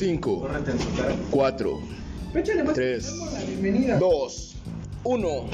5, 0.00 0.48
4, 1.30 1.80
3, 2.72 3.14
2, 3.98 4.56
1. 5.04 5.44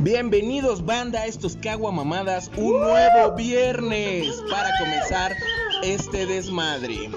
Bienvenidos 0.00 0.84
banda 0.84 1.22
a 1.22 1.26
estos 1.26 1.56
caguamamadas, 1.56 2.50
un 2.58 2.82
nuevo 2.82 3.34
viernes 3.34 4.42
para 4.50 4.76
comenzar 4.78 5.32
este 5.82 6.26
desmadre. 6.26 7.08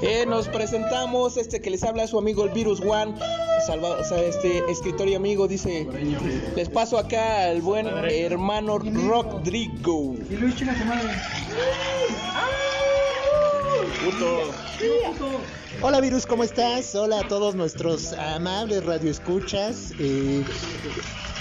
Eh, 0.00 0.24
nos 0.26 0.48
presentamos, 0.48 1.36
este 1.36 1.60
que 1.60 1.68
les 1.68 1.84
habla 1.84 2.06
su 2.06 2.16
amigo 2.16 2.46
el 2.46 2.52
Virus 2.52 2.80
One, 2.80 3.16
Salvador, 3.66 4.00
o 4.00 4.04
sea, 4.04 4.22
este 4.22 4.64
escritor 4.70 5.10
y 5.10 5.16
amigo 5.16 5.46
dice, 5.46 5.86
les 6.56 6.70
paso 6.70 6.96
acá 6.96 7.50
al 7.50 7.60
buen 7.60 7.86
hermano 7.86 8.78
Rodrigo. 8.78 10.14
Y 10.30 10.36
Luis, 10.36 10.54
Hola 15.82 16.00
Virus, 16.00 16.24
¿cómo 16.24 16.42
estás? 16.42 16.94
Hola 16.94 17.20
a 17.20 17.28
todos 17.28 17.54
nuestros 17.54 18.14
amables 18.14 18.84
radioescuchas. 18.86 19.92
Eh, 19.98 20.42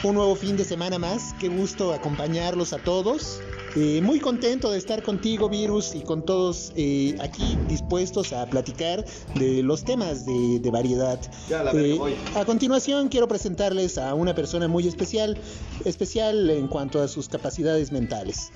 un 0.04 0.16
nuevo 0.16 0.36
fin 0.36 0.58
de 0.58 0.66
semana 0.66 1.00
más. 1.00 1.34
Qué 1.40 1.48
gusto 1.48 1.94
acompañarlos 1.94 2.74
a 2.74 2.80
todos. 2.80 3.42
Eh, 3.76 4.02
muy 4.02 4.20
contento 4.20 4.72
de 4.72 4.78
estar 4.78 5.04
contigo, 5.04 5.48
Virus, 5.48 5.94
y 5.94 6.02
con 6.02 6.26
todos 6.26 6.74
eh, 6.76 7.16
aquí 7.20 7.58
dispuestos 7.68 8.34
a 8.34 8.46
platicar 8.48 9.06
de 9.36 9.62
los 9.62 9.84
temas 9.84 10.26
de, 10.26 10.60
de 10.60 10.72
variedad. 10.72 11.20
Ya, 11.50 11.64
la 11.64 11.72
Eh, 11.72 11.96
voy. 11.98 12.16
a 12.36 12.46
continuación 12.46 13.10
quiero 13.10 13.28
presentarles 13.28 13.98
a 13.98 14.14
una 14.16 14.34
persona 14.34 14.68
muy 14.68 14.88
especial, 14.88 15.38
especial 15.86 16.50
en 16.50 16.68
cuanto 16.68 17.02
a 17.02 17.08
sus 17.08 17.30
capacidades 17.30 17.92
mentales. 17.92 18.52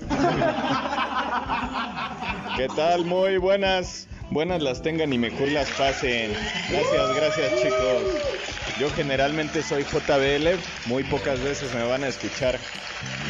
¿Qué 2.56 2.68
tal? 2.76 3.04
Muy 3.04 3.36
buenas. 3.38 4.06
Buenas 4.30 4.62
las 4.62 4.82
tengan 4.82 5.12
y 5.12 5.18
mejor 5.18 5.48
las 5.48 5.68
pasen. 5.72 6.32
Gracias, 6.70 7.14
gracias 7.16 7.62
chicos. 7.62 8.53
Yo 8.78 8.90
generalmente 8.90 9.62
soy 9.62 9.84
JBL, 9.84 10.58
muy 10.86 11.04
pocas 11.04 11.40
veces 11.40 11.72
me 11.74 11.84
van 11.84 12.02
a 12.02 12.08
escuchar 12.08 12.58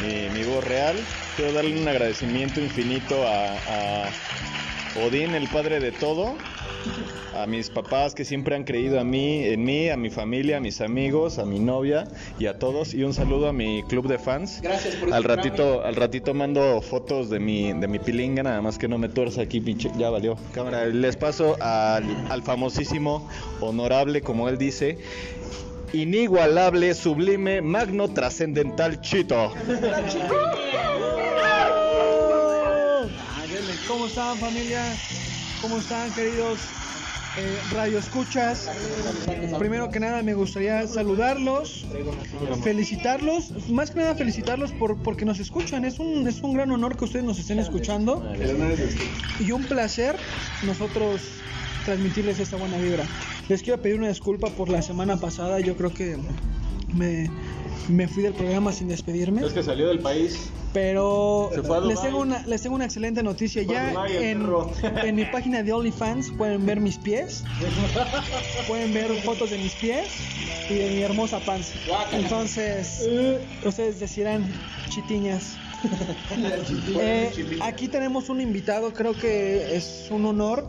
mi, 0.01 0.27
mi 0.29 0.43
voz 0.43 0.63
real. 0.63 0.95
Quiero 1.35 1.53
darle 1.53 1.79
un 1.79 1.87
agradecimiento 1.87 2.59
infinito 2.59 3.27
a, 3.27 3.53
a 3.67 4.09
Odín, 5.05 5.35
el 5.35 5.47
padre 5.49 5.79
de 5.79 5.91
todo, 5.91 6.35
a 7.35 7.45
mis 7.47 7.69
papás 7.69 8.15
que 8.15 8.23
siempre 8.23 8.55
han 8.55 8.63
creído 8.63 8.99
a 8.99 9.03
mí, 9.03 9.43
en 9.43 9.63
mí, 9.63 9.89
a 9.89 9.97
mi 9.97 10.09
familia, 10.09 10.57
a 10.57 10.59
mis 10.61 10.79
amigos, 10.79 11.37
a 11.37 11.45
mi 11.45 11.59
novia 11.59 12.05
y 12.39 12.45
a 12.47 12.57
todos. 12.57 12.93
Y 12.93 13.03
un 13.03 13.13
saludo 13.13 13.49
a 13.49 13.53
mi 13.53 13.83
club 13.83 14.07
de 14.07 14.17
fans. 14.17 14.61
Gracias 14.61 14.95
por 14.95 15.13
Al 15.13 15.23
ratito, 15.23 15.83
al 15.83 15.95
ratito 15.95 16.33
mando 16.33 16.81
fotos 16.81 17.29
de 17.29 17.39
mi, 17.39 17.73
de 17.73 17.87
mi 17.87 17.99
pilinga, 17.99 18.41
nada 18.41 18.61
más 18.61 18.77
que 18.77 18.87
no 18.87 18.97
me 18.97 19.09
tuerza 19.09 19.41
aquí, 19.41 19.59
pinche. 19.59 19.91
Ya 19.97 20.09
valió. 20.09 20.37
Cámara, 20.53 20.85
les 20.85 21.17
paso 21.17 21.57
al, 21.61 22.05
al 22.29 22.41
famosísimo, 22.41 23.29
honorable, 23.59 24.21
como 24.21 24.47
él 24.47 24.57
dice. 24.57 24.97
Inigualable, 25.95 26.93
sublime, 26.93 27.61
magno, 27.61 28.09
trascendental 28.09 28.99
Chito. 28.99 29.53
¿Cómo 33.87 34.07
están 34.07 34.37
familia? 34.37 34.81
¿Cómo 35.61 35.77
están 35.77 36.11
queridos 36.11 36.59
eh, 37.37 37.57
radioescuchas? 37.71 38.69
Primero 39.57 39.89
que 39.89 40.01
nada 40.01 40.21
me 40.21 40.33
gustaría 40.33 40.85
saludarlos, 40.85 41.85
felicitarlos, 42.61 43.69
más 43.69 43.91
que 43.91 43.99
nada 43.99 44.15
felicitarlos 44.15 44.73
por 44.73 44.97
porque 44.97 45.23
nos 45.23 45.39
escuchan. 45.39 45.85
Es 45.85 45.99
un, 45.99 46.27
es 46.27 46.41
un 46.41 46.55
gran 46.55 46.71
honor 46.71 46.97
que 46.97 47.05
ustedes 47.05 47.23
nos 47.23 47.39
estén 47.39 47.59
escuchando 47.59 48.21
y 49.39 49.49
un 49.49 49.63
placer 49.63 50.17
nosotros 50.63 51.21
transmitirles 51.85 52.41
esta 52.41 52.57
buena 52.57 52.77
vibra. 52.79 53.05
Les 53.47 53.61
quiero 53.61 53.81
pedir 53.81 53.97
una 53.97 54.07
disculpa 54.07 54.49
por 54.49 54.69
la 54.69 54.81
semana 54.81 55.17
pasada. 55.17 55.59
Yo 55.59 55.75
creo 55.77 55.93
que 55.93 56.17
me, 56.93 57.29
me 57.89 58.07
fui 58.07 58.23
del 58.23 58.33
programa 58.33 58.71
sin 58.71 58.87
despedirme. 58.87 59.45
Es 59.45 59.53
que 59.53 59.61
salió 59.61 59.87
del 59.87 59.99
país. 59.99 60.49
Pero 60.73 61.51
les 61.85 62.01
tengo 62.01 62.19
una 62.19 62.45
les 62.45 62.61
tengo 62.61 62.75
una 62.75 62.83
excelente 62.85 63.23
noticia. 63.23 63.63
Ya 63.63 63.93
en, 64.09 64.45
en 65.03 65.15
mi 65.15 65.25
página 65.31 65.63
de 65.63 65.71
OnlyFans 65.71 66.31
pueden 66.31 66.65
ver 66.65 66.81
mis 66.81 66.97
pies. 66.97 67.43
Pueden 68.67 68.93
ver 68.93 69.13
fotos 69.21 69.51
de 69.51 69.57
mis 69.57 69.73
pies 69.73 70.07
y 70.69 70.73
de 70.73 70.89
mi 70.89 71.01
hermosa 71.01 71.39
panza. 71.39 71.73
Entonces, 72.11 73.07
ustedes 73.63 73.99
decirán 73.99 74.45
chitiñas. 74.89 75.57
Eh, 76.97 77.59
aquí 77.61 77.87
tenemos 77.87 78.29
un 78.29 78.41
invitado, 78.41 78.91
creo 78.91 79.13
que 79.13 79.75
es 79.75 80.07
un 80.09 80.25
honor. 80.25 80.65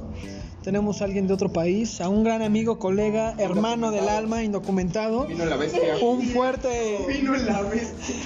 Tenemos 0.67 1.01
a 1.01 1.05
alguien 1.05 1.29
de 1.29 1.33
otro 1.33 1.49
país, 1.53 2.01
a 2.01 2.09
un 2.09 2.25
gran 2.25 2.43
amigo, 2.43 2.81
colega, 2.81 3.37
hermano 3.39 3.93
del 3.93 4.09
alma, 4.09 4.43
indocumentado. 4.43 5.25
Vino 5.25 5.45
la 5.45 5.55
bestia. 5.55 5.97
Un 6.01 6.27
fuerte, 6.31 7.05
Vino 7.07 7.37
la 7.37 7.63
bestia. 7.63 8.17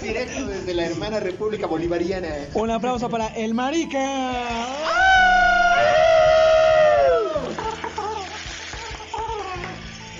Directo 0.00 0.46
desde 0.46 0.74
la 0.74 0.86
hermana 0.86 1.18
República 1.18 1.66
Bolivariana. 1.66 2.28
un 2.54 2.70
aplauso 2.70 3.10
para 3.10 3.26
el 3.34 3.52
marica. 3.54 4.62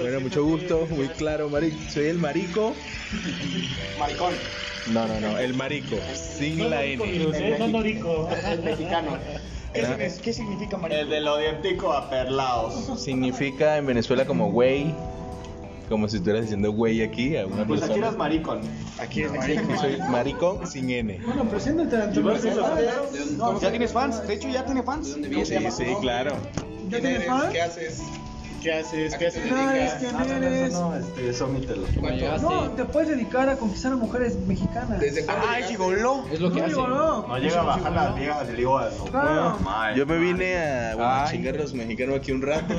Bueno, 0.01 0.21
mucho 0.21 0.45
gusto, 0.45 0.89
muy 0.91 1.07
claro, 1.11 1.49
marico. 1.49 1.77
Soy 1.93 2.07
el 2.07 2.19
marico. 2.19 2.75
Maricón. 4.01 4.35
No, 4.89 5.07
no, 5.07 5.21
no, 5.21 5.39
el 5.39 5.55
marico, 5.55 5.95
sin 6.13 6.69
la 6.69 6.83
N. 6.83 7.05
El 7.05 8.63
mexicano. 8.65 9.17
¿Qué 9.73 10.33
significa 10.33 10.77
marica? 10.77 11.01
El 11.01 11.09
de 11.11 11.21
lo 11.21 11.39
dientico 11.39 11.93
aperlaos. 11.93 13.01
Significa 13.01 13.77
en 13.79 13.87
Venezuela 13.87 14.27
como 14.27 14.51
güey, 14.51 14.95
como 15.89 16.09
si 16.09 16.17
estuvieras 16.17 16.43
diciendo 16.43 16.73
güey 16.73 17.03
aquí 17.03 17.37
a 17.37 17.47
una 17.47 17.67
Pues 17.67 17.83
aquí 17.83 17.99
eras 17.99 18.15
persona. 18.15 18.19
maricón. 18.19 18.61
Aquí 18.99 19.23
es 19.23 19.33
marico, 19.33 19.77
soy 19.79 19.99
marico 20.11 20.61
sin 20.67 20.91
N. 20.91 21.21
Bueno, 21.25 21.45
preséntate 21.45 21.97
a 21.97 22.13
tu 22.13 22.23
¿Ya 23.61 23.71
tienes 23.71 23.93
fans? 23.93 24.27
De 24.27 24.35
hecho, 24.35 24.49
ya 24.49 24.65
tiene 24.65 24.83
fans. 24.83 25.09
Sí, 25.09 25.71
sí, 25.71 25.85
claro. 26.01 26.37
¿Ya 26.89 27.01
tienes 27.01 27.27
fan? 27.27 27.53
haces? 27.65 28.03
¿Qué 28.63 28.73
haces? 28.73 29.17
¿Qué 29.17 29.27
haces? 29.27 29.43
¿Quién 29.43 29.59
eres? 29.59 29.93
¿Quién 29.95 30.43
eres? 30.43 30.75
este, 31.01 31.29
eso 31.31 31.47
omítelo. 31.47 31.85
No, 32.41 32.71
te 32.71 32.85
puedes 32.85 33.09
dedicar 33.09 33.49
a 33.49 33.57
conquistar 33.57 33.93
a 33.93 33.97
mujeres 33.97 34.37
mexicanas. 34.47 35.01
¿Desde 35.01 35.25
cuándo 35.25 35.43
¡Ay, 35.49 35.55
llegaste? 35.63 35.73
gigoló! 35.73 36.25
Es 36.33 36.41
lo 36.41 36.53
que 36.53 36.59
No 36.61 36.65
hace. 36.67 36.75
digo 36.75 36.87
no. 36.87 37.27
No 37.27 37.39
llega 37.39 37.61
a 37.61 37.65
bajar 37.65 37.93
las 37.93 38.15
viejas 38.15 38.47
del 38.47 38.61
hígado. 38.61 39.05
Claro. 39.11 39.59
Yo 39.97 40.07
me 40.07 40.19
vine 40.19 40.57
a, 40.59 40.95
bueno, 40.95 41.25
chingar 41.31 41.55
a 41.55 41.59
los 41.59 41.75
mexicanos 41.75 42.17
aquí 42.17 42.31
un 42.33 42.43
rato. 42.43 42.75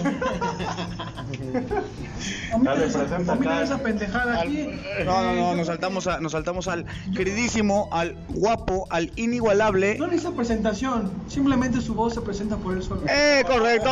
Dale, 2.61 2.87
no 2.87 2.93
presenta 2.93 3.17
no 3.19 3.33
acá. 3.33 3.63
esa 3.63 3.77
pendejada 3.79 4.41
aquí. 4.41 4.69
No, 5.05 5.21
no, 5.23 5.33
no, 5.35 5.55
nos 5.55 5.67
saltamos, 5.67 6.07
a- 6.07 6.19
nos 6.21 6.31
saltamos 6.31 6.67
al 6.67 6.85
queridísimo, 7.15 7.89
al 7.91 8.15
guapo, 8.29 8.87
al 8.89 9.11
inigualable. 9.17 9.97
No 9.97 10.07
necesita 10.07 10.31
presentación, 10.35 11.11
simplemente 11.27 11.81
su 11.81 11.93
voz 11.93 12.13
se 12.13 12.21
presenta 12.21 12.55
por 12.55 12.73
él 12.73 12.83
solo. 12.83 13.01
¡Eh, 13.09 13.43
correcto! 13.45 13.89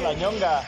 La 0.00 0.12
ñonga. 0.14 0.62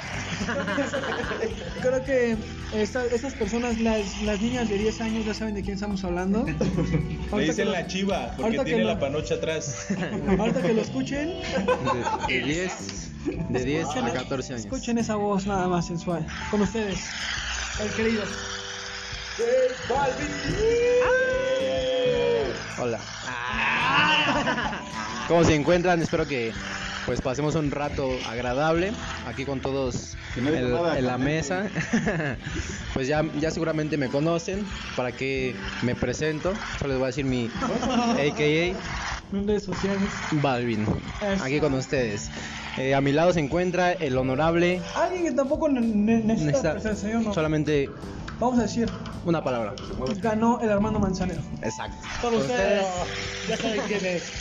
Creo 1.80 2.04
que 2.04 2.36
esta- 2.74 3.04
estas 3.06 3.34
personas, 3.34 3.80
las, 3.80 4.20
las 4.22 4.40
niñas 4.40 4.68
de 4.68 4.78
10 4.78 5.00
años, 5.00 5.24
ya 5.24 5.34
saben 5.34 5.54
de 5.54 5.62
quién 5.62 5.74
estamos 5.74 6.04
hablando. 6.04 6.44
Que 7.34 7.40
dicen 7.40 7.72
la 7.72 7.86
chiva 7.86 8.32
porque 8.36 8.58
tiene 8.60 8.82
lo- 8.84 8.90
la 8.94 8.98
panocha 9.00 9.34
atrás. 9.34 9.86
Ahorita 10.38 10.62
que 10.62 10.72
lo 10.74 10.82
escuchen, 10.82 11.40
De 12.28 12.40
10 12.40 13.10
de 13.48 13.64
10 13.64 13.86
a 13.96 14.12
14 14.12 14.52
años. 14.54 14.64
escuchen 14.66 14.98
esa 14.98 15.16
voz 15.16 15.46
nada 15.46 15.66
más 15.66 15.86
sensual. 15.86 16.24
Con 16.50 16.60
ustedes, 16.62 17.00
el 17.80 17.90
querido. 17.92 18.22
Hola. 22.78 23.00
¿Cómo 25.28 25.42
se 25.44 25.54
encuentran? 25.54 26.00
Espero 26.02 26.26
que 26.26 26.52
pues 27.06 27.20
pasemos 27.20 27.54
un 27.54 27.70
rato 27.70 28.08
agradable 28.28 28.92
aquí 29.28 29.44
con 29.44 29.60
todos 29.60 30.16
Que 30.34 30.40
no 30.40 30.50
diga 30.50 30.60
el- 30.62 30.72
nada, 30.72 30.98
en 30.98 31.06
la 31.06 31.18
mesa. 31.18 31.66
pues 32.94 33.06
ya, 33.08 33.22
ya 33.38 33.50
seguramente 33.50 33.96
me 33.96 34.08
conocen. 34.08 34.66
Para 34.96 35.12
que 35.12 35.54
me 35.82 35.94
presento, 35.94 36.54
solo 36.78 36.90
les 36.94 36.98
voy 36.98 37.04
a 37.04 37.06
decir 37.08 37.24
mi 37.24 37.50
AKA 38.12 38.78
En 39.32 39.46
redes 39.46 39.64
sociales. 39.64 40.08
Balvin. 40.32 40.86
Eso. 41.20 41.44
Aquí 41.44 41.60
con 41.60 41.74
ustedes. 41.74 42.30
Eh, 42.78 42.94
a 42.94 43.00
mi 43.00 43.12
lado 43.12 43.32
se 43.32 43.40
encuentra 43.40 43.92
el 43.92 44.16
honorable. 44.16 44.80
Alguien 44.96 45.24
que 45.24 45.32
tampoco 45.32 45.68
ne- 45.68 45.80
ne- 45.80 46.20
necesita 46.24 46.44
Necesita 46.44 46.72
presencia, 46.72 47.08
¿sí 47.10 47.14
o 47.16 47.20
no? 47.20 47.34
solamente 47.34 47.88
Vamos 48.44 48.58
a 48.58 48.62
decir, 48.64 48.90
una 49.24 49.42
palabra. 49.42 49.72
ganó 50.20 50.60
el 50.60 50.70
Armando 50.70 51.00
Manzanero. 51.00 51.40
Exacto. 51.62 51.96
Con 52.20 52.34
ustedes, 52.34 52.84
ya 53.48 53.56
saben 53.56 53.80
quién 53.88 54.04
es. 54.04 54.32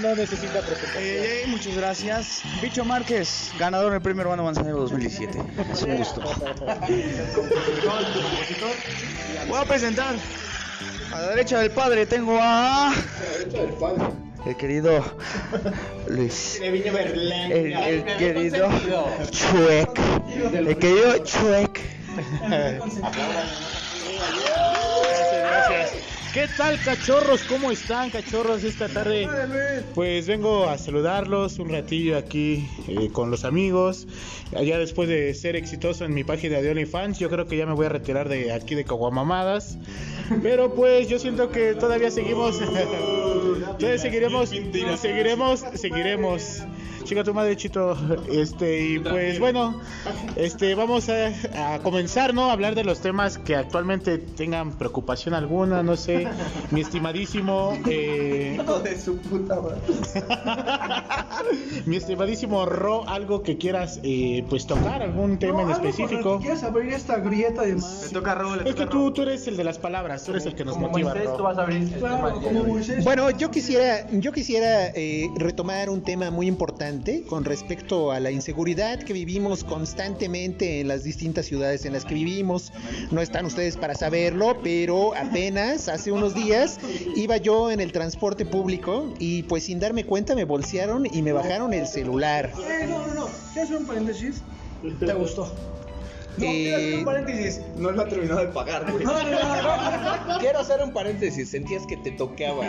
No 0.00 0.16
necesita 0.16 0.62
presentación. 0.62 1.04
Eh, 1.04 1.44
muchas 1.46 1.76
gracias. 1.76 2.40
Bicho 2.62 2.86
Márquez, 2.86 3.52
ganador 3.58 3.92
del 3.92 4.00
premio 4.00 4.22
Urbano 4.22 4.44
Manzanero 4.44 4.78
2017. 4.78 5.44
Es 5.72 5.82
un 5.82 5.96
gusto. 5.98 6.22
Voy 9.46 9.60
a 9.60 9.64
presentar 9.66 10.14
A 11.12 11.20
la 11.20 11.28
derecha 11.28 11.58
del 11.58 11.70
padre 11.70 12.06
tengo 12.06 12.38
a. 12.40 12.94
El 14.46 14.56
querido 14.56 15.04
Luis. 16.08 16.58
El, 16.62 16.76
el 17.76 18.04
querido 18.16 18.70
Chuec. 19.30 20.00
El 20.54 20.78
querido 20.78 21.18
Chuec. 25.66 26.10
¿Qué 26.32 26.46
tal, 26.56 26.80
cachorros? 26.84 27.42
¿Cómo 27.42 27.72
están, 27.72 28.10
cachorros, 28.10 28.62
esta 28.62 28.88
tarde? 28.88 29.28
Pues 29.96 30.28
vengo 30.28 30.68
a 30.68 30.78
saludarlos 30.78 31.58
un 31.58 31.70
ratillo 31.70 32.16
aquí 32.16 32.68
eh, 32.86 33.10
con 33.12 33.32
los 33.32 33.44
amigos. 33.44 34.06
Allá 34.56 34.78
después 34.78 35.08
de 35.08 35.34
ser 35.34 35.56
exitoso 35.56 36.04
en 36.04 36.14
mi 36.14 36.22
página 36.22 36.60
de 36.60 36.70
OnlyFans, 36.70 37.18
yo 37.18 37.30
creo 37.30 37.46
que 37.46 37.56
ya 37.56 37.66
me 37.66 37.74
voy 37.74 37.86
a 37.86 37.88
retirar 37.88 38.28
de 38.28 38.52
aquí 38.52 38.76
de 38.76 38.84
Caguamamadas. 38.84 39.76
Pero 40.40 40.72
pues 40.72 41.08
yo 41.08 41.18
siento 41.18 41.50
que 41.50 41.74
todavía 41.74 42.12
seguimos. 42.12 42.60
todavía 43.60 43.98
seguiremos. 43.98 44.50
Seguiremos. 45.00 45.64
Seguiremos. 45.74 46.62
Chica 47.04 47.24
tu 47.24 47.32
madre, 47.34 47.56
Chito. 47.56 47.96
Este, 48.30 48.88
y 48.90 48.98
pues 48.98 49.40
bueno, 49.40 49.80
este, 50.36 50.74
vamos 50.74 51.08
a, 51.08 51.74
a 51.74 51.78
comenzar, 51.80 52.34
¿no? 52.34 52.50
A 52.50 52.52
hablar 52.52 52.74
de 52.74 52.84
los 52.84 53.00
temas 53.00 53.38
que 53.38 53.56
actualmente 53.56 54.18
tengan 54.18 54.76
preocupación 54.78 55.34
alguna, 55.34 55.82
no 55.82 55.96
sé. 55.96 56.28
Mi 56.70 56.82
estimadísimo. 56.82 57.76
Eh, 57.88 58.60
de 58.84 59.00
su 59.00 59.16
puta 59.16 59.56
madre. 59.60 59.80
mi 61.86 61.96
estimadísimo 61.96 62.66
Ro, 62.66 63.08
algo 63.08 63.42
que 63.42 63.56
quieras, 63.56 63.98
eh, 64.02 64.44
pues 64.48 64.66
tocar, 64.66 65.02
algún 65.02 65.38
tema 65.38 65.62
en 65.62 65.70
específico. 65.70 66.38
¿Quieres 66.38 66.62
abrir 66.62 66.92
esta 66.92 67.16
grieta 67.18 67.62
de 67.62 67.76
más? 67.76 68.02
Le 68.04 68.08
toca 68.10 68.32
a 68.32 68.34
Raúl, 68.36 68.58
le 68.62 68.68
Es 68.68 68.74
que 68.76 68.82
toca 68.82 68.90
tú, 68.90 68.98
Raúl. 68.98 69.12
tú 69.14 69.22
eres 69.22 69.46
el 69.48 69.56
de 69.56 69.64
las 69.64 69.78
palabras, 69.78 70.24
tú 70.24 70.32
eres 70.32 70.46
el 70.46 70.54
que 70.54 70.64
nos 70.64 70.74
Como 70.74 70.88
motiva, 70.90 71.10
Moisés, 71.10 71.28
Ro. 71.30 71.36
tú 71.36 71.42
vas 71.44 71.58
a 71.58 71.62
abrir 71.62 71.90
tema 71.90 72.08
Claro, 72.08 72.40
como. 72.40 72.64
Moisés. 72.64 73.04
Bueno, 73.04 73.30
yo 73.30 73.49
quisiera, 73.50 74.06
yo 74.10 74.32
quisiera 74.32 74.88
eh, 74.88 75.28
retomar 75.36 75.90
un 75.90 76.02
tema 76.02 76.30
muy 76.30 76.46
importante 76.46 77.24
con 77.28 77.44
respecto 77.44 78.12
a 78.12 78.20
la 78.20 78.30
inseguridad 78.30 79.00
que 79.00 79.12
vivimos 79.12 79.64
constantemente 79.64 80.80
en 80.80 80.88
las 80.88 81.02
distintas 81.02 81.46
ciudades 81.46 81.84
en 81.84 81.92
las 81.92 82.04
que 82.04 82.14
vivimos. 82.14 82.72
No 83.10 83.20
están 83.20 83.46
ustedes 83.46 83.76
para 83.76 83.94
saberlo, 83.94 84.58
pero 84.62 85.14
apenas 85.16 85.88
hace 85.88 86.12
unos 86.12 86.34
días 86.34 86.78
iba 87.16 87.36
yo 87.36 87.70
en 87.70 87.80
el 87.80 87.92
transporte 87.92 88.46
público 88.46 89.12
y 89.18 89.42
pues 89.44 89.64
sin 89.64 89.80
darme 89.80 90.04
cuenta 90.04 90.34
me 90.34 90.44
bolsearon 90.44 91.06
y 91.12 91.22
me 91.22 91.32
bajaron 91.32 91.74
el 91.74 91.86
celular. 91.86 92.52
Eh, 92.58 92.86
no, 92.88 93.06
no, 93.06 93.14
no. 93.14 93.28
¿Quieres 93.52 93.70
hacer 93.70 93.76
un 93.76 93.86
paréntesis? 93.86 94.42
¿Te 94.98 95.12
gustó? 95.14 95.52
Eh, 96.40 97.02
paréntesis. 97.04 97.60
No 97.76 97.90
lo 97.90 98.02
ha 98.02 98.08
terminado 98.08 98.40
de 98.40 98.48
pagar, 98.48 98.90
güey. 98.90 99.04
Quiero 100.40 100.58
hacer 100.60 100.82
un 100.82 100.92
paréntesis. 100.92 101.50
Sentías 101.50 101.86
que 101.86 101.96
te 101.98 102.12
tocaba. 102.12 102.64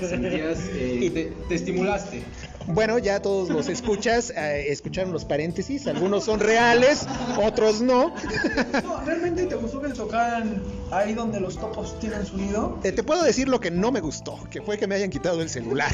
Sentías, 0.00 0.58
eh, 0.74 1.10
te, 1.12 1.32
te 1.48 1.54
estimulaste. 1.54 2.22
Bueno, 2.66 2.98
ya 2.98 3.20
todos 3.20 3.48
los 3.48 3.68
escuchas, 3.68 4.30
eh, 4.30 4.66
escucharon 4.68 5.12
los 5.12 5.24
paréntesis, 5.24 5.86
algunos 5.86 6.24
son 6.24 6.40
reales, 6.40 7.06
otros 7.42 7.80
no. 7.80 8.12
No, 8.82 9.00
¿realmente 9.06 9.46
te 9.46 9.54
gustó 9.56 9.80
que 9.80 9.88
tocaran 9.88 10.62
ahí 10.90 11.14
donde 11.14 11.40
los 11.40 11.58
topos 11.58 11.98
tienen 11.98 12.24
su 12.24 12.36
nido? 12.36 12.78
Eh, 12.84 12.92
te 12.92 13.02
puedo 13.02 13.22
decir 13.22 13.48
lo 13.48 13.60
que 13.60 13.70
no 13.70 13.90
me 13.90 14.00
gustó, 14.00 14.38
que 14.50 14.62
fue 14.62 14.78
que 14.78 14.86
me 14.86 14.94
hayan 14.94 15.10
quitado 15.10 15.42
el 15.42 15.48
celular. 15.48 15.90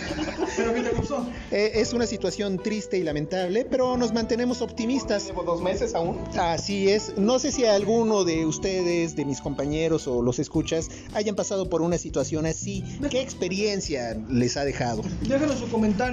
¿Pero 0.56 0.74
qué 0.74 0.82
te 0.82 0.90
gustó? 0.90 1.26
Eh, 1.50 1.72
es 1.74 1.92
una 1.92 2.06
situación 2.06 2.58
triste 2.58 2.98
y 2.98 3.02
lamentable, 3.02 3.64
pero 3.64 3.96
nos 3.96 4.12
mantenemos 4.12 4.62
optimistas. 4.62 5.26
Llevo 5.26 5.42
dos 5.42 5.62
meses 5.62 5.94
aún. 5.94 6.18
Así 6.38 6.90
es. 6.90 7.16
No 7.16 7.38
sé 7.38 7.52
si 7.52 7.64
alguno 7.64 8.24
de 8.24 8.44
ustedes, 8.46 9.16
de 9.16 9.24
mis 9.24 9.40
compañeros 9.40 10.06
o 10.06 10.22
los 10.22 10.38
escuchas, 10.38 10.90
hayan 11.14 11.34
pasado 11.34 11.68
por 11.68 11.82
una 11.82 11.98
situación 11.98 12.46
así. 12.46 12.84
¿Qué 13.10 13.20
experiencia 13.20 14.18
les 14.28 14.56
ha 14.56 14.64
dejado? 14.64 15.02
Déjanos 15.22 15.58
su 15.58 15.68
comentario 15.68 16.09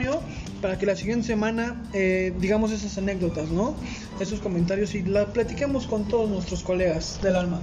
para 0.62 0.78
que 0.78 0.86
la 0.86 0.96
siguiente 0.96 1.28
semana 1.28 1.84
eh, 1.94 2.34
digamos 2.40 2.72
esas 2.72 2.98
anécdotas, 2.98 3.50
¿no? 3.50 3.76
Esos 4.20 4.40
comentarios 4.40 4.96
y 4.96 5.04
la 5.04 5.28
platiquemos 5.28 5.88
con 5.88 6.08
todos 6.08 6.30
nuestros 6.30 6.64
colegas 6.64 7.20
del 7.22 7.36
alma. 7.36 7.60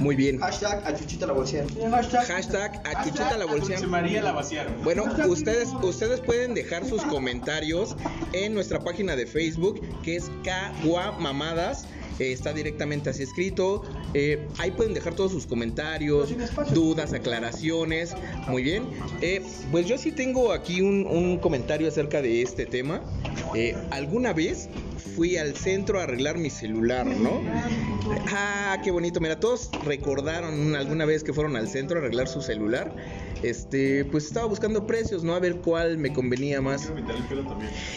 Muy 0.00 0.16
bien. 0.16 0.38
Hashtag 0.38 0.86
a 0.86 0.96
Chuchita 0.96 1.26
la 1.26 1.34
hashtag, 1.34 2.26
Hashtag 2.26 2.82
a 2.86 3.04
Chuchita 3.04 3.36
la 3.36 3.44
bolsean. 3.44 3.90
María 3.90 4.22
la 4.22 4.32
vaciaron. 4.32 4.82
Bueno, 4.82 5.04
ustedes, 5.28 5.68
ustedes 5.82 6.20
pueden 6.20 6.54
dejar 6.54 6.84
sus 6.86 7.02
comentarios 7.02 7.96
en 8.32 8.54
nuestra 8.54 8.80
página 8.80 9.16
de 9.16 9.26
Facebook, 9.26 9.80
que 10.02 10.16
es 10.16 10.30
Kagua 10.44 11.12
Mamadas. 11.18 11.86
Eh, 12.18 12.32
está 12.32 12.52
directamente 12.52 13.10
así 13.10 13.22
escrito. 13.22 13.82
Eh, 14.14 14.48
ahí 14.58 14.70
pueden 14.70 14.94
dejar 14.94 15.14
todos 15.14 15.32
sus 15.32 15.46
comentarios, 15.46 16.34
dudas, 16.72 17.12
aclaraciones. 17.12 18.14
Muy 18.48 18.62
bien. 18.62 18.84
Eh, 19.20 19.42
pues 19.70 19.86
yo 19.86 19.98
sí 19.98 20.12
tengo 20.12 20.52
aquí 20.52 20.80
un, 20.80 21.06
un 21.06 21.38
comentario 21.38 21.88
acerca 21.88 22.22
de 22.22 22.42
este 22.42 22.66
tema. 22.66 23.02
¿Alguna 23.90 24.32
vez 24.32 24.68
fui 25.02 25.36
al 25.36 25.54
centro 25.54 26.00
a 26.00 26.04
arreglar 26.04 26.38
mi 26.38 26.50
celular, 26.50 27.06
no? 27.06 27.42
Ah, 28.32 28.78
qué 28.82 28.90
bonito. 28.90 29.20
Mira, 29.20 29.38
todos 29.38 29.70
recordaron 29.84 30.74
alguna 30.74 31.04
vez 31.04 31.22
que 31.22 31.32
fueron 31.32 31.56
al 31.56 31.68
centro 31.68 31.98
a 31.98 32.02
arreglar 32.02 32.28
su 32.28 32.40
celular. 32.40 32.94
Este, 33.42 34.04
pues 34.04 34.26
estaba 34.26 34.46
buscando 34.46 34.86
precios, 34.86 35.24
¿no? 35.24 35.34
A 35.34 35.40
ver 35.40 35.56
cuál 35.56 35.98
me 35.98 36.12
convenía 36.12 36.60
más. 36.60 36.92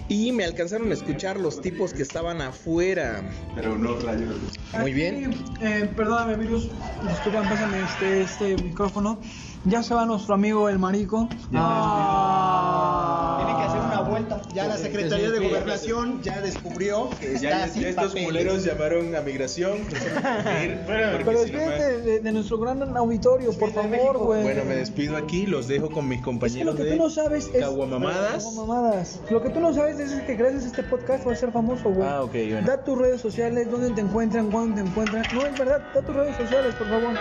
Y 0.09 0.31
me 0.31 0.43
alcanzaron 0.43 0.89
a 0.91 0.93
escuchar 0.93 1.39
los 1.39 1.61
tipos 1.61 1.93
que 1.93 2.01
estaban 2.01 2.41
afuera. 2.41 3.29
Pero 3.55 3.77
no 3.77 3.99
rayos. 3.99 4.35
Muy 4.79 4.93
bien. 4.93 5.25
Aquí, 5.25 5.43
eh, 5.61 5.89
perdóname, 5.95 6.35
virus. 6.37 6.69
Disculpa, 7.07 7.43
pásame 7.43 7.83
este, 7.83 8.21
este 8.21 8.63
micrófono. 8.63 9.19
Ya 9.65 9.81
se 9.81 9.93
va 9.95 10.05
nuestro 10.05 10.35
amigo 10.35 10.69
el 10.69 10.77
marico. 10.79 11.27
Ah. 11.53 13.37
Tiene 13.43 13.59
que 13.59 13.63
hacer 13.65 13.79
una 13.81 14.01
vuelta. 14.01 14.41
Ya 14.53 14.67
la 14.67 14.77
Secretaría 14.77 15.31
de 15.31 15.39
Gobernación 15.39 16.21
ya 16.21 16.39
descubrió 16.41 17.09
que 17.19 17.33
está 17.33 17.41
Ya, 17.49 17.67
sin 17.67 17.81
ya 17.81 17.89
estos 17.89 18.07
papeles. 18.07 18.27
culeros 18.27 18.63
llamaron 18.63 19.15
a 19.15 19.21
migración. 19.21 19.79
Pero 20.87 21.31
despídete 21.41 22.01
de, 22.01 22.19
de 22.19 22.31
nuestro 22.31 22.57
gran 22.59 22.95
auditorio, 22.95 23.51
por 23.57 23.71
favor, 23.71 24.17
güey. 24.19 24.43
Bueno, 24.43 24.63
me 24.65 24.75
despido 24.75 25.17
aquí, 25.17 25.45
los 25.47 25.67
dejo 25.67 25.89
con 25.89 26.07
mis 26.07 26.19
Es 26.19 26.23
que 26.23 26.31
lo 26.31 26.31
compañeros 26.31 26.75
que 26.75 26.83
de 26.83 26.91
tú 26.91 26.97
no 27.03 27.09
sabes 27.09 27.49
es. 27.53 27.61
Caguamamadas. 27.61 29.19
Lo 29.31 29.41
que 29.41 29.49
tú 29.49 29.59
no 29.59 29.73
sabes 29.73 29.99
es 29.99 30.21
que 30.21 30.35
gracias 30.35 30.63
a 30.63 30.67
este 30.67 30.83
podcast 30.83 31.25
vas 31.25 31.37
a 31.37 31.39
ser 31.39 31.51
famoso, 31.51 31.89
güey. 31.89 32.07
Ah, 32.07 32.21
ok, 32.21 32.31
bueno. 32.31 32.67
Da 32.67 32.83
tus 32.83 32.97
redes 32.97 33.19
sociales, 33.19 33.69
dónde 33.71 33.89
te 33.91 34.01
encuentran, 34.01 34.51
cuándo 34.51 34.75
te 34.75 34.87
encuentran. 34.87 35.23
No, 35.33 35.45
es 35.45 35.57
verdad, 35.57 35.81
da 35.93 36.01
tus 36.01 36.15
redes 36.15 36.35
sociales, 36.37 36.75
por 36.75 36.87
favor. 36.87 37.13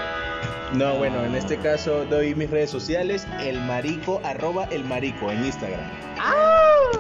No, 0.75 0.97
bueno, 0.99 1.25
en 1.25 1.35
este 1.37 1.57
caso 1.59 2.05
doy 2.07 2.34
mis 2.37 2.51
redes 2.51 2.71
sociales, 2.71 3.27
el 3.41 3.61
marico, 3.63 4.21
arroba 4.25 4.65
el 4.71 4.85
marico 4.85 5.31
en 5.31 5.45
Instagram. 5.45 5.81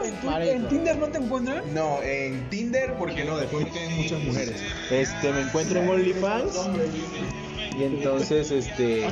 ¿En, 0.04 0.14
tu- 0.20 0.30
en 0.30 0.68
Tinder 0.68 0.96
no 0.98 1.06
te 1.08 1.18
encuentran? 1.18 1.62
No, 1.72 2.02
en 2.02 2.48
Tinder 2.50 2.92
porque 2.94 3.24
no, 3.24 3.36
después 3.38 3.70
tienen 3.72 3.96
muchas 3.96 4.20
mujeres. 4.22 4.62
Este, 4.90 5.32
me 5.32 5.40
encuentro 5.42 5.80
en 5.80 5.88
OnlyFans. 5.88 6.68
Y 7.78 7.84
entonces, 7.84 8.50
este, 8.52 9.06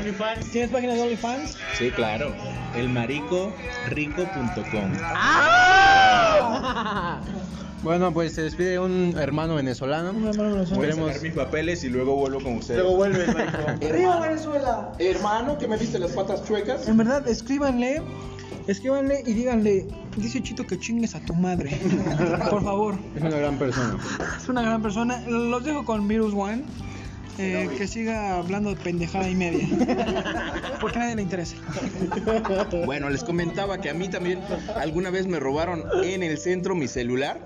¿Tienes 0.53 0.71
página 0.71 0.95
de 0.95 1.01
OnlyFans? 1.03 1.57
sí, 1.77 1.91
claro, 1.91 2.33
elmaricorico.com. 2.77 4.93
Bueno, 7.83 8.15
pues 8.15 8.35
se 8.35 8.43
despide 8.43 8.79
un 8.79 9.17
hermano 9.19 9.57
venezolano. 9.57 10.11
Un 10.11 10.29
hermano 10.29 10.55
venezolano. 10.55 10.77
Voy 10.77 10.87
a 10.89 11.13
sacar 11.13 11.23
mis 11.23 11.33
papeles 11.33 11.83
y 11.83 11.89
luego 11.89 12.15
vuelvo 12.15 12.41
con 12.41 12.59
ustedes. 12.59 12.81
Luego 12.81 12.97
vuelve. 12.97 13.25
¡Arriba 13.89 14.21
Venezuela! 14.21 14.93
Hermano, 15.01 15.59
que 15.59 15.67
me 15.67 15.77
viste 15.77 15.99
las 15.99 16.13
patas 16.13 16.45
chuecas. 16.45 16.87
En 16.87 16.97
verdad, 16.97 17.27
escríbanle, 17.27 18.01
escríbanle 18.69 19.25
y 19.27 19.33
díganle, 19.33 19.89
dice 20.17 20.41
Chito 20.41 20.65
que 20.65 20.79
chingues 20.79 21.17
a 21.17 21.21
tu 21.25 21.35
madre. 21.35 21.77
Por 22.51 22.63
favor. 22.63 22.95
Es 23.17 23.23
una 23.23 23.37
gran 23.37 23.59
persona. 23.59 23.99
Es 24.37 24.49
una 24.49 24.63
gran 24.63 24.81
persona. 24.81 25.21
Los 25.27 25.65
dejo 25.65 25.85
con 25.85 26.07
Virus 26.07 26.35
One. 26.35 26.63
Eh, 27.39 27.69
que 27.79 27.87
siga 27.87 28.37
hablando 28.37 28.71
de 28.71 28.77
pendejada 28.77 29.29
y 29.29 29.35
media. 29.35 29.67
Porque 30.81 30.99
a 30.99 31.03
nadie 31.03 31.17
le 31.17 31.23
interesa. 31.23 31.57
Bueno, 32.85 33.09
les 33.09 33.25
comentaba 33.25 33.81
que 33.81 33.89
a 33.89 33.95
mí 33.95 34.09
también 34.09 34.41
alguna 34.77 35.11
vez 35.11 35.27
me 35.27 35.41
robaron 35.41 35.85
en 36.03 36.23
el 36.23 36.39
centro 36.39 36.75
mi 36.75 36.89
celular, 36.89 37.41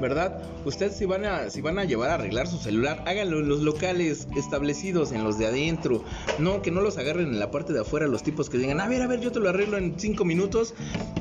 ¿verdad? 0.00 0.42
Ustedes 0.64 0.96
si 0.96 1.06
van 1.06 1.24
a 1.24 1.50
si 1.50 1.60
van 1.60 1.78
a 1.78 1.84
llevar 1.84 2.10
a 2.10 2.14
arreglar 2.14 2.46
su 2.46 2.58
celular, 2.58 3.02
háganlo 3.06 3.40
en 3.40 3.48
los 3.48 3.60
locales 3.62 4.28
establecidos, 4.36 5.12
en 5.12 5.24
los 5.24 5.38
de 5.38 5.46
adentro. 5.46 6.04
No, 6.38 6.62
que 6.62 6.70
no 6.70 6.80
los 6.80 6.98
agarren 6.98 7.28
en 7.28 7.40
la 7.40 7.50
parte 7.50 7.72
de 7.72 7.80
afuera 7.80 8.06
los 8.06 8.22
tipos 8.22 8.48
que 8.48 8.58
digan, 8.58 8.80
a 8.80 8.88
ver, 8.88 9.02
a 9.02 9.06
ver, 9.06 9.20
yo 9.20 9.32
te 9.32 9.40
lo 9.40 9.48
arreglo 9.48 9.76
en 9.78 9.98
cinco 9.98 10.24
minutos. 10.24 10.74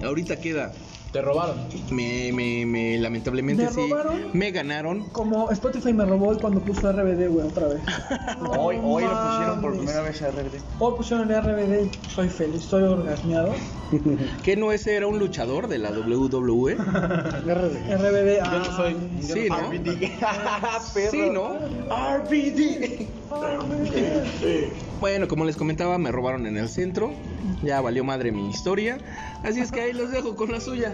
Ahorita 0.04 0.40
queda. 0.40 0.74
Te 1.12 1.22
robaron. 1.22 1.58
Me, 1.90 2.32
me, 2.32 2.66
me 2.66 2.98
lamentablemente 2.98 3.66
¿Me 3.66 3.70
sí. 3.70 3.90
robaron? 3.90 4.30
Me 4.32 4.52
ganaron. 4.52 5.10
Como 5.10 5.52
Spotify 5.52 5.92
me 5.92 6.06
robó 6.06 6.38
cuando 6.40 6.62
puso 6.62 6.90
RBD, 6.90 7.28
güey, 7.28 7.46
otra 7.48 7.68
vez. 7.68 7.82
Hoy, 8.58 8.78
hoy 8.82 9.04
lo 9.04 9.10
pusieron 9.10 9.62
por 9.62 9.76
primera 9.76 10.02
vez 10.02 10.22
a 10.22 10.32
RBD. 10.32 10.62
Hoy 10.80 10.94
pusieron 10.96 11.28
RBD, 11.28 11.90
soy 12.08 12.30
feliz, 12.30 12.64
estoy 12.64 12.84
orgasmeado. 12.84 13.54
¿Que 14.44 14.56
no 14.56 14.72
ese 14.72 14.96
era 14.96 15.08
un 15.08 15.20
luchador 15.20 15.68
de 15.68 15.80
la? 15.80 15.92
WWE? 15.92 16.76
RBD, 16.76 18.40
ah, 18.42 18.94
Sí, 19.20 19.50
¿no? 19.50 19.58
Sí, 21.12 21.30
¿no? 21.30 21.54
RBD. 22.20 23.08
Bueno, 25.02 25.28
como 25.28 25.46
les 25.46 25.58
comentaba, 25.58 25.98
me 25.98 26.12
robaron 26.12 26.46
en 26.46 26.58
el 26.58 26.70
centro. 26.70 27.12
Ya 27.64 27.82
valió 27.82 28.04
madre 28.04 28.32
mi 28.32 28.52
historia. 28.52 29.00
Así 29.44 29.60
es 29.60 29.72
que 29.72 29.82
ahí 29.82 29.94
los 29.94 30.12
dejo 30.12 30.36
con 30.36 30.52
la 30.52 30.62
suya. 30.62 30.94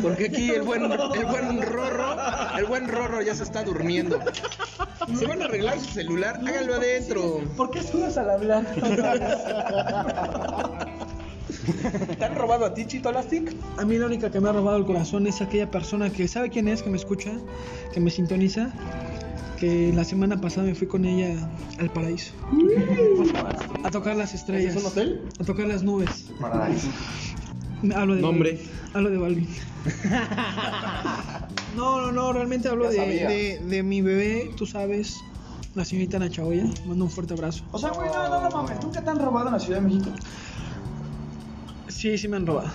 Porque 0.00 0.24
aquí 0.26 0.48
el 0.48 0.62
buen, 0.62 0.90
el 0.90 1.26
buen 1.26 1.60
Rorro, 1.60 2.16
el 2.56 2.64
buen 2.64 2.88
Rorro 2.88 3.20
ya 3.20 3.34
se 3.34 3.42
está 3.42 3.62
durmiendo. 3.62 4.18
Si 5.18 5.26
van 5.26 5.42
a 5.42 5.44
arreglar 5.44 5.78
su 5.78 5.90
celular, 5.90 6.40
háganlo 6.46 6.76
adentro. 6.76 7.42
¿Por 7.54 7.70
qué 7.70 7.82
sudas 7.82 8.16
al 8.16 8.30
hablar? 8.30 8.64
¿Te 12.18 12.24
han 12.24 12.34
robado 12.34 12.64
a 12.64 12.72
ti, 12.72 12.86
Chito 12.86 13.10
Elastic? 13.10 13.54
A 13.76 13.84
mí 13.84 13.98
la 13.98 14.06
única 14.06 14.30
que 14.30 14.40
me 14.40 14.48
ha 14.48 14.52
robado 14.52 14.78
el 14.78 14.86
corazón 14.86 15.26
es 15.26 15.42
aquella 15.42 15.70
persona 15.70 16.10
que 16.10 16.26
sabe 16.26 16.48
quién 16.48 16.68
es, 16.68 16.82
que 16.82 16.88
me 16.88 16.96
escucha, 16.96 17.32
que 17.92 18.00
me 18.00 18.10
sintoniza, 18.10 18.72
que 19.58 19.92
la 19.92 20.04
semana 20.04 20.40
pasada 20.40 20.66
me 20.66 20.74
fui 20.74 20.86
con 20.86 21.04
ella 21.04 21.48
al 21.78 21.90
paraíso. 21.90 22.32
A 23.84 23.90
tocar 23.90 24.16
las 24.16 24.34
estrellas. 24.34 24.74
¿Es 24.74 24.82
un 24.82 24.88
hotel? 24.88 25.20
A 25.40 25.44
tocar 25.44 25.66
las 25.66 25.82
nubes. 25.82 26.30
Hablo 27.94 28.14
de 28.14 28.22
Nombre. 28.22 28.52
Balvin. 28.52 28.70
Hablo 28.94 29.10
de 29.10 29.18
Balvin. 29.18 29.48
No, 31.76 32.02
no, 32.02 32.12
no, 32.12 32.32
realmente 32.34 32.68
hablo 32.68 32.90
de, 32.90 32.98
de, 32.98 33.58
de 33.66 33.82
mi 33.82 34.02
bebé, 34.02 34.50
tú 34.58 34.66
sabes, 34.66 35.16
la 35.74 35.86
señorita 35.86 36.18
Nacha 36.18 36.44
Oya. 36.44 36.64
Mando 36.86 37.04
un 37.06 37.10
fuerte 37.10 37.32
abrazo. 37.32 37.64
O 37.72 37.78
sea, 37.78 37.90
güey, 37.92 38.10
no, 38.10 38.28
no, 38.28 38.42
no 38.42 38.50
mames. 38.50 38.82
¿Nunca 38.82 39.02
te 39.02 39.08
han 39.08 39.18
robado 39.18 39.46
en 39.46 39.54
la 39.54 39.58
Ciudad 39.58 39.80
de 39.80 39.86
México? 39.86 40.10
Sí, 41.88 42.18
sí 42.18 42.28
me 42.28 42.36
han 42.36 42.46
robado. 42.46 42.70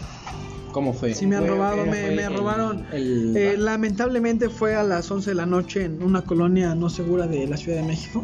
¿Cómo 0.77 0.93
fue? 0.93 1.11
Sí 1.15 1.25
me 1.25 1.35
han 1.37 1.47
robado, 1.47 1.87
me, 1.87 1.91
fue 1.91 2.11
me 2.15 2.23
el- 2.25 2.35
robaron. 2.37 2.85
el- 2.91 3.35
Eh, 3.35 3.55
lamentablemente 3.57 4.47
fue 4.47 4.75
a 4.75 4.83
las 4.83 5.09
11 5.09 5.31
de 5.31 5.35
la 5.35 5.47
noche 5.47 5.85
en 5.85 6.03
una 6.03 6.21
colonia 6.21 6.75
no 6.75 6.87
segura 6.91 7.25
de 7.25 7.47
la 7.47 7.57
Ciudad 7.57 7.79
de 7.81 7.87
México. 7.87 8.23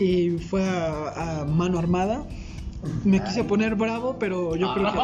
Y 0.00 0.30
fue 0.38 0.68
a, 0.68 1.42
a 1.42 1.44
mano 1.44 1.78
armada. 1.78 2.24
Me 3.04 3.22
quise 3.22 3.44
poner 3.44 3.76
bravo, 3.76 4.16
pero 4.18 4.56
yo 4.56 4.74
creo 4.74 4.90
que 4.90 4.98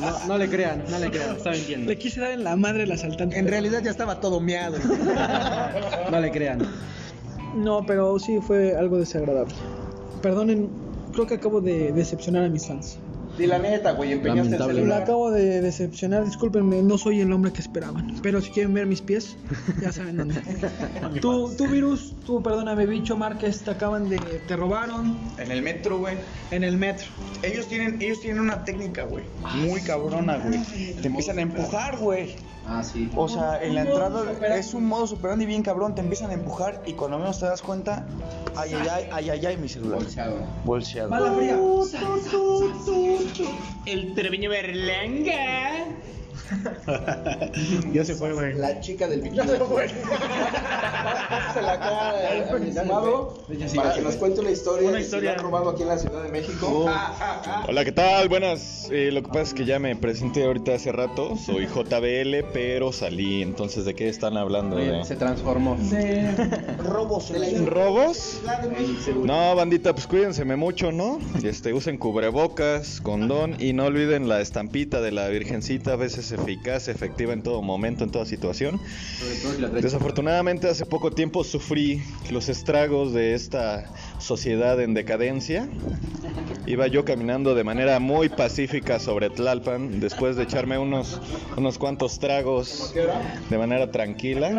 No, 0.00 0.26
no 0.26 0.38
le 0.38 0.48
crean, 0.48 0.82
no 0.90 0.98
le 0.98 1.10
crean, 1.10 1.36
está 1.36 1.50
mintiendo. 1.50 1.90
le 1.90 1.98
quise 1.98 2.18
dar 2.18 2.30
en 2.30 2.42
la 2.44 2.56
madre 2.56 2.84
al 2.84 2.92
asaltante. 2.92 3.38
En 3.38 3.46
realidad 3.46 3.82
ya 3.84 3.90
estaba 3.90 4.20
todo 4.20 4.40
meado. 4.40 4.78
No 6.10 6.18
le 6.18 6.30
crean. 6.30 6.60
No, 7.54 7.84
pero 7.84 8.18
sí 8.18 8.38
fue 8.40 8.74
algo 8.74 8.96
desagradable. 8.96 9.52
Perdonen, 10.22 10.70
creo 11.12 11.26
que 11.26 11.34
acabo 11.34 11.60
de 11.60 11.92
decepcionar 11.92 12.44
a 12.44 12.48
mis 12.48 12.66
fans. 12.66 12.96
Di 13.40 13.46
la 13.46 13.58
neta, 13.58 13.92
güey, 13.92 14.12
empeñaste 14.12 14.42
el 14.42 14.50
Lamentable. 14.50 14.72
Lo 14.74 14.78
celular. 14.80 15.02
acabo 15.02 15.30
de 15.30 15.62
decepcionar, 15.62 16.26
discúlpenme, 16.26 16.82
no 16.82 16.98
soy 16.98 17.22
el 17.22 17.32
hombre 17.32 17.52
que 17.52 17.62
esperaban. 17.62 18.16
Pero 18.22 18.42
si 18.42 18.50
quieren 18.50 18.74
ver 18.74 18.84
mis 18.84 19.00
pies, 19.00 19.34
ya 19.80 19.90
saben 19.92 20.18
dónde. 20.18 20.42
tú, 21.22 21.50
tú, 21.56 21.66
virus, 21.66 22.14
tú, 22.26 22.42
perdóname, 22.42 22.84
bicho, 22.84 23.16
Márquez, 23.16 23.62
te 23.62 23.70
acaban 23.70 24.10
de. 24.10 24.18
te 24.18 24.56
robaron 24.56 25.16
En 25.38 25.50
el 25.50 25.62
metro, 25.62 25.98
güey. 25.98 26.16
en 26.50 26.64
el 26.64 26.76
metro. 26.76 27.06
Ellos 27.42 27.66
tienen, 27.66 28.02
ellos 28.02 28.20
tienen 28.20 28.42
una 28.42 28.62
técnica, 28.62 29.04
güey. 29.04 29.24
Muy 29.54 29.80
cabrona, 29.80 30.36
güey. 30.36 30.62
Te 31.00 31.06
empiezan 31.06 31.38
a 31.38 31.40
empujar, 31.40 31.96
güey. 31.96 32.36
Ah, 32.66 32.82
sí. 32.82 33.10
O 33.16 33.28
sea, 33.28 33.62
en 33.62 33.74
la 33.74 33.82
entrada 33.82 34.22
es 34.56 34.74
un 34.74 34.86
modo 34.86 35.06
superandi 35.06 35.46
bien 35.46 35.62
cabrón. 35.62 35.94
Te 35.94 36.02
empiezan 36.02 36.30
a 36.30 36.34
empujar 36.34 36.82
y 36.86 36.92
cuando 36.92 37.18
menos 37.18 37.40
te 37.40 37.46
das 37.46 37.62
cuenta, 37.62 38.06
ay, 38.56 38.72
ay, 38.74 38.88
ay, 38.88 39.08
ay, 39.12 39.30
ay, 39.30 39.46
ay, 39.46 39.56
mi 39.56 39.68
celular. 39.68 39.98
Bolseado. 40.64 41.10
Bala 41.10 41.32
fría. 41.32 41.58
El 43.86 44.14
Treviño 44.14 44.50
Berlanga. 44.50 45.86
Ya 47.92 48.04
se 48.04 48.14
fue, 48.14 48.32
güey. 48.32 48.54
La 48.54 48.80
chica 48.80 49.08
del 49.08 49.22
bikini. 49.22 49.46
Se 51.54 51.62
la 51.62 51.78
cara 51.78 52.32
el 52.32 52.66
estimado 52.68 53.38
para 53.74 53.94
que 53.94 54.02
nos 54.02 54.16
cuente 54.16 54.40
una 54.40 54.50
historia 54.50 54.88
Una 54.88 54.98
de 54.98 55.04
historia. 55.04 55.30
le 55.32 55.36
han 55.36 55.42
robado 55.42 55.70
aquí 55.70 55.82
en 55.82 55.88
la 55.88 55.98
Ciudad 55.98 56.22
de 56.22 56.28
México. 56.28 56.86
Hola, 57.68 57.84
¿qué 57.84 57.92
tal? 57.92 58.28
Buenas. 58.28 58.88
Eh, 58.90 59.10
lo 59.12 59.22
que 59.22 59.28
pasa 59.28 59.42
es 59.42 59.54
que 59.54 59.64
ya 59.64 59.78
me 59.78 59.94
presenté 59.96 60.44
ahorita 60.44 60.74
hace 60.74 60.92
rato. 60.92 61.36
Soy 61.36 61.66
JBL, 61.66 62.46
pero 62.52 62.92
salí. 62.92 63.42
Entonces, 63.42 63.84
¿de 63.84 63.94
qué 63.94 64.08
están 64.08 64.36
hablando? 64.36 64.76
De... 64.76 65.04
Se 65.04 65.16
transformó. 65.16 65.76
Robos 66.84 67.30
en 67.30 67.40
la 67.40 67.70
¿Robos? 67.70 68.40
No, 69.24 69.54
bandita, 69.54 69.94
pues 69.94 70.06
cuídense 70.06 70.44
mucho, 70.56 70.92
¿no? 70.92 71.18
Este, 71.42 71.72
usen 71.72 71.98
cubrebocas, 71.98 73.00
condón 73.00 73.56
y 73.58 73.72
no 73.72 73.86
olviden 73.86 74.28
la 74.28 74.40
estampita 74.40 75.00
de 75.00 75.12
la 75.12 75.28
Virgencita, 75.28 75.92
a 75.92 75.96
veces 75.96 76.32
eficaz, 76.40 76.88
efectiva 76.88 77.32
en 77.32 77.42
todo 77.42 77.62
momento, 77.62 78.04
en 78.04 78.10
toda 78.10 78.24
situación. 78.24 78.80
Desafortunadamente 79.80 80.68
hace 80.68 80.86
poco 80.86 81.10
tiempo 81.10 81.44
sufrí 81.44 82.02
los 82.30 82.48
estragos 82.48 83.12
de 83.12 83.34
esta 83.34 83.90
sociedad 84.20 84.80
en 84.80 84.94
decadencia. 84.94 85.68
Iba 86.66 86.86
yo 86.86 87.04
caminando 87.04 87.54
de 87.54 87.64
manera 87.64 87.98
muy 87.98 88.28
pacífica 88.28 89.00
sobre 89.00 89.30
Tlalpan 89.30 89.98
después 89.98 90.36
de 90.36 90.44
echarme 90.44 90.78
unos, 90.78 91.20
unos 91.56 91.78
cuantos 91.78 92.20
tragos 92.20 92.94
de 93.48 93.58
manera 93.58 93.90
tranquila. 93.90 94.50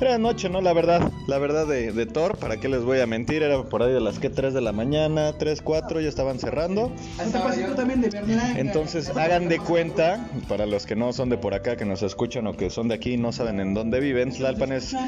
Era 0.00 0.12
de 0.12 0.18
noche, 0.18 0.48
¿no? 0.48 0.60
La 0.60 0.72
verdad, 0.72 1.10
la 1.26 1.38
verdad 1.38 1.66
de, 1.66 1.92
de 1.92 2.06
Thor, 2.06 2.38
¿para 2.38 2.58
qué 2.58 2.68
les 2.68 2.82
voy 2.82 3.00
a 3.00 3.06
mentir? 3.06 3.42
Era 3.42 3.62
por 3.64 3.82
ahí 3.82 3.92
de 3.92 4.00
las 4.00 4.18
que 4.18 4.30
3 4.30 4.54
de 4.54 4.60
la 4.60 4.72
mañana, 4.72 5.32
3, 5.36 5.60
4, 5.60 6.00
ya 6.00 6.08
estaban 6.08 6.38
cerrando. 6.38 6.92
Pasito 7.32 7.74
también 7.74 8.00
de 8.00 8.08
Berlanga. 8.08 8.58
Entonces, 8.58 9.10
hagan 9.10 9.48
de 9.48 9.58
cuenta, 9.58 10.30
para 10.48 10.64
los 10.64 10.86
que 10.86 10.96
no 10.96 11.12
son 11.12 11.28
de 11.28 11.38
por 11.38 11.54
acá, 11.54 11.76
que 11.76 11.84
nos 11.84 12.02
escuchan 12.02 12.46
o 12.46 12.56
que 12.56 12.70
son 12.70 12.88
de 12.88 12.94
aquí 12.94 13.14
y 13.14 13.16
no 13.18 13.32
saben 13.32 13.60
en 13.60 13.74
dónde 13.74 14.00
viven, 14.00 14.32
Tlalpan 14.32 14.72
es... 14.72 14.94
A 14.94 15.06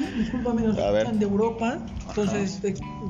ver. 0.91 1.03
escuchan 1.03 1.19
de 1.19 1.25
Europa. 1.25 1.79
Entonces, 2.09 2.61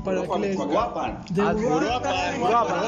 para 0.03 0.21
que 0.23 0.39
les. 0.39 0.57
Guapan. 0.75 1.19
De 1.29 1.41
Europa. 1.41 2.13
Europa, 2.35 2.83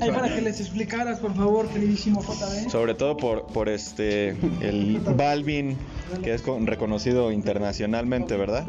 Ay, 0.00 0.10
para 0.12 0.34
que 0.34 0.40
les 0.40 0.60
explicaras, 0.60 1.18
por 1.18 1.34
favor, 1.34 1.66
queridísimo 1.68 2.22
JB. 2.22 2.70
Sobre 2.70 2.94
todo 2.94 3.16
por, 3.16 3.44
por 3.46 3.68
este, 3.68 4.30
el 4.60 5.00
Balvin, 5.16 5.76
que 6.22 6.34
es 6.34 6.42
con- 6.42 6.66
reconocido 6.66 7.32
internacionalmente, 7.32 8.36
¿verdad? 8.36 8.64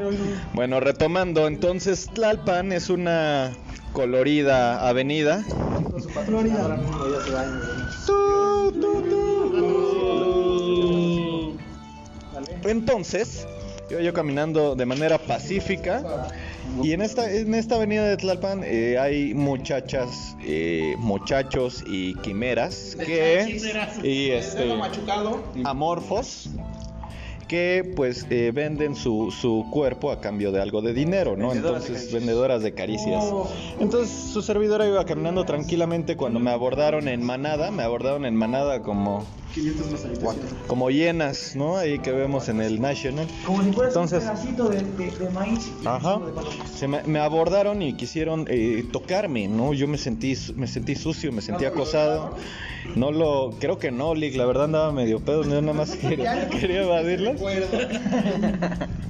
Bueno, 0.54 0.80
retomando, 0.80 1.48
entonces 1.48 2.10
Tlalpan 2.14 2.72
es 2.72 2.90
una 2.90 3.52
colorida 3.94 4.88
avenida. 4.88 5.44
Florida. 6.26 6.78
Entonces, 12.64 13.48
iba 13.89 14.01
yo 14.01 14.13
caminando 14.13 14.75
de 14.75 14.86
manera 14.86 15.17
pacífica. 15.17 16.29
Y 16.84 16.91
en 16.91 17.01
esta, 17.01 17.32
en 17.32 17.53
esta 17.53 17.75
avenida 17.75 18.08
de 18.08 18.17
Tlalpan 18.17 18.62
eh, 18.63 18.98
hay 19.00 19.34
muchachas, 19.34 20.36
eh, 20.44 20.96
muchachos 20.98 21.84
y 21.88 22.13
quimeras 22.15 22.96
que 22.96 23.60
y 24.03 24.32
este 24.32 24.74
amorfos 25.63 26.50
que 27.48 27.94
pues 27.96 28.27
eh, 28.29 28.51
venden 28.53 28.96
su, 28.96 29.32
su 29.32 29.65
cuerpo 29.72 30.12
a 30.12 30.20
cambio 30.20 30.51
de 30.51 30.62
algo 30.62 30.82
de 30.82 30.94
dinero, 30.94 31.38
¿no? 31.38 31.53
Entonces, 31.53 32.12
vendedoras 32.12 32.62
de 32.62 32.74
caricias. 32.74 33.24
Entonces, 33.79 34.34
su 34.34 34.41
servidora 34.41 34.86
iba 34.86 35.06
caminando 35.06 35.46
tranquilamente 35.46 36.17
cuando 36.17 36.39
me 36.39 36.51
abordaron 36.51 37.08
en 37.08 37.24
manada, 37.24 37.72
me 37.72 37.84
abordaron 37.84 38.25
en 38.25 38.36
manada 38.36 38.82
como 38.82 39.25
como 40.68 40.90
hienas, 40.90 41.56
¿no? 41.56 41.78
Ahí 41.78 42.00
que 42.00 42.12
vemos 42.12 42.50
en 42.50 42.62
el 42.62 42.82
National. 42.82 43.28
Como 43.46 43.64
si 43.64 43.72
fueras 43.72 43.94
Entonces- 43.96 44.24
un 44.24 44.30
pedacito 44.30 44.70
de, 44.70 44.82
de, 44.84 45.12
de 45.18 45.30
maíz. 45.30 45.72
y 45.84 45.88
Ajá. 45.88 46.20
de. 46.20 46.68
Se 46.78 46.88
me, 46.88 47.04
me 47.04 47.20
abordaron 47.20 47.82
y 47.82 47.94
quisieron 47.94 48.46
eh, 48.50 48.86
tocarme, 48.92 49.48
¿no? 49.48 49.74
Yo 49.74 49.88
me 49.88 49.98
sentí 49.98 50.36
me 50.56 50.68
sentí 50.68 50.96
sucio, 50.96 51.32
me 51.32 51.42
sentí 51.42 51.66
acosado. 51.66 52.36
No 52.96 53.12
lo 53.12 53.52
creo 53.60 53.78
que 53.80 53.92
no, 53.92 54.16
Lick, 54.16 54.36
la 54.36 54.46
verdad 54.46 54.66
andaba 54.66 54.92
medio 54.94 55.20
pedo, 55.20 55.44
yo 55.44 55.62
nada 55.62 55.74
más 55.74 55.96
quería, 55.98 56.48
quería 56.50 56.84
evadirlas. 56.84 57.42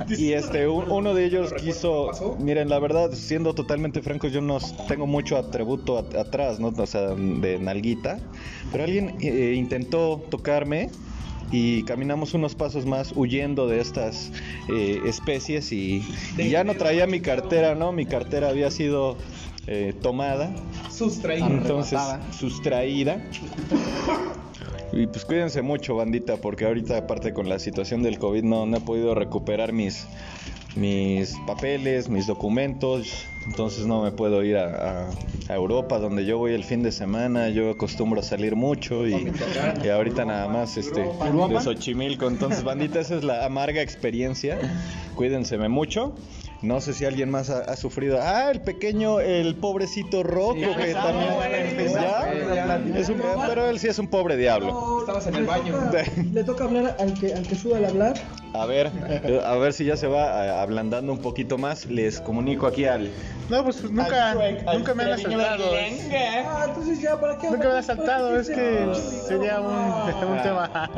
Y 0.08 0.34
este 0.34 0.68
un- 0.68 0.90
uno 0.90 1.14
de 1.14 1.26
ellos 1.26 1.54
quiso, 1.54 2.38
miren, 2.40 2.70
la 2.70 2.80
verdad, 2.80 3.12
siendo 3.14 3.54
totalmente 3.54 4.02
francos, 4.02 4.32
yo 4.32 4.42
no 4.42 4.58
tengo 4.88 5.06
mucho 5.06 5.38
atributo 5.38 5.98
at- 6.00 6.16
atrás, 6.16 6.60
¿no? 6.60 6.70
O 6.76 6.86
sea, 6.88 7.10
de 7.10 7.60
nalguita, 7.60 8.20
pero 8.72 8.84
alguien 8.86 9.16
eh, 9.22 9.54
intentó 9.56 10.24
tocarme 10.38 10.90
y 11.52 11.84
caminamos 11.84 12.34
unos 12.34 12.56
pasos 12.56 12.86
más 12.86 13.14
huyendo 13.16 13.68
de 13.68 13.80
estas 13.80 14.32
eh, 14.70 15.00
especies 15.06 15.72
y, 15.72 16.04
y 16.38 16.50
ya 16.50 16.64
no 16.64 16.76
traía 16.76 17.08
mi 17.08 17.22
cartera, 17.22 17.74
¿no? 17.74 17.92
Mi 17.92 18.06
cartera 18.06 18.50
había 18.50 18.70
sido 18.70 19.18
eh, 19.66 19.94
tomada, 20.02 20.52
Sustraído. 20.92 21.48
entonces 21.48 22.00
sustraída. 22.38 23.22
Y 24.94 25.08
pues 25.08 25.26
cuídense 25.26 25.62
mucho, 25.62 25.96
bandita, 25.96 26.38
porque 26.38 26.66
ahorita 26.66 26.98
aparte 26.98 27.34
con 27.34 27.50
la 27.50 27.60
situación 27.60 28.04
del 28.04 28.20
COVID 28.20 28.44
no, 28.44 28.66
no 28.66 28.78
he 28.78 28.82
podido 28.82 29.16
recuperar 29.16 29.74
mis, 29.74 30.06
mis 30.78 31.36
papeles, 31.46 32.08
mis 32.10 32.28
documentos, 32.28 33.28
entonces 33.46 33.86
no 33.86 34.04
me 34.04 34.12
puedo 34.12 34.44
ir 34.44 34.58
a, 34.58 35.10
a- 35.10 35.16
a 35.50 35.56
Europa, 35.56 35.98
donde 35.98 36.26
yo 36.26 36.38
voy 36.38 36.52
el 36.54 36.66
fin 36.66 36.84
de 36.84 36.92
semana, 36.92 37.48
yo 37.50 37.70
acostumbro 37.72 38.20
a 38.20 38.24
salir 38.24 38.56
mucho 38.58 39.08
y, 39.08 39.32
y 39.84 39.88
ahorita 39.88 40.26
nada 40.26 40.48
más 40.50 40.76
este, 40.78 41.06
de 41.48 41.62
Xochimilco, 41.64 42.28
entonces 42.28 42.64
bandita, 42.66 43.00
esa 43.00 43.16
es 43.16 43.24
la 43.24 43.46
amarga 43.46 43.82
experiencia, 43.82 44.60
cuídense 45.16 45.58
mucho. 45.70 46.14
No 46.64 46.82
sé 46.82 46.94
si 46.94 47.06
alguien 47.06 47.30
más 47.30 47.50
ha, 47.52 47.60
ha 47.60 47.76
sufrido. 47.76 48.18
Ah, 48.22 48.50
el 48.50 48.62
pequeño, 48.62 49.20
el 49.20 49.56
pobrecito 49.56 50.24
Rocco, 50.24 50.56
que 50.76 50.94
también. 50.94 51.30
¿Ya? 51.94 52.32
Es 52.98 53.10
un- 53.10 53.22
pero 53.48 53.70
él 53.70 53.78
sí 53.80 53.88
es 53.88 54.00
un 54.00 54.08
pobre 54.08 54.36
diablo. 54.38 55.02
Estabas 55.02 55.28
en 55.28 55.36
el 55.36 55.46
baño. 55.46 55.76
Le 56.34 56.44
toca 56.44 56.64
hablar 56.64 56.96
al 57.00 57.14
que, 57.20 57.34
al 57.34 57.46
que 57.48 57.56
suda 57.56 57.78
al 57.78 57.86
hablar. 57.86 58.14
A 58.54 58.66
ver, 58.66 58.90
a 59.46 59.56
ver 59.58 59.74
si 59.74 59.86
ya 59.86 59.98
se 59.98 60.08
va 60.08 60.46
eh, 60.46 60.50
ablandando 60.50 61.12
un 61.14 61.20
poquito 61.20 61.60
más. 61.60 61.86
Les 61.86 62.20
comunico 62.22 62.66
aquí 62.66 62.86
al. 62.86 63.12
No, 63.50 63.64
pues 63.64 63.84
nunca, 63.84 64.34
nunca 64.74 64.94
me 64.96 65.04
han 65.04 65.10
asaltado. 65.14 65.72
Entonces 66.88 67.04
ya, 67.04 67.20
¿para 67.20 67.38
qué? 67.38 67.50
Nunca 67.50 67.66
me 67.66 67.72
han 67.74 67.78
asaltado, 67.80 68.40
es 68.40 68.48
que 68.48 68.94
sería 69.28 69.60
un, 69.60 69.74
un 70.32 70.42
tema. 70.42 70.90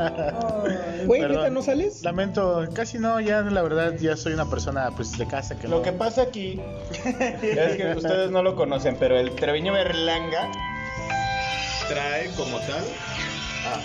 Güey. 1.05 1.21
¿neta 1.21 1.49
no 1.49 1.63
sales? 1.63 2.03
Lamento, 2.03 2.67
casi 2.73 2.99
no, 2.99 3.19
ya 3.19 3.41
la 3.41 3.63
verdad 3.63 3.95
ya 3.99 4.15
soy 4.15 4.33
una 4.33 4.47
persona 4.47 4.91
pues 4.95 5.17
de 5.17 5.25
casa 5.25 5.57
que 5.57 5.67
Lo 5.67 5.77
no. 5.77 5.81
que 5.81 5.91
pasa 5.91 6.21
aquí 6.21 6.61
es 7.03 7.75
que 7.75 7.93
ustedes 7.97 8.29
no 8.29 8.43
lo 8.43 8.55
conocen, 8.55 8.97
pero 8.99 9.17
el 9.17 9.31
Treviño 9.31 9.73
Berlanga 9.73 10.51
trae 11.87 12.29
como 12.37 12.59
tal 12.59 12.83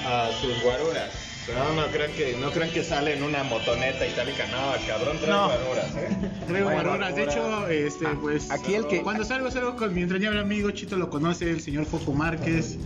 a, 0.06 0.26
a 0.26 0.32
sus 0.32 0.62
guaruras. 0.62 1.10
No, 1.52 1.74
no 1.74 1.86
crean 1.92 2.10
que 2.12 2.36
no 2.40 2.50
crean 2.50 2.70
que 2.70 2.82
sale 2.82 3.12
en 3.14 3.22
una 3.22 3.44
motoneta 3.44 4.06
itálica, 4.06 4.46
no, 4.46 4.86
cabrón, 4.86 5.18
trae 5.18 5.30
No. 5.30 5.46
guaruras, 5.48 5.94
¿eh? 5.96 6.08
Traigo 6.48 6.70
guaruras. 6.70 7.14
De 7.14 7.24
hecho, 7.24 7.68
este, 7.68 8.06
pues. 8.22 8.50
aquí 8.50 8.74
el 8.74 8.86
que- 8.86 9.02
Cuando 9.02 9.24
salgo, 9.24 9.50
salgo 9.50 9.76
con 9.76 9.92
mi 9.94 10.00
entrañable 10.02 10.40
amigo, 10.40 10.70
Chito 10.70 10.96
lo 10.96 11.10
conoce, 11.10 11.50
el 11.50 11.60
señor 11.60 11.84
Foco 11.84 12.12
Márquez, 12.14 12.78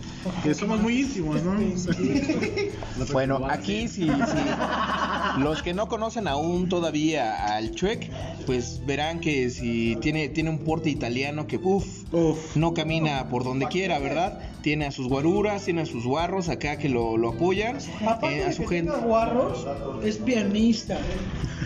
que 0.43 0.53
somos 0.53 0.81
muy 0.81 1.01
íntimos, 1.01 1.41
¿no? 1.41 1.53
Bueno, 3.13 3.47
aquí 3.49 3.87
sí, 3.87 4.07
sí. 4.09 5.39
Los 5.39 5.61
que 5.63 5.73
no 5.73 5.87
conocen 5.87 6.27
aún 6.27 6.67
todavía 6.69 7.55
al 7.55 7.71
Chuec, 7.73 8.09
pues 8.45 8.85
verán 8.85 9.19
que 9.21 9.49
si 9.49 9.95
tiene, 10.01 10.27
tiene 10.29 10.49
un 10.49 10.59
porte 10.59 10.89
italiano 10.89 11.47
que, 11.47 11.57
uff, 11.57 11.85
Uf. 12.13 12.55
no 12.57 12.73
camina 12.73 13.29
por 13.29 13.43
donde 13.45 13.67
quiera, 13.67 13.99
¿verdad? 13.99 14.39
Tiene 14.61 14.87
a 14.87 14.91
sus 14.91 15.07
guaruras, 15.07 15.63
tiene 15.63 15.81
a 15.81 15.85
sus 15.85 16.03
guarros 16.05 16.49
acá 16.49 16.77
que 16.77 16.89
lo, 16.89 17.15
lo 17.17 17.29
apoyan, 17.29 17.77
Aparte 18.05 18.39
eh, 18.39 18.45
a 18.45 18.51
su 18.51 18.63
que 18.63 18.67
gente. 18.75 18.91
tenga 18.91 19.05
guarros, 19.05 19.65
es 20.03 20.17
pianista, 20.17 20.97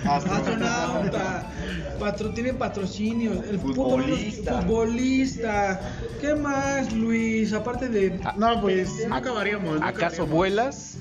astronauta, 0.05 1.50
patro, 2.00 2.29
tiene 2.33 2.53
patrocinios, 2.53 3.38
el 3.50 3.59
Futbolista. 3.59 4.62
futbolista. 4.62 5.81
¿Qué 6.21 6.35
más, 6.35 6.93
Luis? 6.93 7.51
Aparte 7.53 7.89
de 7.89 8.19
No, 8.38 8.62
pues 8.62 8.89
no 9.07 9.15
acabaríamos. 9.15 9.79
no 9.79 9.85
¿Acaso 9.85 10.23
acabaríamos. 10.23 10.29
vuelas? 10.29 10.97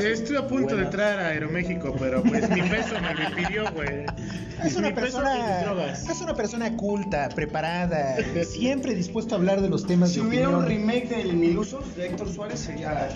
Estoy 0.00 0.36
a 0.36 0.46
punto 0.46 0.76
de 0.76 0.84
entrar 0.84 1.18
a 1.18 1.28
Aeroméxico, 1.28 1.94
pero 1.98 2.22
pues 2.22 2.48
mi 2.50 2.62
peso 2.62 2.94
me 3.00 3.14
lo 3.14 3.22
impidió, 3.30 3.72
güey. 3.72 4.04
Es 4.64 4.76
una 4.76 4.88
Mi 4.88 4.94
persona, 4.94 5.60
drogas. 5.62 6.06
es 6.08 6.20
una 6.20 6.34
persona 6.34 6.76
culta, 6.76 7.28
preparada, 7.30 8.16
siempre 8.44 8.94
dispuesto 8.94 9.34
a 9.34 9.38
hablar 9.38 9.62
de 9.62 9.70
los 9.70 9.86
temas 9.86 10.10
Si 10.12 10.20
de 10.20 10.26
hubiera 10.26 10.48
un 10.50 10.56
opinión. 10.64 10.86
remake 10.86 11.08
del 11.16 11.32
Milusos 11.34 11.96
de 11.96 12.06
Héctor 12.06 12.30
Suárez 12.32 12.60
sería. 12.60 13.08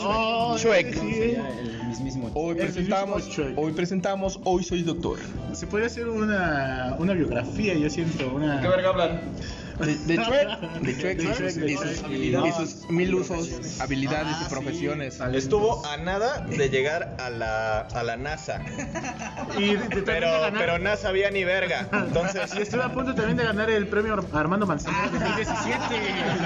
Oh, 0.00 0.56
Chuec. 0.58 0.94
sí. 0.94 1.34
El 1.60 1.86
mismísimo. 1.88 2.30
Hoy 2.34 2.52
El 2.52 2.56
presentamos, 2.64 3.38
hoy 3.56 3.72
presentamos, 3.72 4.40
hoy 4.44 4.64
soy 4.64 4.82
doctor. 4.82 5.18
Se 5.52 5.66
podría 5.66 5.88
hacer 5.88 6.08
una, 6.08 6.96
una 6.98 7.12
biografía, 7.12 7.74
yo 7.74 7.90
siento, 7.90 8.32
una... 8.34 8.60
¿Qué 8.62 8.68
verga 8.68 8.88
hablan? 8.90 9.20
De, 9.82 9.96
de 9.96 10.16
de 10.80 10.96
Chuec 10.98 11.20
y 11.20 11.26
De 11.26 11.34
sus, 11.34 11.38
Chuec, 11.38 11.54
de 11.54 11.72
y 11.72 11.76
sus- 11.76 12.02
Chuec. 12.02 12.46
y 12.46 12.52
sus 12.52 12.90
mil 12.90 13.14
usos, 13.14 13.80
habilidades 13.80 14.36
y 14.46 14.48
profesiones. 14.48 15.18
Estuvo 15.34 15.84
a 15.86 15.96
nada 15.96 16.40
de 16.46 16.68
llegar 16.70 17.16
a 17.18 17.30
la, 17.30 17.80
a 17.80 18.02
la 18.02 18.16
NASA, 18.16 18.60
Y 19.58 19.74
de- 19.74 19.76
de- 19.76 19.78
también 19.82 20.04
pero, 20.04 20.30
ganar- 20.40 20.54
pero 20.58 20.78
NASA 20.78 21.08
había 21.08 21.30
ni 21.30 21.44
verga. 21.44 21.88
Entonces, 21.92 22.54
Y 22.56 22.62
estuve 22.62 22.82
a 22.82 22.92
punto 22.92 23.14
también 23.14 23.36
de 23.36 23.44
ganar 23.44 23.68
el 23.70 23.86
premio 23.88 24.14
Armando 24.32 24.66
Manzanero 24.66 25.10
2017. 25.10 25.78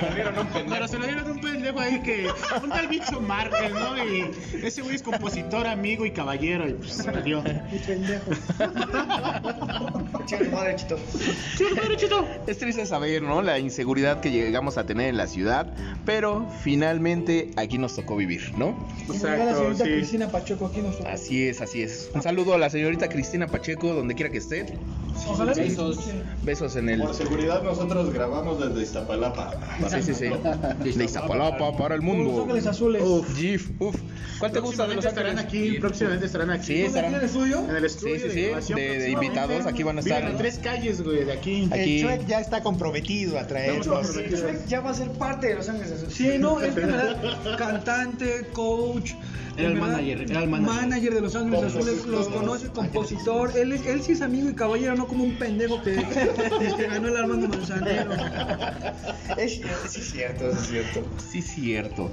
Se 0.01 0.09
lo 0.09 0.15
dieron 0.15 0.39
un 0.39 0.47
pendejo. 0.47 0.71
Pero 0.75 0.89
se 0.89 0.99
lo 0.99 1.07
dieron 1.07 1.31
un 1.31 1.41
pendejo 1.41 1.81
ahí 1.81 2.01
que. 2.03 2.29
Un 2.63 2.71
tal 2.71 2.89
bicho 2.89 3.21
Márquez, 3.21 3.73
¿no? 3.73 3.97
Y 4.03 4.31
ese 4.63 4.83
güey 4.83 4.97
es 4.97 5.03
compositor, 5.03 5.67
amigo 5.67 6.07
y 6.07 6.11
caballero. 6.13 6.69
Y 6.69 6.73
pues 6.75 6.93
se 6.95 7.13
lo 7.13 7.21
dio. 7.23 7.43
Chinga 10.27 10.45
tu 10.45 10.51
madre, 10.51 10.77
chito. 10.77 10.99
Es 12.47 12.59
triste 12.59 12.85
saber, 12.87 13.23
¿no? 13.27 13.43
La 13.43 13.59
inseguridad 13.59 14.21
que 14.21 14.31
llegamos 14.31 14.79
a 14.79 14.87
tener 14.87 15.09
en 15.09 15.17
la 15.17 15.27
ciudad, 15.27 15.73
pero 16.05 16.47
finalmente 16.63 17.51
aquí 17.57 17.79
nos 17.79 17.97
tocó 17.97 18.17
vivir, 18.17 18.53
¿no? 18.57 18.77
la 19.09 19.15
Exacto, 19.15 19.57
señorita 19.57 19.85
sí. 19.85 19.91
Cristina 19.91 20.29
Pacheco 20.29 20.67
aquí 20.67 20.81
nos 20.81 20.99
toca. 20.99 21.13
Así 21.13 21.47
es, 21.49 21.61
así 21.61 21.83
es. 21.83 22.11
Un 22.15 22.23
saludo 22.23 22.55
a 22.55 22.59
la 22.59 22.71
señorita 22.71 23.09
Cristina 23.09 23.47
Pacheco, 23.47 23.93
donde 23.95 24.15
quiera 24.15 24.31
que 24.31 24.39
esté. 24.39 24.67
Ojalá 25.29 25.55
Besos, 26.43 26.77
en 26.77 26.89
el. 26.91 27.01
Por 27.01 27.15
seguridad 27.15 27.63
nosotros 27.63 28.13
grabamos 28.13 28.61
desde 28.61 28.83
Iztapalapa. 28.83 29.55
Sí, 29.89 30.03
sí, 30.03 30.15
sí. 30.15 30.27
De 30.95 31.05
Iztapalapa 31.05 31.77
para 31.77 31.95
el 31.95 32.03
Los 32.03 32.15
mundo. 32.15 32.43
Ángeles 32.43 32.67
Azules. 32.67 33.03
Uf, 33.03 33.35
GIF, 33.37 33.71
uf. 33.81 33.97
¿Cuál 34.39 34.53
te 34.53 34.61
gusta 34.61 34.87
de 34.87 34.97
los 34.97 35.05
estarán 35.07 35.39
ángeles? 35.39 35.71
aquí, 35.71 35.81
próximamente 35.81 36.27
estarán 36.27 36.51
aquí. 36.51 36.67
Sí, 36.67 36.75
¿Dónde 36.83 36.87
estarán. 36.89 37.11
tiene 37.11 37.25
el 37.25 37.31
estudio? 37.31 37.65
En 37.71 37.77
el 37.77 37.85
estudio 37.87 38.15
Sí, 38.17 38.21
sí, 38.31 38.41
de 38.43 38.63
sí, 38.63 38.75
de- 38.75 39.11
invitados, 39.11 39.67
aquí 39.67 39.83
van 39.83 39.97
a 39.97 40.01
estar. 40.01 40.19
Viven 40.19 40.33
en 40.33 40.39
tres 40.39 40.59
calles, 40.59 41.03
güey, 41.03 41.25
de 41.25 41.33
aquí. 41.33 41.69
Aquí. 41.73 42.01
El 42.01 42.03
Chuec 42.03 42.27
ya 42.27 42.41
está 42.41 42.63
comprometido 42.63 43.06
a 43.39 43.47
traernos. 43.47 43.87
Ya 44.69 44.81
va 44.81 44.91
a 44.91 44.95
ser 44.95 45.11
parte 45.13 45.49
de 45.49 45.55
Los 45.57 45.69
Ángeles 45.69 45.93
Azules. 45.93 46.15
Sí, 46.15 46.33
no, 46.39 46.61
es 46.61 46.75
que 46.75 46.81
en 46.81 46.87
verdad, 46.87 47.57
cantante, 47.59 48.47
coach. 48.53 49.13
Era 49.57 49.69
el 49.69 49.77
manager, 49.77 50.21
era 50.31 50.43
el 50.43 50.49
manager. 50.51 51.15
de 51.15 51.21
Los 51.21 51.35
Ángeles 51.35 51.63
Azules, 51.65 52.05
los 52.07 52.29
conoce, 52.29 52.69
compositor. 52.69 53.57
Él, 53.57 53.73
es- 53.73 53.87
él 53.87 54.03
sí 54.03 54.13
es 54.13 54.21
amigo 54.21 54.51
y 54.51 54.55
caballero, 54.55 54.95
no 54.97 55.07
como 55.07 55.25
un 55.25 55.37
pendejo 55.39 55.83
que, 55.83 55.95
que 56.77 56.87
ganó 56.87 57.09
el 57.09 57.17
Armando 57.17 57.49
Manzanero. 57.49 58.11
Es, 59.37 59.55
sí, 59.89 60.01
es 60.01 60.11
cierto, 60.13 60.51
es 60.51 60.67
cierto. 60.67 61.05
Sí, 61.31 61.43
cierto. 61.43 62.11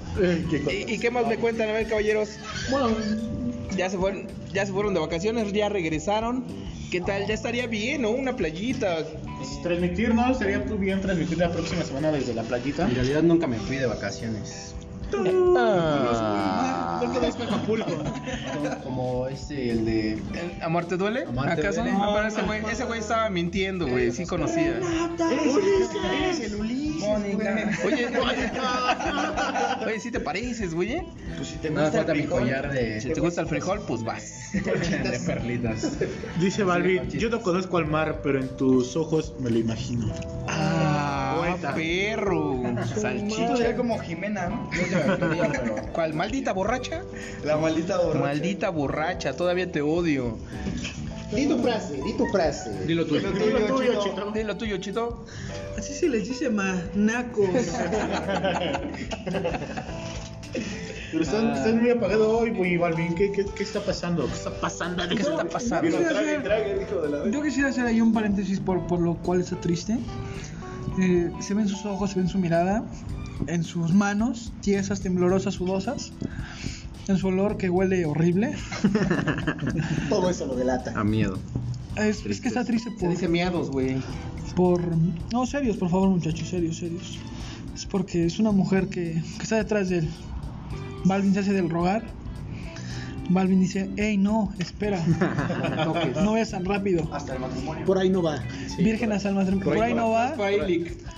¿Y, 0.70 0.94
y 0.94 1.00
qué 1.00 1.10
más 1.10 1.26
me 1.26 1.38
cuentan? 1.38 1.70
A 1.70 1.74
ver, 1.74 1.88
caballeros. 1.88 2.32
Bueno, 2.70 2.90
Ya 3.78 3.90
se 3.90 3.98
fueron, 3.98 4.28
ya 4.54 4.66
se 4.66 4.74
fueron 4.74 4.94
de 4.94 5.00
vacaciones, 5.00 5.54
ya 5.54 5.70
regresaron. 5.70 6.44
¿Qué 6.92 7.00
tal? 7.02 7.26
Ya 7.26 7.34
estaría 7.34 7.66
bien, 7.68 8.02
¿no? 8.02 8.12
Una 8.12 8.36
playita. 8.36 9.06
Pues, 9.44 9.62
transmitir, 9.62 10.16
¿no? 10.16 10.34
Sería 10.34 10.60
bien 10.60 11.02
transmitir 11.02 11.38
la 11.38 11.52
próxima 11.52 11.84
semana 11.84 12.14
desde 12.14 12.34
la 12.34 12.44
playita. 12.44 12.88
En 12.88 12.96
realidad 12.96 13.24
nunca 13.24 13.46
me 13.46 13.58
fui 13.58 13.76
de 13.76 13.88
vacaciones. 13.88 14.74
Ah. 15.58 16.98
¿Por 17.02 17.12
qué 17.12 17.20
vas 17.20 17.36
para 17.36 17.56
Acapulco? 17.56 17.92
Como 18.84 19.28
este, 19.28 19.72
el 19.72 19.86
de. 19.86 20.22
¿Amor 20.62 20.86
te 20.86 20.98
duele? 20.98 21.24
Amor 21.24 21.46
te 21.46 21.52
¿Acaso? 21.54 21.82
duele. 21.82 21.98
No, 21.98 22.14
pero 22.14 22.28
ese 22.28 22.42
güey, 22.44 22.62
ese 22.72 22.86
güey 22.86 23.00
estaba 23.00 23.30
mintiendo, 23.30 23.88
güey. 23.88 24.12
Sí 24.12 24.26
conocía. 24.26 24.80
Eres 24.80 26.40
el 26.42 26.56
Ulises, 26.56 27.04
Oye, 27.04 27.36
oye, 27.86 28.08
oye, 29.86 30.00
sí 30.00 30.12
te 30.12 30.20
pareces, 30.20 30.74
güey. 30.74 30.94
¿eh? 30.94 31.06
Pues 31.36 31.50
si 31.50 31.58
te 31.58 31.70
No 31.70 31.82
gusta 31.82 32.02
el 32.02 32.08
mi 32.08 32.14
frijol, 32.14 32.40
collar 32.42 32.72
de. 32.72 33.02
Si 33.02 33.10
te 33.12 33.20
gusta 33.20 33.42
el 33.42 33.48
frijol, 33.48 33.82
pues 33.88 34.04
vas. 34.04 34.34
de 34.54 35.20
perlitas. 35.26 35.98
Dice 36.40 36.64
Balbi, 36.64 37.02
yo 37.10 37.30
no 37.30 37.42
conozco 37.42 37.78
al 37.78 37.88
mar, 37.88 38.22
pero 38.24 38.40
en 38.40 38.48
tus 38.56 38.96
ojos 38.96 39.34
me 39.40 39.50
lo 39.50 39.58
imagino. 39.60 40.14
Ah, 40.48 40.93
Perro. 41.72 42.62
Salchicha. 43.00 43.56
sería 43.58 43.76
como 43.78 44.00
Jimena, 44.00 44.50
¿no? 44.50 44.70
¿Cuál? 45.94 46.14
¿Maldita 46.14 46.52
borracha? 46.54 47.04
La 47.44 47.58
maldita 47.58 47.98
borracha. 48.00 48.20
Maldita 48.26 48.70
borracha, 48.70 49.34
todavía 49.36 49.72
te 49.72 49.82
odio. 49.82 50.38
Di 51.34 51.48
tu 51.48 51.58
frase, 51.64 51.96
di 52.04 52.14
tu 52.14 52.26
frase. 52.28 52.86
Dilo 52.86 53.06
tú. 53.06 53.16
Dilo 53.16 53.32
tuyo, 53.76 54.04
Chito. 54.04 54.32
Dilo 54.32 54.58
tuyo, 54.58 54.78
chito. 54.78 55.26
así 55.78 55.94
se 55.94 56.08
les 56.10 56.28
dice 56.28 56.50
manacos. 56.50 57.50
Pero 61.12 61.24
están, 61.24 61.52
están 61.52 61.82
muy 61.82 61.90
apagados 61.92 62.28
hoy, 62.42 62.52
güey, 62.52 62.78
Balvin. 62.78 63.14
¿Qué, 63.16 63.32
qué, 63.32 63.46
¿Qué 63.46 63.64
está 63.64 63.80
pasando? 63.82 64.26
¿Qué 64.28 64.34
está 64.34 64.50
pasando? 64.52 65.08
¿Qué 65.08 65.16
está 65.16 65.44
pasando? 65.46 65.90
Yo 65.90 65.98
quisiera 65.98 66.20
hacer- 66.20 67.32
Yo 67.32 67.42
quisiera 67.44 67.70
hacer 67.70 67.86
ahí 67.86 68.02
un 68.02 68.14
paréntesis 68.14 68.60
por, 68.60 68.86
por 68.88 69.00
lo 69.00 69.16
cual 69.16 69.42
está 69.42 69.56
triste. 69.60 69.98
Eh, 71.00 71.32
se 71.40 71.54
ven 71.54 71.68
sus 71.68 71.86
ojos, 71.86 72.12
se 72.12 72.20
ven 72.20 72.28
su 72.30 72.38
mirada, 72.38 72.84
en 73.48 73.64
sus 73.64 73.94
manos, 73.94 74.54
tiesas, 74.62 75.02
temblorosas, 75.02 75.56
sudosas, 75.56 76.12
en 77.08 77.18
su 77.18 77.28
olor 77.28 77.58
que 77.58 77.70
huele 77.70 78.06
horrible. 78.06 78.54
Todo 80.10 80.30
eso 80.30 80.46
lo 80.46 80.56
delata. 80.56 80.94
A 81.00 81.04
miedo. 81.04 81.40
Es, 81.96 82.26
es 82.26 82.42
que 82.42 82.48
está 82.48 82.64
triste 82.64 82.90
Se 82.92 82.98
por, 82.98 83.10
dice 83.10 83.28
miados, 83.28 83.70
güey. 83.70 83.98
por... 84.56 84.82
No, 85.32 85.46
serios, 85.46 85.78
por 85.78 85.90
favor, 85.90 86.10
muchachos, 86.10 86.50
serios, 86.50 86.78
serios. 86.78 87.20
Es 87.76 87.86
porque 87.86 88.26
es 88.26 88.40
una 88.40 88.52
mujer 88.52 88.88
que, 88.88 89.22
que 89.38 89.44
está 89.44 89.58
detrás 89.58 89.90
de 89.90 90.00
él. 90.00 90.10
Balvin 91.06 91.34
se 91.34 91.40
hace 91.40 91.54
del 91.54 91.70
rogar. 91.70 92.04
Balvin 93.30 93.60
dice, 93.60 93.90
hey, 93.98 94.18
no, 94.18 94.54
espera. 94.60 95.02
no 96.24 96.32
vayas 96.34 96.52
tan 96.52 96.66
rápido. 96.66 97.08
Hasta 97.14 97.34
el 97.34 97.40
matrimonio. 97.40 97.86
Por 97.86 97.98
ahí 97.98 98.10
no 98.10 98.22
va. 98.22 98.40
Vírgenes 98.78 99.26
al 99.26 99.36
matrimonio. 99.36 99.66
Por 99.74 99.82
ahí 99.82 99.94
no 99.94 100.10
va. 100.12 100.30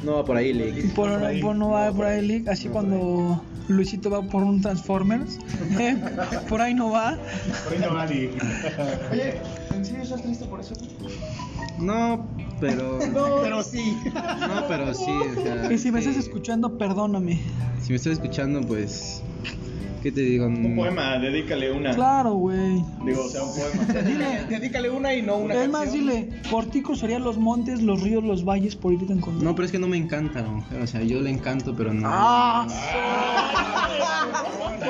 No 0.04 0.14
va 0.16 0.26
por 0.26 0.38
ahí, 0.38 0.54
Lick. 0.54 0.94
Por, 0.94 1.10
por 1.42 1.56
no 1.56 1.70
va 1.70 1.92
por 1.92 2.06
ahí, 2.06 2.26
Lick. 2.26 2.48
Así 2.48 2.68
cuando 2.70 3.42
Luisito 3.68 4.10
va 4.10 4.22
por 4.22 4.44
un 4.44 4.62
Transformers. 4.62 5.40
¿eh? 5.80 5.98
Por 6.48 6.62
ahí 6.62 6.74
no 6.74 6.92
va. 6.92 7.18
Por 7.64 7.74
ahí 7.74 7.80
no 7.80 7.94
va 7.96 8.06
ni- 8.06 8.30
Oye, 9.12 9.42
¿en 9.74 9.86
serio 9.86 10.04
estás 10.04 10.22
triste 10.22 10.46
por 10.46 10.60
eso? 10.60 10.76
No, 11.80 12.28
pero. 12.60 13.00
Pero 13.44 13.64
sí. 13.64 13.98
No, 14.14 14.68
pero 14.68 14.94
sí. 14.94 15.12
O 15.38 15.42
sea, 15.42 15.72
Y 15.72 15.78
si 15.78 15.92
me 15.92 16.00
estás 16.00 16.18
escuchando, 16.18 16.78
perdóname. 16.78 17.40
Si 17.82 17.90
me 17.92 17.96
estás 17.98 18.14
escuchando, 18.14 18.62
pues. 18.62 19.22
¿Qué 20.04 20.12
te 20.12 20.22
digo? 20.22 20.46
Un 20.46 20.76
poema, 20.76 21.18
dedícale 21.18 21.72
una. 21.72 21.96
Claro, 21.96 22.34
güey. 22.34 22.84
Digo, 23.06 23.26
o 23.26 23.30
sea, 23.30 23.42
un 23.44 23.50
poema. 23.56 24.02
Dile, 24.04 24.46
dedícale 24.50 24.90
una 24.92 25.16
y 25.16 25.24
no 25.24 25.38
una 25.38 25.56
Es 25.64 25.70
más, 25.70 25.86
canción. 25.86 26.08
dile, 26.08 26.30
por 26.52 26.66
ti 26.68 26.84
cruzaría 26.84 27.18
los 27.18 27.40
montes, 27.40 27.82
los 27.82 28.02
ríos, 28.04 28.24
los 28.24 28.46
valles 28.46 28.76
por 28.76 28.94
irte 28.94 29.12
a 29.12 29.16
encontrar. 29.16 29.44
No, 29.44 29.56
pero 29.56 29.66
es 29.66 29.72
que 29.72 29.80
no 29.80 29.88
me 29.88 29.98
encanta 29.98 30.42
la 30.44 30.50
mujer. 30.50 30.80
O 30.82 30.86
sea, 30.86 31.02
yo 31.02 31.22
le 31.22 31.32
encanto, 31.32 31.74
pero 31.76 31.92
no. 31.92 32.08
¡Ah! 32.08 32.68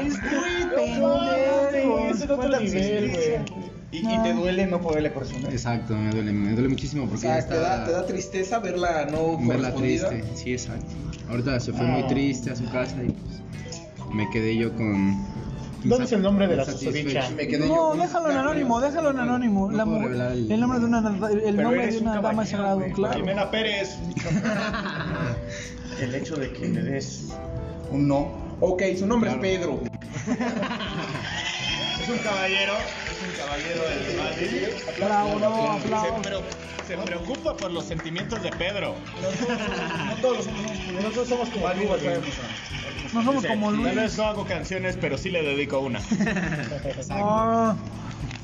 Estoy 0.05 0.65
pendejo. 0.75 1.99
Es 2.09 2.21
otro 2.23 2.59
nivel, 2.59 3.11
güey. 3.11 3.74
Y, 4.03 4.13
y 4.13 4.23
te 4.23 4.33
duele 4.33 4.65
no 4.67 4.81
poderle 4.81 5.11
corresponder. 5.13 5.51
Exacto, 5.51 5.95
me 5.95 6.09
duele, 6.11 6.31
me 6.31 6.51
duele 6.53 6.69
muchísimo 6.69 7.03
O 7.03 7.07
porque 7.07 7.21
sea, 7.21 7.39
ya 7.39 7.47
te 7.47 7.55
da, 7.57 7.85
te 7.85 7.91
da 7.91 8.05
tristeza 8.05 8.59
verla 8.59 9.05
no 9.11 9.37
verla 9.37 9.71
correspondida. 9.73 10.09
triste. 10.09 10.35
Sí, 10.35 10.51
exacto. 10.53 10.85
Ahorita 11.29 11.59
se 11.59 11.73
fue 11.73 11.85
muy 11.85 12.05
triste 12.07 12.51
a 12.51 12.55
su 12.55 12.65
casa 12.71 12.95
y 13.03 13.07
pues 13.11 14.13
me 14.13 14.29
quedé 14.29 14.55
yo 14.57 14.73
con. 14.75 15.35
¿Dónde 15.83 16.05
es 16.05 16.11
el 16.13 16.21
nombre 16.23 16.47
de 16.47 16.55
la 16.55 16.65
susodicha? 16.65 17.29
No, 17.67 17.95
déjalo 17.95 18.31
en 18.31 18.37
anónimo, 18.37 18.81
déjalo 18.81 19.11
en 19.11 19.19
anónimo. 19.19 19.69
No 19.69 19.77
La 19.77 19.85
puedo 19.85 19.97
mujer- 19.99 20.11
revelar 20.17 20.31
el- 20.33 20.51
el 20.51 20.59
nombre 20.59 20.79
de 20.79 20.85
una, 20.85 20.97
el 20.99 21.57
nombre 21.57 21.87
de 21.87 21.97
un 21.97 22.01
una 22.03 22.15
dama 22.15 22.29
caballero, 22.31 22.57
sagrado, 22.57 22.81
claro. 22.95 23.13
Jimena 23.19 23.51
Pérez. 23.51 23.95
El 26.01 26.13
hecho 26.15 26.35
de 26.35 26.51
que 26.51 26.67
le 26.67 26.81
des 26.81 27.25
un 27.91 28.07
no. 28.07 28.27
Ok, 28.59 28.81
su 28.97 29.05
nombre 29.05 29.29
Claro. 29.31 29.45
es 29.45 29.57
Pedro. 29.59 29.79
Es 32.01 32.09
un 32.09 32.17
caballero. 32.19 32.73
Es 33.15 33.21
un 33.21 33.31
caballero 33.37 33.81
del 33.87 34.17
Madrid. 34.17 34.67
Aplaudo, 34.89 35.71
aplaudo. 35.71 36.43
Se, 36.85 36.97
preocupa 36.97 37.57
por 37.57 37.71
los 37.71 37.85
sentimientos 37.85 38.43
de 38.43 38.51
Pedro. 38.51 38.95
No 40.05 40.15
todos 40.21 40.37
los 40.37 40.47
hombres 40.47 40.77
somos 40.77 41.03
Nosotros 41.03 41.29
somos 41.29 41.49
como 41.49 41.67
güey. 41.67 41.87
No 43.13 43.23
somos 43.23 43.35
Dice, 43.35 43.47
como 43.47 43.71
Luis. 43.71 43.87
Tal 43.87 43.95
vez 43.95 44.17
no 44.17 44.23
hago 44.25 44.45
canciones, 44.45 44.97
pero 44.99 45.17
sí 45.17 45.31
le 45.31 45.41
dedico 45.41 45.79
una. 45.79 46.01
Ah, 47.09 47.75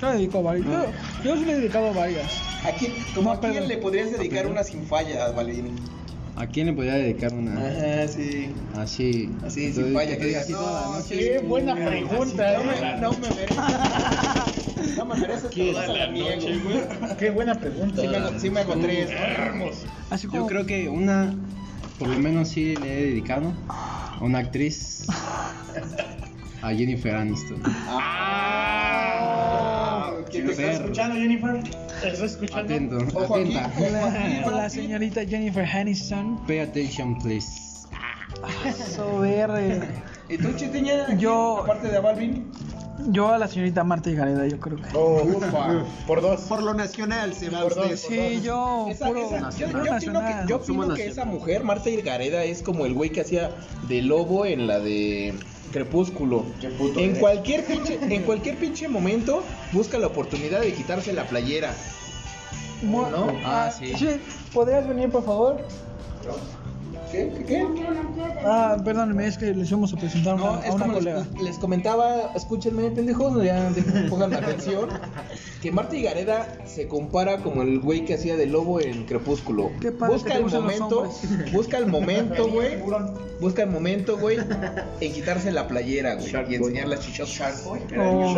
yo 0.01 0.07
le 0.09 0.13
dedico 0.17 0.39
a 0.39 0.41
varias. 0.41 0.67
Yo, 0.67 0.85
yo 1.23 1.37
sí 1.37 1.45
le 1.45 1.51
he 1.51 1.55
dedicado 1.57 1.89
a 1.89 1.93
varias. 1.93 2.41
¿A 2.65 2.71
quién, 2.71 2.93
como 3.13 3.33
No, 3.33 3.37
a 3.37 3.41
quién 3.41 3.67
le 3.67 3.77
podrías 3.77 4.11
dedicar 4.11 4.47
una 4.47 4.63
sin 4.63 4.85
fallas, 4.87 5.35
Valerín? 5.35 5.75
¿A 6.41 6.47
quién 6.47 6.65
le 6.65 6.73
podría 6.73 6.95
dedicar 6.95 7.31
una? 7.33 7.51
Ajá, 7.53 8.07
sí. 8.07 8.51
Así. 8.73 9.29
Así, 9.45 9.65
Entonces, 9.67 9.85
sin 9.85 9.93
falla, 9.93 10.17
que 10.17 10.25
diga 10.25 10.39
así 10.39 10.53
no, 10.53 10.57
toda 10.57 10.81
la 10.81 10.87
noche. 10.97 11.17
Qué 11.19 11.37
buena 11.37 11.75
pregunta, 11.75 12.53
No 12.57 12.63
me, 12.63 12.73
eh. 12.73 12.97
no 12.99 13.13
me. 13.13 13.27
No 14.97 15.05
me 15.05 15.15
mereces, 15.21 15.51
pero 15.55 15.71
no 15.73 15.81
se 15.85 15.93
la 15.93 16.07
niego. 16.07 16.47
Qué 17.19 17.29
buena 17.29 17.59
pregunta. 17.59 18.01
Sí 18.01 18.07
me, 18.07 18.17
hago- 18.17 18.39
sí 18.39 18.49
me 18.49 18.59
hago 18.61 18.75
tres. 18.79 19.11
Así 20.09 20.25
como. 20.25 20.41
Yo 20.41 20.47
creo 20.47 20.65
que 20.65 20.89
una, 20.89 21.31
por 21.99 22.07
lo 22.07 22.17
menos 22.17 22.49
sí 22.49 22.75
le 22.75 22.91
he 22.91 23.03
dedicado 23.03 23.53
a 23.67 24.17
una 24.23 24.39
actriz, 24.39 25.05
a 26.63 26.73
Jennifer 26.73 27.13
Aniston. 27.13 27.61
Ah, 28.73 30.13
¿quién 30.31 30.47
te 30.47 30.53
está 30.53 30.71
escuchando? 30.71 31.17
Jennifer? 31.17 31.61
¿Estás 32.03 32.21
escuchando? 32.31 32.73
Atento, 32.73 32.97
Ojo 33.19 33.35
aquí. 33.35 33.55
atenta. 33.57 34.49
la, 34.49 34.51
la 34.51 34.69
señorita 34.69 35.21
Jennifer 35.25 35.65
Aniston. 35.65 36.37
Pay 36.47 36.59
attention, 36.59 37.17
please. 37.19 37.47
Sobre. 38.95 39.79
¿Y 40.29 40.37
tú, 40.37 40.53
Chitiña? 40.55 41.15
Yo- 41.17 41.59
Aparte 41.63 41.89
de 41.89 41.99
Balvin. 41.99 42.51
Yo 43.07 43.29
a 43.29 43.37
la 43.39 43.47
señorita 43.47 43.83
Marta 43.83 44.09
Higareda, 44.11 44.47
yo 44.47 44.59
creo 44.59 44.77
que. 44.77 44.83
Oh, 44.95 45.23
Ufa. 45.23 45.83
por 46.05 46.21
dos. 46.21 46.41
Por 46.41 46.61
lo 46.61 46.73
nacional 46.73 47.33
se 47.33 47.49
va 47.49 47.61
Por 47.63 47.73
dos. 47.75 47.99
Sí, 47.99 48.41
yo. 48.43 48.87
Esa- 48.89 49.07
puro, 49.07 49.25
esa- 49.25 49.49
yo, 49.57 49.67
yo 49.67 49.67
opino 49.67 49.83
que, 49.83 49.89
nacional. 49.89 50.47
yo 50.47 50.55
opino 50.57 50.93
que 50.93 51.07
esa 51.07 51.25
mujer, 51.25 51.63
Marta 51.63 51.89
Higareda, 51.89 52.43
es 52.43 52.61
como 52.61 52.85
el 52.85 52.93
güey 52.93 53.09
que 53.09 53.21
hacía 53.21 53.51
de 53.87 54.01
lobo 54.03 54.45
en 54.45 54.67
la 54.67 54.79
de 54.79 55.33
Crepúsculo. 55.71 56.43
En 56.97 57.15
cualquier 57.15 57.65
pinche, 57.65 57.99
en 58.15 58.23
cualquier 58.23 58.57
pinche 58.57 58.87
momento 58.87 59.43
busca 59.71 59.97
la 59.97 60.07
oportunidad 60.07 60.61
de 60.61 60.73
quitarse 60.73 61.13
la 61.13 61.25
playera. 61.25 61.73
Mu- 62.83 63.07
¿no? 63.09 63.27
Ah, 63.45 63.71
sí. 63.77 63.93
¿Podrías 64.53 64.87
venir, 64.87 65.09
por 65.09 65.23
favor? 65.23 65.57
¿Qué? 67.11 67.29
¿Qué? 67.39 67.45
qué? 67.45 67.67
Ah, 68.45 68.77
perdónenme, 68.83 69.27
es 69.27 69.37
que 69.37 69.53
les 69.53 69.69
íbamos 69.69 69.91
a 69.93 69.97
presentar 69.97 70.33
a 70.33 70.35
una, 70.35 70.45
No, 70.45 70.53
a 70.55 70.65
es 70.65 70.73
una 70.75 70.85
como 70.85 70.99
les, 70.99 71.13
colega. 71.13 71.25
les 71.43 71.57
comentaba, 71.57 72.31
escúchenme, 72.35 72.89
pendejos, 72.91 73.43
ya 73.43 73.69
pongan 74.09 74.33
atención, 74.43 74.89
que 75.61 75.71
Marta 75.71 75.95
Higareda 75.95 76.57
se 76.65 76.87
compara 76.87 77.37
como 77.37 77.61
el 77.61 77.79
güey 77.79 78.03
que 78.03 78.15
hacía 78.15 78.35
de 78.35 78.47
lobo 78.47 78.81
en 78.81 79.05
Crepúsculo. 79.05 79.69
Qué 79.79 79.91
padre 79.91 80.15
busca 80.15 80.35
el 80.35 80.43
momento, 80.43 81.09
busca 81.53 81.77
el 81.77 81.85
momento, 81.85 82.47
güey, 82.47 82.77
busca 83.39 83.61
el 83.63 83.69
momento, 83.69 84.17
güey, 84.17 84.39
en 84.99 85.13
quitarse 85.13 85.51
la 85.51 85.67
playera, 85.67 86.15
güey, 86.15 86.31
y 86.49 86.55
enseñar 86.55 86.87
las 86.87 87.01
chichas. 87.01 87.39
Oh. 87.67 88.35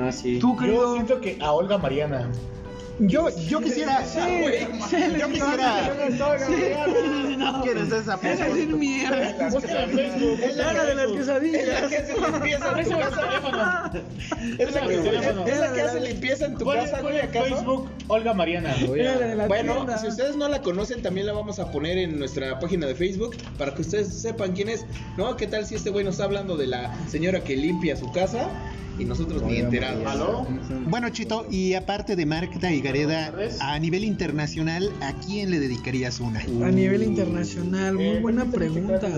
Ah, 0.00 0.12
sí. 0.12 0.38
Tú, 0.38 0.56
Yo 0.64 0.94
siento 0.94 1.20
que 1.20 1.38
a 1.40 1.52
Olga 1.52 1.78
Mariana. 1.78 2.30
Yo, 3.00 3.28
yo 3.48 3.60
quisiera. 3.60 4.02
yo 4.04 5.28
quisiera- 5.28 5.92
¿Quieres 7.62 7.92
esa 7.92 8.14
Es 8.22 8.38
decir, 8.40 8.68
mierda. 8.74 9.48
Búscala 9.50 9.84
en 9.84 9.90
Facebook. 9.90 10.40
Es 10.42 10.56
la 10.56 10.84
de 10.84 10.94
las 10.94 11.04
Es 11.04 11.10
la 11.10 11.16
quesadillas. 11.18 11.82
que 11.88 11.96
hace 11.96 12.14
limpieza 12.20 12.80
en 12.80 12.84
tu 12.84 12.98
casa. 12.98 13.92
Es 14.58 14.74
la 14.74 14.80
que, 14.86 14.94
es 15.52 15.58
la 15.60 15.72
que 15.72 15.82
hace 15.82 16.00
limpieza 16.00 16.46
en 16.46 16.54
tu 16.56 16.64
¿Cuál 16.64 16.78
casa, 16.80 16.96
es 16.96 17.02
güey. 17.02 17.28
Facebook? 17.28 17.88
Olga 18.08 18.34
Mariana. 18.34 18.74
Bueno, 19.46 19.86
si 20.00 20.06
ustedes 20.08 20.36
no 20.36 20.48
la 20.48 20.60
conocen, 20.62 21.02
también 21.02 21.26
la 21.26 21.32
vamos 21.32 21.58
a 21.58 21.70
poner 21.70 21.98
en 21.98 22.18
nuestra 22.18 22.58
página 22.58 22.86
de 22.86 22.94
Facebook 22.94 23.36
para 23.56 23.74
que 23.74 23.82
ustedes 23.82 24.08
sepan 24.12 24.52
quién 24.52 24.68
es. 24.68 24.84
¿No? 25.16 25.36
¿Qué 25.36 25.46
tal 25.46 25.66
si 25.66 25.74
este 25.76 25.90
güey 25.90 26.04
nos 26.04 26.14
está 26.14 26.24
hablando 26.24 26.56
de 26.56 26.66
la 26.66 26.94
señora 27.08 27.40
que 27.44 27.56
limpia 27.56 27.96
su 27.96 28.10
casa 28.12 28.48
y 28.98 29.04
nosotros 29.04 29.42
ni 29.42 29.58
enterados? 29.58 30.04
¿Aló? 30.06 30.46
Bueno, 30.86 31.08
Chito, 31.10 31.46
y 31.50 31.74
aparte 31.74 32.16
de 32.16 32.26
Marta 32.26 32.70
y 32.72 32.80
Gareda, 32.92 33.32
a 33.60 33.78
nivel 33.78 34.02
internacional, 34.04 34.90
¿a 35.02 35.12
quién 35.14 35.50
le 35.50 35.60
dedicarías 35.60 36.20
una? 36.20 36.40
A 36.40 36.70
nivel 36.70 37.02
internacional, 37.02 37.94
muy 37.94 38.04
Eh, 38.04 38.20
buena 38.20 38.44
pregunta. 38.46 39.08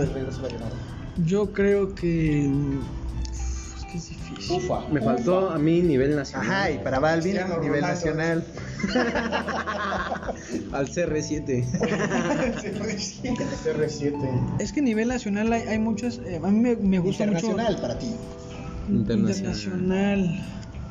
Yo 1.25 1.53
creo 1.53 1.95
que. 1.95 2.47
Es 2.47 3.85
que 3.91 3.99
es 3.99 4.09
difícil. 4.09 4.57
Ufa. 4.57 4.89
Me 4.89 5.01
faltó 5.01 5.51
a 5.51 5.59
mí 5.59 5.81
nivel 5.83 6.17
nacional. 6.17 6.51
Ajá, 6.51 6.71
y 6.73 6.79
para 6.79 6.99
Balvin, 6.99 7.39
a 7.39 7.59
nivel 7.59 7.81
nacional. 7.83 8.45
Al 10.73 10.89
CR7. 10.89 11.65
CR7. 13.65 14.57
Es 14.61 14.73
que 14.73 14.81
a 14.81 14.83
nivel 14.83 15.09
nacional 15.09 15.53
hay, 15.53 15.63
hay 15.63 15.79
muchas. 15.79 16.19
eh, 16.27 16.41
a 16.43 16.47
mí 16.49 16.59
me, 16.61 16.77
me 16.77 16.99
gusta 16.99 17.25
Internacional 17.25 17.73
mucho. 17.73 17.83
para 17.83 17.99
ti. 17.99 18.07
Internacional. 18.89 19.55
Internacional. 19.55 20.47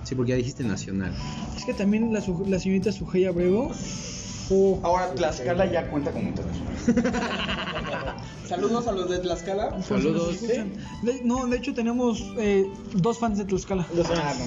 Sí, 0.09 0.15
porque 0.15 0.31
ya 0.31 0.37
dijiste 0.37 0.63
nacional. 0.63 1.13
Es 1.55 1.65
que 1.65 1.73
también 1.75 2.11
la, 2.11 2.23
la 2.47 2.57
señorita 2.59 2.91
Sujeya 2.91 3.29
Brego. 3.29 3.69
Ahora 4.83 5.13
Tlaxcala 5.13 5.71
ya 5.71 5.87
cuenta 5.89 6.11
como 6.11 6.29
internacional. 6.29 6.73
Saludos 8.47 8.87
a 8.87 8.91
los 8.93 9.07
de 9.07 9.19
Tlaxcala. 9.19 9.79
Saludos. 9.83 10.37
no, 11.23 11.45
de 11.45 11.57
hecho 11.57 11.73
tenemos 11.75 12.33
eh, 12.39 12.65
dos 12.95 13.19
fans 13.19 13.37
de 13.37 13.45
Tlaxcala. 13.45 13.85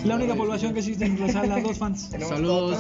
La 0.05 0.17
única 0.17 0.35
población 0.35 0.73
que 0.73 0.81
existe 0.81 1.05
en 1.05 1.17
Tlaxcala, 1.17 1.61
dos 1.61 1.79
fans. 1.79 2.11
Saludos, 2.29 2.79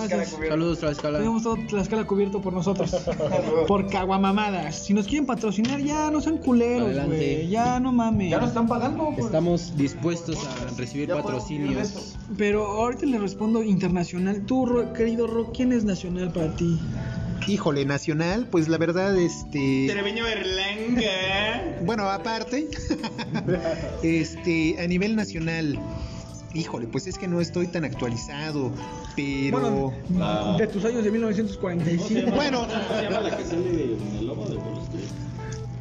saludos 0.49 0.81
Tlaxcala. 0.81 1.19
Tenemos 1.19 1.45
todo 1.45 1.57
Tlaxcala 1.69 2.07
cubierto 2.09 2.41
por 2.41 2.53
nosotros. 2.53 2.91
por 3.69 3.89
caguamamadas. 3.89 4.85
Si 4.85 4.93
nos 4.93 5.07
quieren 5.07 5.27
patrocinar, 5.27 5.81
ya 5.81 6.11
no 6.11 6.21
sean 6.21 6.39
culeros, 6.39 6.89
Adelante. 6.89 7.47
Ya 7.49 7.79
no 7.79 7.93
mames. 7.93 8.31
Ya 8.31 8.39
nos 8.39 8.49
están 8.49 8.67
pagando. 8.67 9.11
pues. 9.15 9.27
Estamos 9.27 9.77
dispuestos 9.77 10.39
a 10.45 10.77
recibir 10.77 11.09
Ya 11.09 11.23
patrocinios. 11.23 12.17
Pero 12.37 12.67
ahorita 12.67 13.07
le 13.07 13.19
respondo 13.19 13.63
internacional. 13.63 14.45
Tú, 14.45 14.67
querido 14.97 15.29
Ro, 15.29 15.53
¿quién 15.53 15.73
es 15.73 15.85
nacional 15.85 16.33
para 16.33 16.53
ti? 16.57 16.81
Híjole, 17.46 17.85
nacional, 17.85 18.46
pues 18.50 18.68
la 18.68 18.78
verdad, 18.78 19.16
este. 19.16 19.87
Treviño 19.90 20.24
Berlanga. 20.24 21.78
Bueno, 21.83 22.09
aparte, 22.09 22.68
este, 24.02 24.76
a 24.83 24.87
nivel 24.87 25.16
nacional, 25.16 25.78
híjole, 26.55 26.87
pues 26.87 27.07
es 27.07 27.18
que 27.18 27.28
no 27.28 27.40
estoy 27.40 27.66
tan 27.66 27.85
actualizado, 27.85 28.70
pero. 29.16 29.92
Bueno, 30.09 30.57
de 30.59 30.66
tus 30.66 30.85
años 30.85 31.05
de 31.05 31.11
1945. 31.11 32.31
Bueno, 32.33 32.66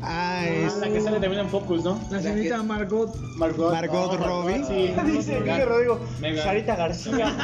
Ah, 0.04 0.46
es 0.48 0.78
La 0.78 0.90
que 0.90 1.00
sale 1.00 1.20
también 1.20 1.42
en 1.42 1.50
Focus, 1.50 1.84
¿no? 1.84 2.00
La 2.10 2.22
señorita 2.22 2.64
Margot. 2.64 3.16
Margot. 3.36 3.72
Margot 3.72 4.20
Robbie. 4.20 4.64
Sí, 4.68 4.94
Dice, 5.06 5.40
dice 5.42 5.66
Rodrigo. 5.66 6.00
Megan. 6.20 6.44
Sarita 6.44 6.76
García. 6.76 7.36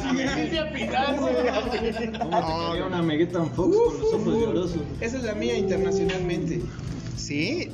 Silvia 0.00 0.72
Pinal, 0.72 1.16
güey. 1.18 1.34
No, 2.30 2.86
una 2.86 3.02
Megan 3.02 3.50
Fox 3.50 3.76
con 3.76 4.00
los 4.00 4.14
ojos 4.14 4.38
llorosos. 4.40 4.82
Esa 5.00 5.16
es 5.16 5.22
la 5.24 5.34
mía 5.34 5.56
internacionalmente. 5.56 6.62
Sí. 7.16 7.70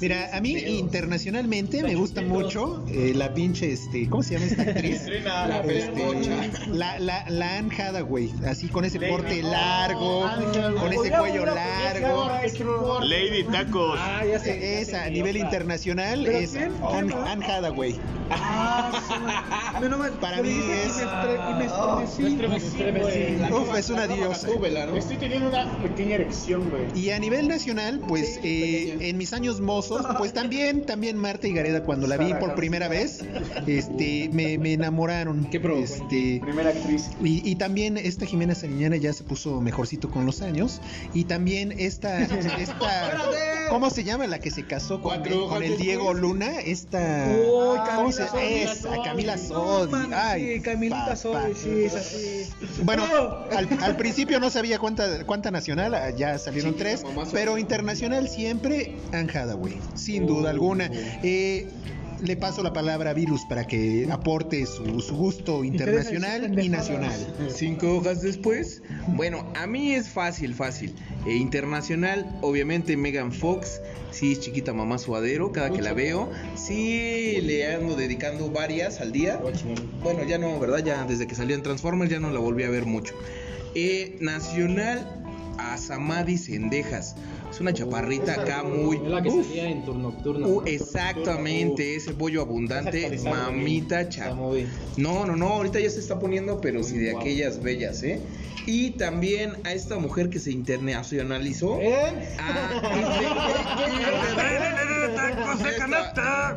Mira, 0.00 0.30
a 0.32 0.40
mí 0.40 0.52
internacionalmente 0.56 1.82
me 1.82 1.94
gusta 1.94 2.22
mucho 2.22 2.82
eh, 2.88 3.12
la 3.14 3.34
pinche, 3.34 3.70
este, 3.72 4.08
¿cómo 4.08 4.22
se 4.22 4.34
llama 4.34 4.46
esta 4.46 4.62
actriz? 4.62 5.02
La 5.24 5.60
Este, 5.60 6.68
la, 6.68 6.98
la, 6.98 7.24
la 7.28 7.58
Anne 7.58 7.74
Hathaway, 7.74 8.32
así 8.46 8.68
con 8.68 8.84
ese 8.86 8.98
porte 8.98 9.42
largo, 9.42 10.22
con 10.80 10.92
ese 10.92 11.10
cuello 11.10 11.44
largo. 11.44 12.30
Lady 13.04 13.44
Tacos. 13.44 13.98
Ah, 14.00 14.24
ya 14.24 14.38
sé. 14.38 14.80
Esa, 14.80 15.04
a 15.04 15.10
nivel 15.10 15.36
internacional, 15.36 16.22
¿Pero 16.24 16.38
es? 16.38 16.56
Anne, 16.56 17.14
Anne 17.26 17.44
Hathaway. 17.44 17.96
Ah, 18.30 18.90
sí. 19.06 19.14
No, 19.80 19.88
no, 19.88 19.96
me- 19.98 20.10
Para 20.10 20.42
mí 20.42 20.50
es-. 20.50 21.02
Uf, 23.50 23.74
es 23.76 23.90
una 23.90 24.06
diosa. 24.06 24.48
Estoy 24.96 25.16
teniendo 25.16 25.48
una 25.48 25.70
pequeña 25.82 26.16
erección, 26.16 26.68
güey. 26.70 26.84
Y 26.94 27.10
a 27.10 27.18
nivel 27.18 27.48
nacional, 27.48 28.00
pues 28.06 28.38
eh, 28.42 28.96
en 29.00 29.16
mis 29.18 29.32
años 29.32 29.60
mozos, 29.60 29.89
pues 30.18 30.32
también, 30.34 30.84
también 30.86 31.16
Marta 31.16 31.46
y 31.48 31.52
Gareda 31.52 31.82
cuando 31.82 32.06
la 32.06 32.16
vi 32.16 32.32
por 32.34 32.54
primera 32.54 32.88
vez, 32.88 33.24
este, 33.66 34.28
me, 34.32 34.58
me 34.58 34.72
enamoraron. 34.74 35.44
¿Qué 35.50 35.60
provocó? 35.60 35.84
Este, 35.84 36.40
Primera 36.42 36.70
actriz. 36.70 37.10
y, 37.22 37.48
y 37.48 37.56
también 37.56 37.96
esta 37.96 38.26
Jimena 38.26 38.54
Sariñana 38.54 38.96
ya 38.96 39.12
se 39.12 39.24
puso 39.24 39.60
mejorcito 39.60 40.10
con 40.10 40.26
los 40.26 40.42
años. 40.42 40.80
Y 41.14 41.24
también 41.24 41.74
esta, 41.78 42.20
esta 42.22 43.66
¿cómo 43.68 43.90
se 43.90 44.04
llama? 44.04 44.26
La 44.26 44.38
que 44.38 44.50
se 44.50 44.66
casó 44.66 45.00
con, 45.00 45.10
Cuatro 45.20 45.48
con 45.48 45.62
el 45.62 45.76
Diego 45.76 46.14
Luna, 46.14 46.60
esta 46.60 47.26
Uy, 47.28 47.78
¿cómo 47.94 48.10
Camila 48.10 48.12
se 48.12 48.26
Sodi. 48.28 48.44
esa? 48.54 49.02
Camila 49.02 49.38
Sodi. 49.38 50.12
Ay, 50.12 50.54
sí, 50.56 50.60
Camilita. 50.60 51.16
Sodi, 51.16 51.54
sí, 51.54 51.84
es 51.84 51.94
así. 51.94 52.46
Bueno, 52.84 53.06
No. 53.06 53.56
al, 53.56 53.68
al 53.82 53.96
principio 53.96 54.40
no 54.40 54.50
sabía 54.50 54.78
cuánta, 54.78 55.24
cuánta 55.26 55.50
nacional, 55.50 55.94
ah, 55.94 56.10
ya 56.10 56.38
salieron 56.38 56.72
Sí, 56.72 56.78
tres, 56.78 57.02
pero 57.32 57.58
internacional 57.58 58.28
siempre 58.28 58.96
Anne 59.12 59.30
Hathaway, 59.32 59.78
sin 59.94 60.26
duda 60.26 60.50
alguna. 60.50 60.90
Eh, 61.22 61.66
le 62.22 62.36
paso 62.36 62.62
la 62.62 62.72
palabra 62.72 63.10
a 63.10 63.14
Virus 63.14 63.44
para 63.48 63.66
que 63.66 64.06
aporte 64.10 64.66
su, 64.66 65.00
su 65.00 65.16
gusto 65.16 65.64
internacional 65.64 66.58
y 66.62 66.68
nacional. 66.68 67.12
Cinco 67.48 67.96
hojas 67.96 68.22
después. 68.22 68.82
Bueno, 69.08 69.46
a 69.56 69.66
mí 69.66 69.92
es 69.92 70.08
fácil, 70.08 70.54
fácil. 70.54 70.94
E 71.26 71.34
internacional, 71.36 72.38
obviamente 72.42 72.96
Megan 72.96 73.32
Fox. 73.32 73.80
Sí, 74.10 74.32
es 74.32 74.40
chiquita 74.40 74.72
mamá 74.72 74.98
suadero, 74.98 75.52
cada 75.52 75.70
que 75.70 75.82
la 75.82 75.92
veo. 75.92 76.30
Sí, 76.56 77.38
le 77.42 77.72
ando 77.72 77.96
dedicando 77.96 78.50
varias 78.50 79.00
al 79.00 79.12
día. 79.12 79.40
Bueno, 80.02 80.24
ya 80.24 80.36
no, 80.36 80.58
¿verdad? 80.58 80.84
Ya 80.84 81.04
desde 81.04 81.26
que 81.26 81.34
salió 81.34 81.54
en 81.54 81.62
Transformers 81.62 82.10
ya 82.10 82.20
no 82.20 82.30
la 82.30 82.40
volví 82.40 82.64
a 82.64 82.70
ver 82.70 82.86
mucho. 82.86 83.14
Eh, 83.74 84.16
nacional, 84.20 85.22
a 85.58 85.78
Samadhi 85.78 86.38
Sendejas. 86.38 87.14
Es 87.50 87.60
una 87.60 87.72
chaparrita 87.74 88.34
acá 88.34 88.62
muy. 88.62 88.96
Es 88.96 89.02
la 89.02 89.22
que 89.22 89.28
Uf, 89.28 89.46
salía 89.46 89.68
en 89.70 89.84
turno 89.84 90.10
nocturno. 90.10 90.46
uh, 90.46 90.62
exactamente, 90.66 91.96
ese 91.96 92.12
bollo 92.12 92.42
abundante, 92.42 93.18
mamita 93.24 94.08
chapa. 94.08 94.36
No, 94.96 95.26
no, 95.26 95.36
no, 95.36 95.48
ahorita 95.48 95.80
ya 95.80 95.90
se 95.90 95.98
está 96.00 96.18
poniendo, 96.18 96.60
pero 96.60 96.82
sí 96.82 96.96
de 96.98 97.16
aquellas 97.16 97.60
bellas, 97.62 98.02
¿eh? 98.02 98.20
Y 98.66 98.90
también 98.92 99.54
a 99.64 99.72
esta 99.72 99.98
mujer 99.98 100.28
que 100.30 100.38
se 100.38 100.52
internacionalizó. 100.52 101.78
Ah, 102.38 102.94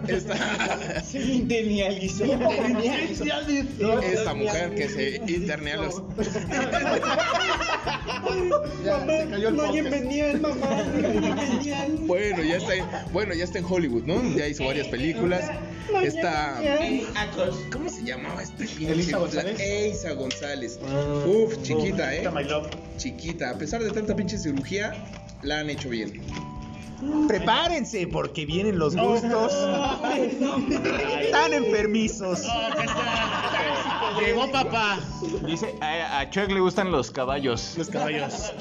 esta, 0.07 1.01
Se 1.03 1.19
internacionalizó. 1.21 2.25
esta 4.01 4.33
mujer 4.33 4.75
que 4.75 4.89
se 4.89 5.15
internacionalizó. 5.27 6.07
No, 9.51 9.61
alguien 9.63 9.89
venía 9.89 10.31
el 10.31 10.41
mamá. 10.41 10.82
Bueno, 12.07 12.43
ya 12.43 12.57
está, 12.57 12.75
en- 12.75 12.85
bueno, 13.11 13.33
ya 13.33 13.43
está 13.43 13.59
en 13.59 13.65
Hollywood, 13.65 14.03
¿no? 14.05 14.35
Ya 14.35 14.47
hizo 14.47 14.65
varias 14.65 14.87
películas. 14.87 15.49
Está, 16.03 16.59
¿cómo 17.71 17.89
se 17.89 18.03
llamaba 18.03 18.41
esta 18.41 18.57
pinche? 18.57 18.91
Elisa 18.91 19.17
González. 19.17 19.59
Elisa 19.59 20.13
González. 20.13 20.79
Uf, 21.25 21.61
chiquita, 21.61 22.15
¿eh? 22.15 22.23
Chiquita. 22.97 23.49
A 23.51 23.57
pesar 23.57 23.83
de 23.83 23.91
tanta 23.91 24.15
pinche 24.15 24.37
cirugía, 24.37 24.93
la 25.41 25.59
han 25.59 25.69
hecho 25.69 25.89
bien. 25.89 26.21
Prepárense 27.27 28.07
porque 28.07 28.45
vienen 28.45 28.77
los 28.77 28.95
gustos 28.95 29.53
tan 31.31 31.53
enfermizos. 31.53 32.43
Llegó 34.19 34.51
papá. 34.51 34.99
Dice, 35.45 35.73
a, 35.81 36.19
a 36.19 36.29
Chuck 36.29 36.49
le 36.49 36.59
gustan 36.59 36.91
los 36.91 37.09
caballos. 37.11 37.73
Los 37.77 37.89
caballos. 37.89 38.53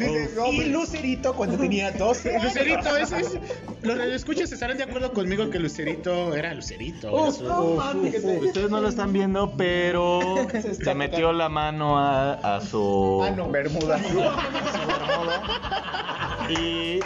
Y 0.50 0.64
Lucerito 0.64 1.34
cuando 1.34 1.58
tenía 1.58 1.90
dos. 1.92 2.20
Lucerito, 2.42 2.96
ese 2.96 3.20
es. 3.20 3.38
Los 3.82 3.98
escuchas 3.98 4.50
estarán 4.52 4.78
de 4.78 4.84
acuerdo 4.84 5.12
conmigo 5.12 5.50
que 5.50 5.58
Lucerito 5.58 6.34
era 6.34 6.54
Lucerito. 6.54 7.08
era 7.08 7.32
su- 7.32 7.44
Ustedes 8.46 8.70
no 8.70 8.80
lo 8.80 8.88
están 8.88 9.12
viendo, 9.12 9.52
pero 9.56 10.20
se 10.82 10.94
metió 10.94 11.32
la 11.32 11.48
mano 11.48 11.98
a, 11.98 12.32
a 12.56 12.60
su 12.60 13.20
Bermuda. 13.50 14.00
y 16.48 17.00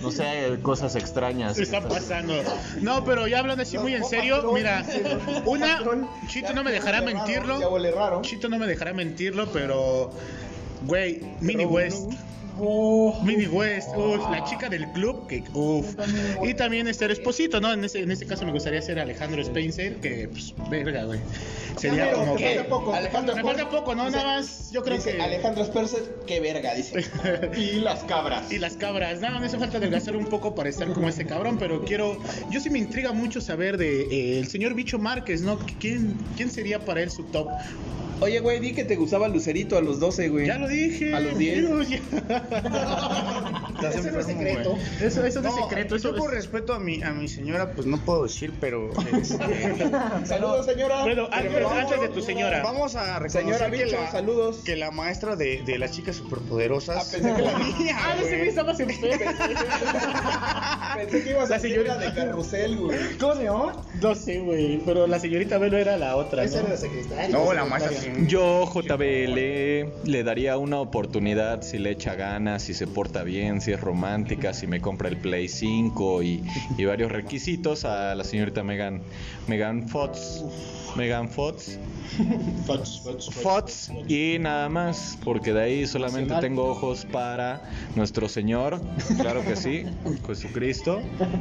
no 0.00 0.10
sé, 0.10 0.58
cosas 0.62 0.94
extrañas. 0.96 1.56
Se 1.56 1.62
está 1.62 1.80
pasando. 1.86 2.34
No, 2.80 3.04
pero 3.04 3.26
ya 3.26 3.40
hablando 3.40 3.62
así 3.62 3.78
muy 3.78 3.94
en 3.94 4.04
serio, 4.04 4.52
mira, 4.52 4.84
una, 5.44 5.80
Chito 6.28 6.52
no 6.52 6.62
me 6.62 6.70
dejará 6.70 7.00
mentirlo. 7.00 7.58
Chito 8.22 8.48
no 8.48 8.58
me 8.58 8.66
dejará 8.66 8.92
mentirlo, 8.92 9.46
pero, 9.52 10.10
güey, 10.82 11.22
Mini 11.40 11.64
West. 11.64 12.10
Mini 13.22 13.46
West, 13.46 13.88
uf, 13.96 14.30
la 14.30 14.44
chica 14.44 14.68
del 14.68 14.86
club, 14.92 15.26
que 15.26 15.42
uff. 15.54 15.94
Y 16.42 16.54
también 16.54 16.88
este 16.88 17.10
Esposito, 17.10 17.60
¿no? 17.60 17.72
En 17.72 17.84
ese, 17.84 18.00
en 18.00 18.10
este 18.10 18.26
caso 18.26 18.44
me 18.44 18.52
gustaría 18.52 18.82
ser 18.82 18.98
Alejandro 18.98 19.40
Spencer, 19.42 19.96
que, 19.96 20.28
pues, 20.28 20.54
verga, 20.70 21.04
güey. 21.04 21.20
Sería 21.78 22.12
como 22.12 22.34
Me 22.34 22.40
que. 22.40 22.54
falta 22.56 22.68
poco. 22.68 22.92
Alejandro 22.94 23.36
Me 23.36 23.42
falta 23.42 23.70
poco, 23.70 23.94
¿no? 23.94 24.10
Nada 24.10 24.24
más, 24.24 24.70
yo 24.72 24.82
creo 24.82 24.96
Dice 24.96 25.16
que. 25.16 25.22
Alejandro 25.22 25.62
Spencer, 25.64 26.02
qué 26.26 26.40
verga, 26.40 26.74
dice. 26.74 27.04
Y 27.56 27.80
las 27.80 28.04
cabras. 28.04 28.50
Y 28.52 28.58
las 28.58 28.76
cabras, 28.76 29.20
nada, 29.20 29.38
me 29.40 29.46
hace 29.46 29.58
falta 29.58 29.78
adelgazar 29.78 30.16
un 30.16 30.26
poco 30.26 30.54
para 30.54 30.68
estar 30.68 30.92
como 30.92 31.08
este 31.08 31.24
cabrón, 31.26 31.56
pero 31.58 31.84
quiero, 31.84 32.18
yo 32.50 32.60
sí 32.60 32.68
me 32.70 32.78
intriga 32.78 33.12
mucho 33.12 33.40
saber 33.40 33.78
de 33.78 34.02
eh, 34.02 34.38
el 34.38 34.48
señor 34.48 34.74
Bicho 34.74 34.98
Márquez, 34.98 35.40
¿no? 35.42 35.58
¿Quién, 35.80 36.16
quién 36.36 36.50
sería 36.50 36.80
para 36.84 37.02
él 37.02 37.10
su 37.10 37.24
top? 37.24 37.48
Oye, 38.20 38.40
güey, 38.40 38.58
di 38.58 38.72
que 38.72 38.82
te 38.82 38.96
gustaba 38.96 39.28
Lucerito 39.28 39.78
a 39.78 39.80
los 39.80 40.00
12, 40.00 40.28
güey. 40.30 40.46
Ya 40.48 40.58
lo 40.58 40.66
dije. 40.66 41.14
A 41.14 41.20
los 41.20 41.38
10. 41.38 41.54
Pero 41.54 41.82
ya- 41.84 42.00
Eso 43.78 44.10
no 44.10 44.18
es 44.20 44.26
secreto. 44.26 44.76
Eso, 45.00 45.24
eso 45.24 45.40
no 45.40 45.48
es 45.48 45.54
secreto, 45.54 45.94
eso 45.96 46.10
Yo 46.12 46.16
por 46.18 46.30
es... 46.30 46.36
respeto 46.36 46.74
a 46.74 46.80
mi, 46.80 47.00
a 47.02 47.12
mi 47.12 47.28
señora, 47.28 47.70
pues 47.72 47.86
no 47.86 47.96
puedo 47.98 48.24
decir, 48.24 48.52
pero 48.60 48.90
este, 49.12 49.38
Saludos, 50.24 50.66
señora. 50.66 51.02
Bueno, 51.02 51.28
antes, 51.30 51.52
Pero 51.52 51.68
vamos- 51.68 51.82
antes 51.84 52.00
de 52.00 52.08
tu 52.08 52.20
señora. 52.20 52.62
vamos 52.62 52.96
a 52.96 53.18
reconocer 53.20 53.42
Señora 53.42 53.70
que, 53.70 53.84
Bicho, 53.84 54.00
la, 54.00 54.10
saludos. 54.10 54.56
que 54.64 54.76
la 54.76 54.90
maestra 54.90 55.36
de, 55.36 55.62
de 55.62 55.78
las 55.78 55.92
chicas 55.92 56.16
superpoderosas. 56.16 56.96
Ah, 56.96 57.04
pensé 57.12 57.34
que 57.36 57.42
la 57.42 57.58
mía, 57.78 57.96
Ah, 57.98 58.16
ese 58.20 58.36
güey 58.36 58.48
estaba 58.48 58.72
en 58.72 58.78
Pensé 60.96 61.24
que 61.24 61.30
ibas 61.30 61.48
La 61.48 61.56
a 61.56 61.58
decir 61.58 61.76
señora- 61.76 61.96
la 61.96 62.10
de 62.10 62.14
carrusel, 62.14 62.76
güey. 62.76 62.98
¿Cómo 63.20 63.34
se? 63.34 63.44
No 63.44 64.14
sé, 64.14 64.38
güey, 64.40 64.78
pero 64.84 65.06
la 65.06 65.18
señorita 65.20 65.58
Velo 65.58 65.78
era 65.78 65.96
la 65.96 66.16
otra, 66.16 66.44
Esa 66.44 66.56
era 66.58 66.64
¿no? 66.64 66.68
la 66.70 66.76
secretaria. 66.80 67.28
No, 67.28 67.52
la 67.52 67.64
maestra 67.64 67.92
sí. 67.96 68.10
Yo, 68.26 68.66
JBL, 68.66 69.34
le 70.04 70.22
daría 70.24 70.56
una 70.58 70.80
oportunidad 70.80 71.62
si 71.62 71.78
le 71.78 71.90
echa 71.90 72.14
ganas, 72.14 72.37
si 72.58 72.72
se 72.72 72.86
porta 72.86 73.24
bien, 73.24 73.60
si 73.60 73.72
es 73.72 73.80
romántica, 73.80 74.54
si 74.54 74.68
me 74.68 74.80
compra 74.80 75.08
el 75.08 75.16
Play 75.16 75.48
5 75.48 76.22
y, 76.22 76.44
y 76.76 76.84
varios 76.84 77.10
requisitos 77.10 77.84
a 77.84 78.14
la 78.14 78.22
señorita 78.22 78.62
Megan, 78.62 79.02
Megan 79.48 79.88
Fox. 79.88 80.44
Megan 80.96 81.28
Fox. 81.30 81.78
Fox 83.42 83.90
y 84.08 84.38
nada 84.38 84.68
más, 84.68 85.18
porque 85.24 85.52
de 85.52 85.62
ahí 85.62 85.86
solamente 85.86 86.34
tengo 86.40 86.66
ojos 86.66 87.04
para 87.04 87.62
nuestro 87.94 88.28
Señor, 88.28 88.80
claro 89.20 89.44
que 89.44 89.56
sí, 89.56 89.84
Jesucristo, 90.26 91.00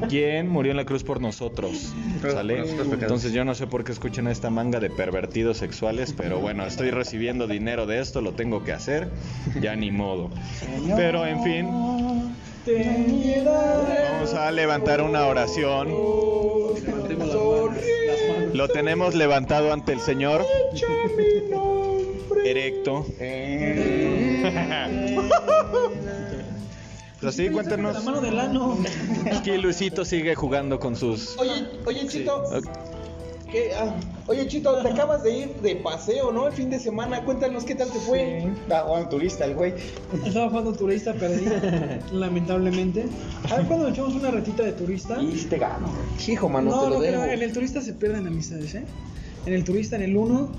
quien 0.10 0.50
murió 0.50 0.72
en 0.72 0.78
la 0.78 0.86
cruz 0.86 1.04
por 1.04 1.22
nosotros. 1.22 1.94
¿Sale? 2.22 2.64
Entonces 2.70 3.34
yo 3.34 3.46
no 3.46 3.56
sé 3.56 3.68
por 3.68 3.84
qué 3.84 3.92
escuchan 3.92 4.28
esta 4.28 4.50
manga 4.50 4.80
de 4.80 4.90
pervertidos 4.90 5.58
sexuales, 5.58 6.14
pero 6.16 6.40
bueno, 6.40 6.66
estoy 6.66 6.92
recibiendo 6.92 7.48
dinero 7.48 7.86
de 7.86 8.00
esto, 8.00 8.22
lo 8.22 8.34
tengo 8.34 8.64
que 8.64 8.74
hacer, 8.74 9.10
ya 9.62 9.76
ni 9.76 9.92
modo. 9.92 10.30
Pero 10.96 11.26
en 11.26 11.44
fin, 11.44 11.66
vamos 13.46 14.34
a 14.34 14.52
levantar 14.52 15.02
una 15.02 15.26
oración. 15.26 15.88
Lo 18.54 18.68
tenemos 18.68 19.16
levantado 19.16 19.74
ante 19.74 19.94
el 19.94 20.00
Señor. 20.00 20.46
Erecto. 22.46 23.06
Pero 27.20 27.32
sí, 27.32 27.50
cuéntanos. 27.50 27.96
La 27.96 28.02
mano 28.02 28.22
del 28.22 28.40
ano. 28.40 28.78
Aquí 29.36 29.58
Luisito 29.58 30.06
sigue 30.06 30.36
jugando 30.36 30.80
con 30.80 30.96
sus. 30.96 31.36
Oye, 31.38 31.66
oye, 31.86 32.08
Chito. 32.08 32.44
¿Qué? 33.52 33.72
Ah, 33.80 33.94
oye, 34.28 34.48
Chito, 34.48 34.82
te 34.82 34.90
acabas 34.90 35.24
de 35.24 35.32
ir 35.38 35.56
de 35.62 35.76
paseo, 35.78 36.32
¿no? 36.32 36.48
El 36.48 36.54
fin 36.54 36.70
de 36.70 36.80
semana. 36.80 37.24
Cuéntanos 37.24 37.64
qué 37.64 37.76
tal 37.76 37.90
te 37.92 38.00
fue. 38.00 38.52
Ah, 38.72 38.84
bueno, 38.88 39.08
turista 39.10 39.46
el 39.46 39.56
güey. 39.56 39.74
Estaba 40.26 40.50
jugando 40.50 40.74
turista, 40.74 41.14
perdí, 41.14 41.46
lamentablemente. 42.12 43.06
A 43.52 43.56
ver, 43.58 43.66
cuando 43.66 43.88
echamos 43.90 44.14
una 44.16 44.32
retita 44.32 44.64
de 44.64 44.72
turista. 44.74 45.22
Y 45.22 45.34
te 45.50 45.58
gano. 45.58 45.88
Hijo, 46.28 46.50
mano, 46.50 46.72
no, 46.72 46.82
te 46.84 46.90
lo 46.90 46.96
no 46.96 47.02
debo. 47.02 47.24
en 47.24 47.42
el 47.42 47.54
turista 47.54 47.82
se 47.82 47.94
pierden 47.94 48.28
amistades, 48.28 48.76
¿eh? 48.76 48.84
En 49.46 49.54
el 49.54 49.64
turista, 49.64 49.96
en 49.96 50.04
el 50.04 50.18
1. 50.18 50.50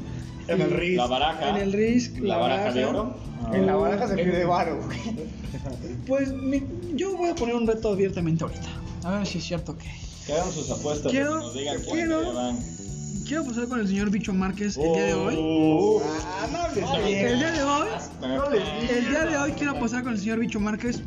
En 0.48 0.60
el 0.62 0.70
RIS. 0.70 0.96
La 0.96 1.06
baraja. 1.06 1.50
En 1.50 1.56
el 1.56 1.72
Risk, 1.74 2.18
La 2.20 2.38
baraja 2.38 2.72
de 2.72 2.84
oro. 2.86 3.14
En 3.52 3.66
la 3.66 3.76
baraja 3.76 4.08
se 4.08 4.14
pierde 4.14 4.44
varo, 4.46 4.80
güey. 4.82 4.98
Pues 6.06 6.32
mi- 6.32 6.62
yo 6.94 7.16
voy 7.16 7.28
a 7.30 7.34
poner 7.34 7.54
un 7.54 7.66
reto 7.66 7.90
abiertamente 7.92 8.44
ahorita. 8.44 8.66
A 9.04 9.18
ver 9.18 9.26
si 9.26 9.38
es 9.38 9.44
cierto 9.44 9.76
que. 9.76 9.88
Que 10.26 10.32
hagan 10.32 10.50
sus 10.50 10.70
apuestas. 10.70 11.10
Quiero- 11.12 11.34
que 11.34 11.38
nos 11.44 11.54
digan 11.54 11.76
quiero- 11.90 12.22
llevan. 12.22 12.58
Quiero 13.28 13.44
pasar 13.44 13.68
con 13.68 13.78
el 13.78 13.86
señor 13.86 14.08
Bicho 14.08 14.32
Márquez 14.32 14.78
el 14.78 14.90
día 14.90 15.04
de 15.04 15.12
hoy. 15.12 15.36
Ah, 16.42 16.48
bien. 17.04 17.26
El 17.26 17.38
día 17.38 17.52
de 17.52 17.62
hoy. 17.62 17.88
Digas. 18.50 18.90
El 18.90 19.08
día 19.10 19.24
de 19.26 19.36
hoy 19.36 19.52
quiero 19.52 19.78
pasar 19.78 20.02
con 20.02 20.14
el 20.14 20.18
señor 20.18 20.38
Bicho 20.38 20.58
Márquez 20.58 21.02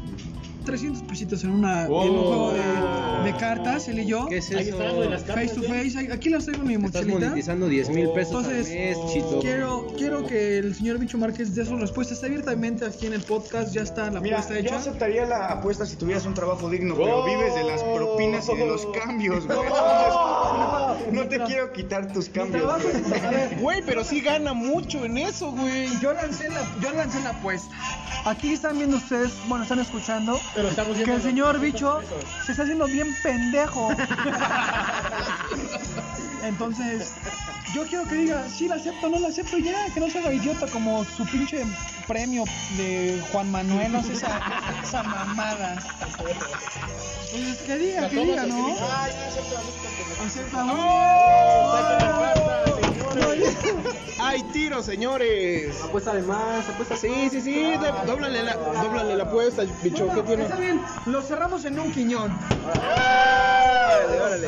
300 0.63 1.03
pesitos 1.03 1.43
en, 1.43 1.51
una, 1.51 1.85
en 1.85 1.91
un 1.91 2.17
Oh. 2.19 2.23
juego 2.23 2.53
de, 2.53 3.31
de 3.31 3.37
cartas, 3.37 3.87
él 3.87 3.99
y 3.99 4.05
yo. 4.05 4.27
¿Qué 4.27 4.37
es 4.37 4.51
eso? 4.51 4.77
cartas. 4.77 5.23
Face 5.25 5.49
to 5.55 5.61
face. 5.63 5.97
Ahí- 5.97 6.09
Aquí 6.11 6.29
las 6.29 6.45
traigo 6.45 6.61
en 6.63 6.67
mi 6.67 6.73
Estás 6.75 7.03
mochilita. 7.03 7.19
monetizando 7.29 7.67
10 7.67 7.89
mil 7.89 8.09
pesos 8.11 8.45
Entonces, 8.45 8.67
al 8.69 8.73
mes, 8.75 8.97
chito. 9.13 9.39
Quiero, 9.41 9.87
quiero 9.97 10.25
que 10.25 10.57
el 10.59 10.75
señor 10.75 10.97
Bicho 10.99 11.17
Márquez 11.17 11.53
dé 11.55 11.65
sus 11.65 11.79
respuestas 11.79 12.23
abiertamente 12.23 12.85
aquí 12.85 13.07
en 13.07 13.13
el 13.13 13.21
podcast. 13.21 13.73
Ya 13.73 13.81
está 13.81 14.09
la 14.11 14.19
Mira, 14.19 14.37
apuesta 14.37 14.55
yo 14.55 14.67
hecha. 14.67 14.77
aceptaría 14.77 15.25
la 15.25 15.47
apuesta 15.47 15.85
si 15.85 15.95
tuvieras 15.95 16.25
un 16.25 16.33
trabajo 16.33 16.69
digno, 16.69 16.95
pero 16.95 17.25
vives 17.25 17.55
de 17.55 17.63
las 17.63 17.81
propinas 17.83 18.47
y 18.49 18.55
de 18.57 18.65
los 18.67 18.85
cambios, 18.87 19.45
güey. 19.47 19.59
Entonces, 19.67 21.13
no 21.13 21.23
te 21.27 21.39
quiero 21.43 21.71
quitar 21.73 22.11
tus 22.11 22.29
cambios, 22.29 22.63
Güey, 23.61 23.81
pero 23.85 24.03
sí 24.03 24.21
gana 24.21 24.53
mucho 24.53 25.05
en 25.05 25.17
eso, 25.17 25.51
güey. 25.51 25.87
Yo 26.01 26.13
lancé 26.13 26.49
la, 26.49 26.61
yo 26.81 26.91
lancé 26.93 27.19
la 27.21 27.31
apuesta. 27.31 27.73
Aquí 28.25 28.53
están 28.53 28.77
viendo 28.77 28.97
ustedes, 28.97 29.31
bueno, 29.47 29.63
están 29.63 29.79
escuchando 29.79 30.39
Pero 30.53 30.67
estamos 30.67 30.97
que 30.97 31.13
el 31.13 31.21
señor 31.21 31.59
Bicho 31.59 32.01
se 32.45 32.51
está 32.51 32.63
haciendo 32.63 32.85
bien 32.85 33.15
pendejo. 33.23 33.89
Entonces, 36.43 37.13
yo 37.73 37.83
quiero 37.85 38.05
que 38.05 38.15
diga, 38.15 38.49
sí 38.49 38.67
la 38.67 38.75
acepto, 38.75 39.07
no 39.09 39.19
la 39.19 39.29
acepto 39.29 39.57
ya, 39.57 39.85
que 39.93 39.99
no 39.99 40.09
se 40.09 40.19
haga 40.19 40.33
idiota 40.33 40.67
como 40.67 41.05
su 41.05 41.25
pinche 41.25 41.63
premio 42.07 42.43
de 42.77 43.23
Juan 43.31 43.49
Manuel, 43.51 43.91
no 43.93 44.03
sé, 44.03 44.13
esa, 44.13 44.41
esa 44.83 45.03
mamada. 45.03 45.77
Entonces, 47.33 47.61
que 47.65 47.77
diga, 47.77 48.09
que 48.09 48.25
diga, 48.25 48.45
¿no? 48.45 48.75
Acepta. 50.25 50.65
¡Hay 54.21 54.43
tiro, 54.43 54.83
señores! 54.83 55.81
Apuesta 55.81 56.13
de 56.13 56.21
más, 56.21 56.67
apuesta 56.69 56.95
Sí, 56.95 57.29
sí, 57.29 57.41
sí. 57.41 57.73
Dóblale 58.05 58.43
la, 58.43 58.55
dóblale 58.55 59.15
la 59.15 59.23
apuesta, 59.23 59.63
bicho. 59.81 60.07
¿Qué 60.13 60.21
tiene? 60.23 60.43
Está 60.43 60.55
bien, 60.57 60.81
lo 61.05 61.21
cerramos 61.21 61.65
en 61.65 61.79
un 61.79 61.91
quiñón. 61.91 62.37
Órale, 62.75 64.21
órale. 64.21 64.47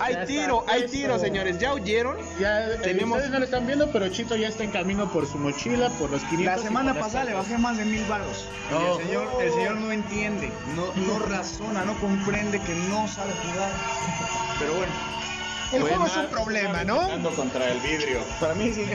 Hay 0.00 0.26
tiro, 0.26 0.64
hay 0.68 0.86
tiro, 0.86 1.18
señores. 1.18 1.58
¿Ya 1.58 1.72
oyeron? 1.72 2.16
Ya, 2.38 2.66
eh, 2.68 2.78
Tenemos- 2.82 3.16
ustedes 3.16 3.32
no 3.32 3.38
lo 3.40 3.44
están 3.44 3.66
viendo, 3.66 3.90
pero 3.90 4.08
Chito 4.08 4.36
ya 4.36 4.46
está 4.48 4.62
en 4.62 4.70
camino 4.70 5.10
por 5.10 5.26
su 5.26 5.38
mochila, 5.38 5.90
por 5.98 6.10
los 6.10 6.22
500. 6.22 6.56
La 6.56 6.62
semana 6.62 6.94
pasada 6.94 7.24
le 7.24 7.34
bajé 7.34 7.58
más 7.58 7.76
de 7.76 7.84
mil 7.84 8.04
varos. 8.04 8.46
Y 8.70 8.74
el 9.00 9.06
señor, 9.06 9.28
el 9.42 9.52
señor 9.52 9.74
no 9.76 9.90
entiende, 9.90 10.52
no, 10.76 10.86
no 10.94 11.18
razona, 11.26 11.84
no 11.84 11.98
comprende 12.00 12.60
que 12.60 12.74
no 12.74 13.08
sabe 13.08 13.32
jugar. 13.42 13.72
Pero 14.60 14.74
bueno, 14.74 14.92
el 15.72 15.82
juego 15.82 16.06
es 16.06 16.16
un 16.16 16.26
problema, 16.26 16.84
¿no? 16.84 17.00
Ando 17.00 17.30
contra 17.30 17.70
el 17.70 17.80
vidrio. 17.80 18.20
Para 18.40 18.54
mí 18.54 18.72
sí. 18.72 18.84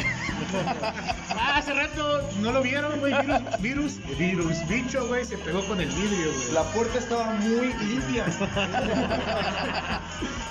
Ah, 1.35 1.57
hace 1.57 1.73
rato 1.73 2.29
no 2.41 2.51
lo 2.51 2.61
vieron, 2.61 2.99
güey. 2.99 3.11
Virus, 3.59 3.97
virus, 4.07 4.17
virus, 4.17 4.67
bicho, 4.67 5.07
güey, 5.07 5.25
se 5.25 5.37
pegó 5.39 5.65
con 5.67 5.81
el 5.81 5.89
vidrio, 5.89 6.31
güey. 6.31 6.51
La 6.53 6.61
puerta 6.63 6.99
estaba 6.99 7.31
muy 7.33 7.73
limpia. 7.73 8.25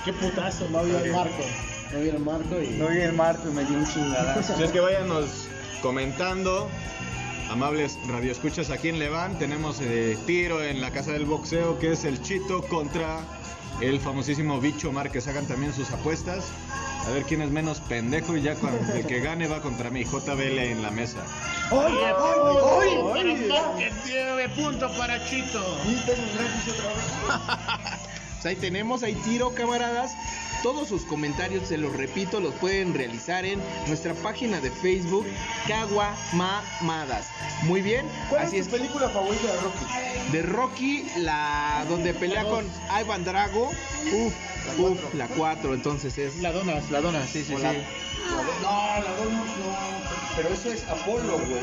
Qué 0.05 0.11
putazo, 0.13 0.67
no 0.69 0.83
vio 0.83 0.99
el 0.99 1.11
marco. 1.11 1.43
No 1.93 1.99
vi 1.99 2.09
el 2.09 2.19
marco 2.19 2.61
y. 2.61 2.67
No 2.71 2.87
vi 2.87 2.99
el 2.99 3.13
marco 3.13 3.47
y 3.47 3.51
me 3.53 3.63
dio 3.63 3.77
un 3.77 3.87
chingadazo. 3.87 4.53
Así 4.53 4.63
es 4.63 4.71
que 4.71 4.81
váyanos 4.81 5.47
comentando. 5.81 6.69
Amables 7.49 7.97
radioescuchas 8.07 8.69
aquí 8.69 8.89
en 8.89 8.99
Levant, 8.99 9.37
tenemos 9.37 9.79
eh, 9.81 10.17
tiro 10.25 10.63
en 10.63 10.81
la 10.81 10.91
casa 10.91 11.11
del 11.11 11.25
boxeo 11.25 11.77
que 11.77 11.91
es 11.91 12.03
el 12.03 12.21
Chito 12.21 12.63
contra 12.63 13.19
el 13.81 13.99
famosísimo 13.99 14.59
Bicho 14.59 14.91
Márquez. 14.91 15.27
Hagan 15.27 15.45
también 15.45 15.73
sus 15.73 15.91
apuestas. 15.91 16.45
A 17.05 17.11
ver 17.11 17.23
quién 17.23 17.41
es 17.41 17.49
menos 17.49 17.81
pendejo 17.81 18.37
y 18.37 18.41
ya 18.41 18.55
cuando 18.55 18.93
el 18.93 19.05
que 19.05 19.19
gane 19.19 19.47
va 19.47 19.61
contra 19.61 19.89
mí, 19.89 20.05
JBL 20.05 20.59
en 20.59 20.81
la 20.81 20.91
mesa. 20.91 21.19
¡Oye, 21.69 22.13
oye, 22.13 22.97
oye! 22.97 24.49
punto 24.55 24.89
para 24.97 25.23
Chito. 25.25 25.59
Pues 28.43 28.57
ahí 28.57 28.59
tenemos, 28.59 29.03
hay 29.03 29.15
tiro, 29.15 29.55
camaradas. 29.55 30.17
Todos 30.63 30.87
sus 30.87 31.03
comentarios, 31.03 31.67
se 31.67 31.77
los 31.77 31.93
repito, 31.93 32.39
los 32.39 32.53
pueden 32.55 32.93
realizar 32.93 33.43
en 33.45 33.61
nuestra 33.87 34.13
página 34.13 34.61
de 34.61 34.71
Facebook, 34.71 35.25
Cagua 35.67 36.15
Mamadas. 36.33 37.27
Muy 37.63 37.81
bien, 37.81 38.05
¿Cuál 38.29 38.43
así 38.43 38.57
es 38.57 38.67
tu 38.69 38.77
película 38.77 39.09
favorita 39.09 39.45
de 39.51 39.59
Rocky? 39.59 39.85
De 40.31 40.41
Rocky, 40.41 41.05
la 41.17 41.85
donde 41.89 42.13
pelea 42.13 42.45
con 42.45 42.65
Ivan 43.01 43.25
Drago. 43.25 43.71
Uf, 44.13 44.33
uf, 44.79 45.13
la 45.15 45.27
4, 45.27 45.73
entonces 45.73 46.17
es. 46.17 46.37
La 46.37 46.53
donas, 46.53 46.89
la 46.89 47.01
donas, 47.01 47.29
sí, 47.29 47.43
sí, 47.43 47.53
O 47.53 47.57
sí. 47.57 47.63
la- 47.63 47.73
No, 47.73 49.03
la 49.03 49.15
2 49.17 49.31
no, 49.33 49.43
no, 49.43 49.77
pero 50.37 50.47
eso 50.49 50.71
es 50.71 50.83
Apolo, 50.87 51.39
güey. 51.39 51.61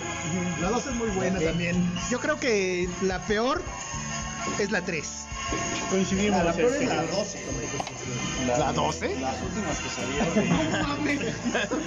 La 0.60 0.68
2 0.68 0.86
es 0.86 0.92
muy 0.94 1.08
buena 1.08 1.40
también. 1.40 1.90
Yo 2.10 2.20
creo 2.20 2.38
que 2.38 2.86
la 3.00 3.18
peor 3.24 3.62
es 4.58 4.70
la 4.70 4.82
3. 4.82 5.08
Coincidimos. 5.90 6.44
La 6.44 6.52
peor 6.52 6.72
este. 6.72 6.84
es 6.84 6.90
la 6.90 7.02
12, 7.02 7.38
güey. 7.52 8.58
¿La 8.58 8.72
12? 8.72 9.20
Las 9.20 9.36
últimas 9.42 9.78
que 9.78 9.88
salieron. 9.88 10.70
No 10.80 10.88
mames, 10.88 11.18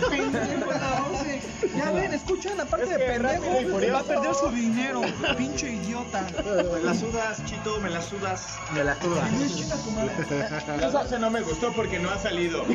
pendejo 0.09 0.71
la 0.71 1.05
11. 1.19 1.41
Ya 1.77 1.91
ven, 1.91 2.13
escuchan 2.13 2.57
la 2.57 2.65
parte 2.65 2.85
Es 2.85 2.91
de 2.91 2.97
pendejo. 2.99 3.93
Va 3.93 3.99
a 3.99 4.03
perder 4.03 4.35
su 4.35 4.49
dinero, 4.49 5.01
pinche 5.37 5.71
idiota. 5.73 6.27
Me 6.73 6.81
la 6.81 6.93
sudas, 6.93 7.43
Chito, 7.45 7.79
me 7.79 7.89
la 7.89 8.01
sudas. 8.01 8.59
De 8.73 8.83
la 8.83 8.95
toda. 8.95 9.27
Esa 11.03 11.19
no 11.19 11.29
me 11.29 11.41
gustó 11.41 11.71
porque 11.73 11.99
no 11.99 12.09
ha 12.09 12.17
salido. 12.17 12.65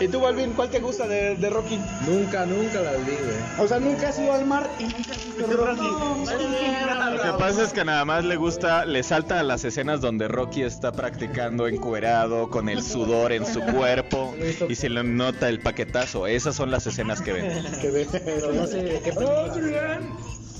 ¿Y 0.00 0.08
tú, 0.08 0.20
Balvin, 0.20 0.52
cuál 0.54 0.68
te 0.68 0.80
gusta 0.80 1.06
de, 1.06 1.36
de 1.36 1.50
Rocky? 1.50 1.78
Nunca, 2.06 2.44
nunca 2.44 2.80
la 2.80 2.92
vi, 2.92 3.12
güey. 3.12 3.36
O 3.60 3.68
sea, 3.68 3.78
nunca 3.78 4.08
has 4.08 4.18
ido 4.18 4.32
al 4.32 4.44
mar 4.44 4.68
y 4.80 4.84
nunca 4.84 5.12
has 5.12 5.24
visto 5.24 5.46
Rocky. 5.46 5.86
Lo 7.16 7.22
que 7.22 7.38
pasa 7.38 7.62
es 7.62 7.72
que 7.72 7.84
nada 7.84 8.04
más 8.04 8.24
le 8.24 8.34
gusta, 8.34 8.81
le 8.86 9.02
salta 9.02 9.40
a 9.40 9.42
las 9.42 9.64
escenas 9.64 10.00
donde 10.00 10.28
Rocky 10.28 10.62
está 10.62 10.92
practicando 10.92 11.66
encuerado, 11.68 12.50
con 12.50 12.68
el 12.68 12.82
sudor 12.82 13.32
en 13.32 13.46
su 13.46 13.60
cuerpo 13.60 14.34
y 14.68 14.74
se 14.74 14.88
le 14.88 15.02
nota 15.04 15.48
el 15.48 15.60
paquetazo. 15.60 16.26
Esas 16.26 16.56
son 16.56 16.70
las 16.70 16.86
escenas 16.86 17.20
que 17.22 17.32
ven. 17.32 17.52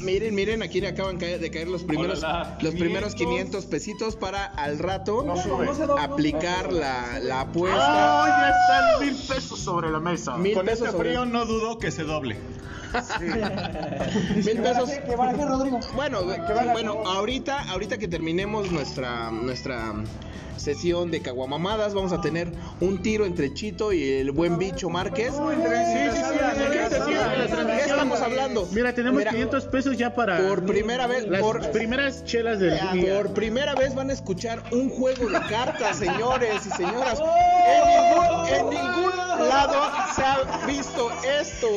Miren, 0.01 0.35
miren, 0.35 0.63
aquí 0.65 0.81
le 0.81 0.89
acaban 0.89 1.17
caer- 1.19 1.39
de 1.39 1.51
caer 1.53 1.69
los 1.69 1.85
primeros, 1.85 2.19
Hola. 2.19 2.59
los 2.61 2.75
primeros 2.75 3.15
500 3.15 3.67
pesitos 3.67 4.17
para 4.17 4.47
al 4.47 4.81
rato 4.81 5.23
No 5.23 5.35
aplicar 5.97 6.73
la, 6.73 7.21
la 7.21 7.43
apuesta. 7.43 8.23
¡Oh, 8.23 8.27
ya 8.27 8.51
están 8.51 9.01
mil 9.07 9.15
pesos 9.29 9.61
sobre 9.61 9.91
la 9.91 10.01
mesa! 10.01 10.37
Mil 10.37 10.55
Con 10.55 10.67
pesos 10.67 10.81
este 10.89 10.93
sobre- 10.97 11.11
frío 11.11 11.25
no 11.25 11.45
dudo 11.47 11.79
que 11.79 11.93
se 11.93 12.03
doble. 12.03 12.37
Mil 14.35 14.59
pesos. 14.61 14.91
¿Qué 15.07 15.17
van 15.17 15.29
a 15.29 15.33
hacer, 15.33 15.49
Rodrigo? 15.49 15.81
Bueno, 15.95 16.21
bueno, 16.73 17.03
ahorita, 17.07 17.71
ahorita 17.71 17.99
que 17.99 18.09
terminemos 18.09 18.71
nuestra, 18.71 19.31
nuestra 19.31 19.95
sesión 20.57 21.11
de 21.11 21.21
caguamamadas, 21.23 21.93
vamos 21.93 22.13
a 22.13 22.21
tener 22.21 22.53
un 22.81 23.03
tiro 23.03 23.25
entre 23.27 23.53
Chito 23.53 23.93
y 23.93 24.09
el 24.19 24.31
buen 24.31 24.59
bicho 24.59 24.89
Márquez. 24.91 25.33
Sí, 25.35 25.41
sí, 25.41 26.21
sí, 26.23 26.39
¿Qué 26.71 26.87
sí, 26.89 26.97
sí, 27.05 27.13
la 27.15 27.33
¿Qué 27.35 27.49
transmisión. 27.49 27.89
estamos 27.91 28.21
hablando? 28.21 28.69
Mira, 28.71 28.95
tenemos 28.95 29.19
Mira, 29.19 29.31
500 29.33 29.65
pesos 29.67 29.97
ya 29.99 30.15
para. 30.15 30.39
Por 30.47 30.65
primera 30.65 31.07
vez, 31.09 31.27
Las 31.27 31.41
por, 31.41 31.69
primeras 31.73 32.25
chelas 32.25 32.61
del 32.61 32.79
día. 32.93 33.17
por 33.17 33.33
primera 33.35 33.75
vez 33.75 33.93
van 33.95 34.11
a 34.11 34.13
escuchar 34.13 34.63
un 34.71 34.89
juego 34.91 35.29
de 35.31 35.41
cartas, 35.49 35.97
señores 35.97 36.65
y 36.67 36.71
señoras. 36.71 37.19
En 37.67 37.89
ningún, 37.89 38.47
en 38.49 38.71
ningún 38.71 39.49
lado 39.49 39.75
se 40.15 40.23
ha 40.23 40.65
visto 40.67 41.11
esto? 41.41 41.69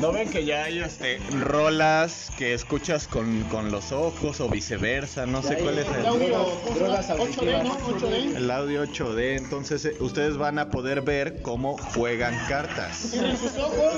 ¿No 0.00 0.12
ven 0.12 0.30
que 0.30 0.44
ya 0.44 0.64
hay 0.64 0.78
este, 0.78 1.18
rolas 1.40 2.30
que 2.36 2.54
escuchas 2.54 3.08
con, 3.08 3.42
con 3.44 3.70
los 3.70 3.92
ojos 3.92 4.40
o 4.40 4.48
viceversa? 4.48 5.26
No 5.26 5.42
sé 5.42 5.56
cuál 5.58 5.78
es 5.78 5.86
el, 5.88 6.02
Drogas 6.02 7.10
8D, 7.10 7.62
¿no? 7.64 7.78
8D. 7.78 8.36
el 8.36 8.50
audio 8.50 8.84
8D. 8.84 9.36
Entonces 9.36 9.84
eh, 9.84 9.96
ustedes 10.00 10.36
van 10.36 10.58
a 10.58 10.70
poder 10.70 11.02
ver 11.02 11.42
cómo 11.42 11.76
juegan 11.76 12.34
cartas. 12.48 12.96
Cierren 13.10 13.36
sus 13.36 13.56
ojos. 13.56 13.94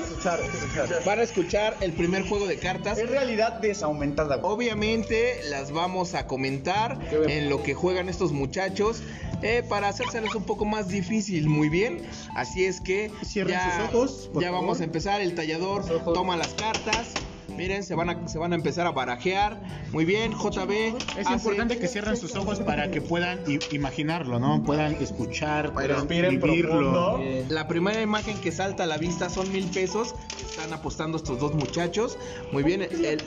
Van 1.05 1.19
a 1.19 1.23
escuchar 1.23 1.77
el 1.81 1.93
primer 1.93 2.27
juego 2.29 2.47
de 2.47 2.59
cartas. 2.59 2.99
Es 2.99 3.09
realidad 3.09 3.61
desaumentada. 3.61 4.37
Obviamente 4.43 5.41
las 5.49 5.73
vamos 5.73 6.15
a 6.15 6.27
comentar 6.27 6.99
en 7.13 7.51
lo 7.51 7.63
que 7.63 7.75
juegan 7.75 8.09
estos 8.09 8.33
muchachos 8.33 9.03
eh, 9.43 9.63
para 9.69 9.89
hacérselos 9.89 10.35
un 10.35 10.45
poco 10.45 10.65
más 10.65 10.89
difícil, 10.89 11.49
muy 11.49 11.69
bien. 11.69 12.03
Así 12.35 12.65
es 12.65 12.81
que 12.81 13.11
Cierren 13.25 13.55
ya, 13.55 13.77
sus 13.77 13.89
ojos, 13.95 14.31
por 14.33 14.43
ya 14.43 14.49
favor. 14.49 14.63
vamos 14.63 14.81
a 14.81 14.85
empezar. 14.85 15.21
El 15.21 15.35
tallador 15.35 15.85
toma 16.13 16.37
las 16.37 16.49
cartas. 16.55 17.15
Miren, 17.57 17.83
se 17.83 17.95
van 17.95 18.09
a, 18.11 18.29
se 18.29 18.39
van 18.39 18.53
a 18.53 18.55
empezar 18.57 18.87
a 18.87 18.91
barajear. 18.93 19.61
Muy 19.93 20.05
bien, 20.05 20.33
JB. 20.33 20.97
Es 21.19 21.27
hace- 21.27 21.33
importante 21.35 21.79
que 21.79 21.89
cierren 21.89 22.17
sus 22.17 22.35
ojos 22.37 22.61
para 22.61 22.91
que 22.91 23.01
puedan 23.01 23.41
imaginarlo, 23.71 24.39
¿no? 24.39 24.63
Puedan 24.63 24.95
escuchar, 24.95 25.73
puedan 25.73 26.07
vivirlo. 26.09 26.41
profundo. 26.41 27.21
La 27.49 27.69
primera 27.69 28.01
imagen 28.01 28.39
que 28.41 28.51
salta 28.53 28.85
a 28.85 28.87
la 28.87 28.97
vista 28.99 29.29
son 29.29 29.51
mil 29.53 29.67
pesos. 29.67 30.15
Están 30.51 30.73
apostando 30.73 31.17
estos 31.17 31.39
dos 31.39 31.55
muchachos. 31.55 32.19
Muy 32.53 32.63
bien, 32.63 32.83
el, 32.83 33.23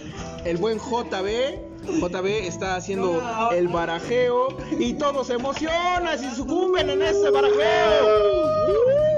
el 0.46 0.58
buen 0.58 0.80
JB. 0.80 1.74
JB 1.84 2.26
está 2.48 2.78
haciendo 2.78 3.22
el 3.54 3.68
barajeo 3.68 4.58
y 4.80 4.94
todos 4.94 5.28
se 5.28 5.34
emocionan 5.34 6.18
y 6.24 6.34
sucumben 6.34 6.90
en 6.90 7.02
ese 7.02 7.30
barajeo. 7.30 9.13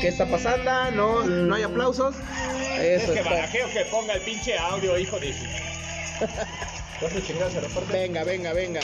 ¿Qué 0.00 0.08
está 0.08 0.26
pasando? 0.26 0.90
No, 0.92 1.24
no 1.24 1.54
hay 1.54 1.62
aplausos. 1.62 2.14
Eso 2.80 3.12
está. 3.12 3.50
que 3.50 3.84
ponga 3.90 4.14
el 4.14 4.20
pinche 4.22 4.56
audio, 4.58 4.98
hijo 4.98 5.18
de... 5.18 5.34
Venga, 7.92 8.24
venga, 8.24 8.52
venga. 8.52 8.80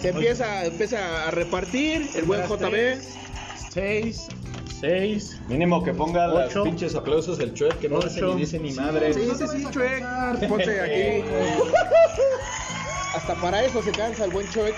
Se 0.00 0.08
empieza, 0.08 0.64
empieza 0.64 1.28
a 1.28 1.30
repartir 1.30 2.08
el 2.14 2.24
buen 2.24 2.42
JB. 2.46 2.98
6, 3.72 4.28
6, 4.80 5.40
Mínimo 5.48 5.84
que 5.84 5.92
ponga 5.92 6.26
los 6.28 6.54
pinches 6.64 6.94
aplausos 6.94 7.38
el 7.40 7.52
chuec 7.52 7.78
que 7.78 7.88
no 7.90 7.98
hace 7.98 8.22
Ocho. 8.22 8.34
ni 8.34 8.40
dice 8.40 8.58
ni 8.58 8.72
madre. 8.72 9.12
Sí, 9.12 9.28
sí, 9.36 9.44
sí, 9.48 9.66
Chuec. 9.70 10.02
Ponte 10.48 10.80
aquí. 10.80 11.24
Hasta 13.14 13.34
para 13.36 13.64
eso 13.64 13.82
se 13.82 13.92
cansa 13.92 14.24
el 14.24 14.30
buen 14.30 14.48
Chuec. 14.50 14.74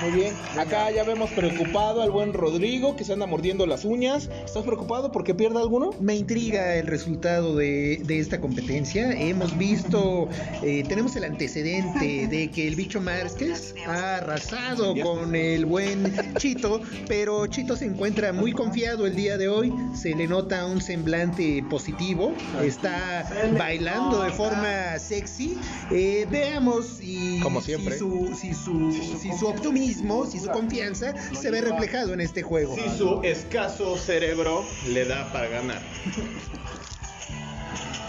Muy 0.00 0.12
bien. 0.12 0.34
Acá 0.56 0.90
ya 0.92 1.02
vemos 1.02 1.28
preocupado 1.30 2.02
al 2.02 2.10
buen 2.12 2.32
Rodrigo 2.32 2.94
que 2.94 3.02
se 3.04 3.12
anda 3.12 3.26
mordiendo 3.26 3.66
las 3.66 3.84
uñas. 3.84 4.30
¿Estás 4.44 4.62
preocupado 4.64 5.10
porque 5.10 5.34
pierda 5.34 5.60
alguno? 5.60 5.90
Me 6.00 6.14
intriga 6.14 6.76
el 6.76 6.86
resultado 6.86 7.56
de, 7.56 8.00
de 8.04 8.20
esta 8.20 8.40
competencia. 8.40 9.10
Hemos 9.10 9.58
visto, 9.58 10.28
eh, 10.62 10.84
tenemos 10.88 11.16
el 11.16 11.24
antecedente 11.24 12.28
de 12.28 12.48
que 12.50 12.68
el 12.68 12.76
bicho 12.76 13.00
Márquez 13.00 13.74
ha 13.88 14.16
arrasado 14.18 14.94
con 15.02 15.34
el 15.34 15.66
buen 15.66 16.14
Chito, 16.38 16.80
pero 17.08 17.46
Chito 17.48 17.76
se 17.76 17.86
encuentra 17.86 18.32
muy 18.32 18.52
confiado 18.52 19.04
el 19.04 19.16
día 19.16 19.36
de 19.36 19.48
hoy. 19.48 19.72
Se 19.94 20.14
le 20.14 20.28
nota 20.28 20.64
un 20.66 20.80
semblante 20.80 21.64
positivo, 21.68 22.32
está 22.62 23.28
bailando 23.58 24.22
de 24.22 24.30
forma 24.30 24.96
sexy. 25.00 25.58
Eh, 25.90 26.24
veamos 26.30 26.86
si, 26.98 27.40
Como 27.42 27.60
siempre. 27.60 27.94
si 27.94 27.98
su, 27.98 28.34
si 28.40 28.54
su, 28.54 28.92
si 28.92 29.32
su 29.36 29.46
optimismo, 29.48 29.87
si 29.94 30.38
su 30.38 30.50
confianza 30.50 31.14
se 31.32 31.50
ve 31.50 31.60
reflejado 31.60 32.12
en 32.12 32.20
este 32.20 32.42
juego. 32.42 32.74
Si 32.74 32.98
su 32.98 33.22
escaso 33.22 33.96
cerebro 33.96 34.64
le 34.88 35.04
da 35.04 35.32
para 35.32 35.48
ganar. 35.48 35.82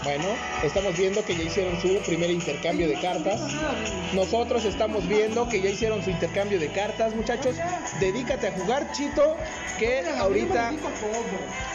Bueno, 0.02 0.24
estamos 0.62 0.96
viendo 0.96 1.22
que 1.24 1.36
ya 1.36 1.42
hicieron 1.42 1.78
su 1.80 1.98
primer 2.06 2.30
intercambio 2.30 2.88
de 2.88 2.98
cartas. 3.00 3.40
Nosotros 4.14 4.64
estamos 4.64 5.06
viendo 5.06 5.46
que 5.48 5.60
ya 5.60 5.68
hicieron 5.68 6.02
su 6.02 6.10
intercambio 6.10 6.58
de 6.58 6.68
cartas, 6.72 7.14
muchachos. 7.14 7.56
Dedícate 8.00 8.48
a 8.48 8.52
jugar, 8.52 8.90
Chito, 8.92 9.36
que 9.78 10.02
ahorita... 10.18 10.72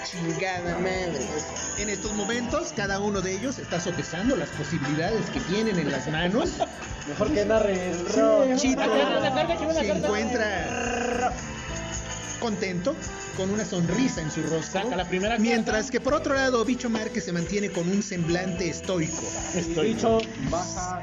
Chingada 0.04 0.80
madre. 0.80 1.20
En 1.78 1.90
estos 1.90 2.14
momentos, 2.14 2.74
cada 2.76 3.00
uno 3.00 3.22
de 3.22 3.34
ellos 3.34 3.60
está 3.60 3.80
sopesando 3.80 4.36
las 4.36 4.50
posibilidades 4.50 5.30
que 5.30 5.40
tienen 5.42 5.78
en 5.78 5.92
las 5.92 6.08
manos. 6.08 6.54
Mejor 7.08 7.32
que 7.32 7.46
narre 7.46 7.92
el 7.92 8.06
rock. 8.08 8.56
Chito 8.56 8.82
se 9.74 9.92
encuentra 9.92 11.32
contento, 12.36 12.96
con 13.38 13.50
una 13.50 13.66
sonrisa 13.66 14.22
en 14.22 14.32
su 14.32 14.42
rostro. 14.44 14.84
Saca 14.84 14.96
la 14.96 15.08
primera 15.08 15.38
Mientras 15.38 15.92
que 15.92 16.00
por 16.00 16.14
otro 16.14 16.34
lado, 16.34 16.64
Bicho 16.66 16.90
Márquez 16.90 17.26
se 17.26 17.32
mantiene 17.32 17.70
con 17.70 17.88
un 17.90 18.02
semblante 18.02 18.70
estoico. 18.70 19.24
Bicho, 19.82 20.20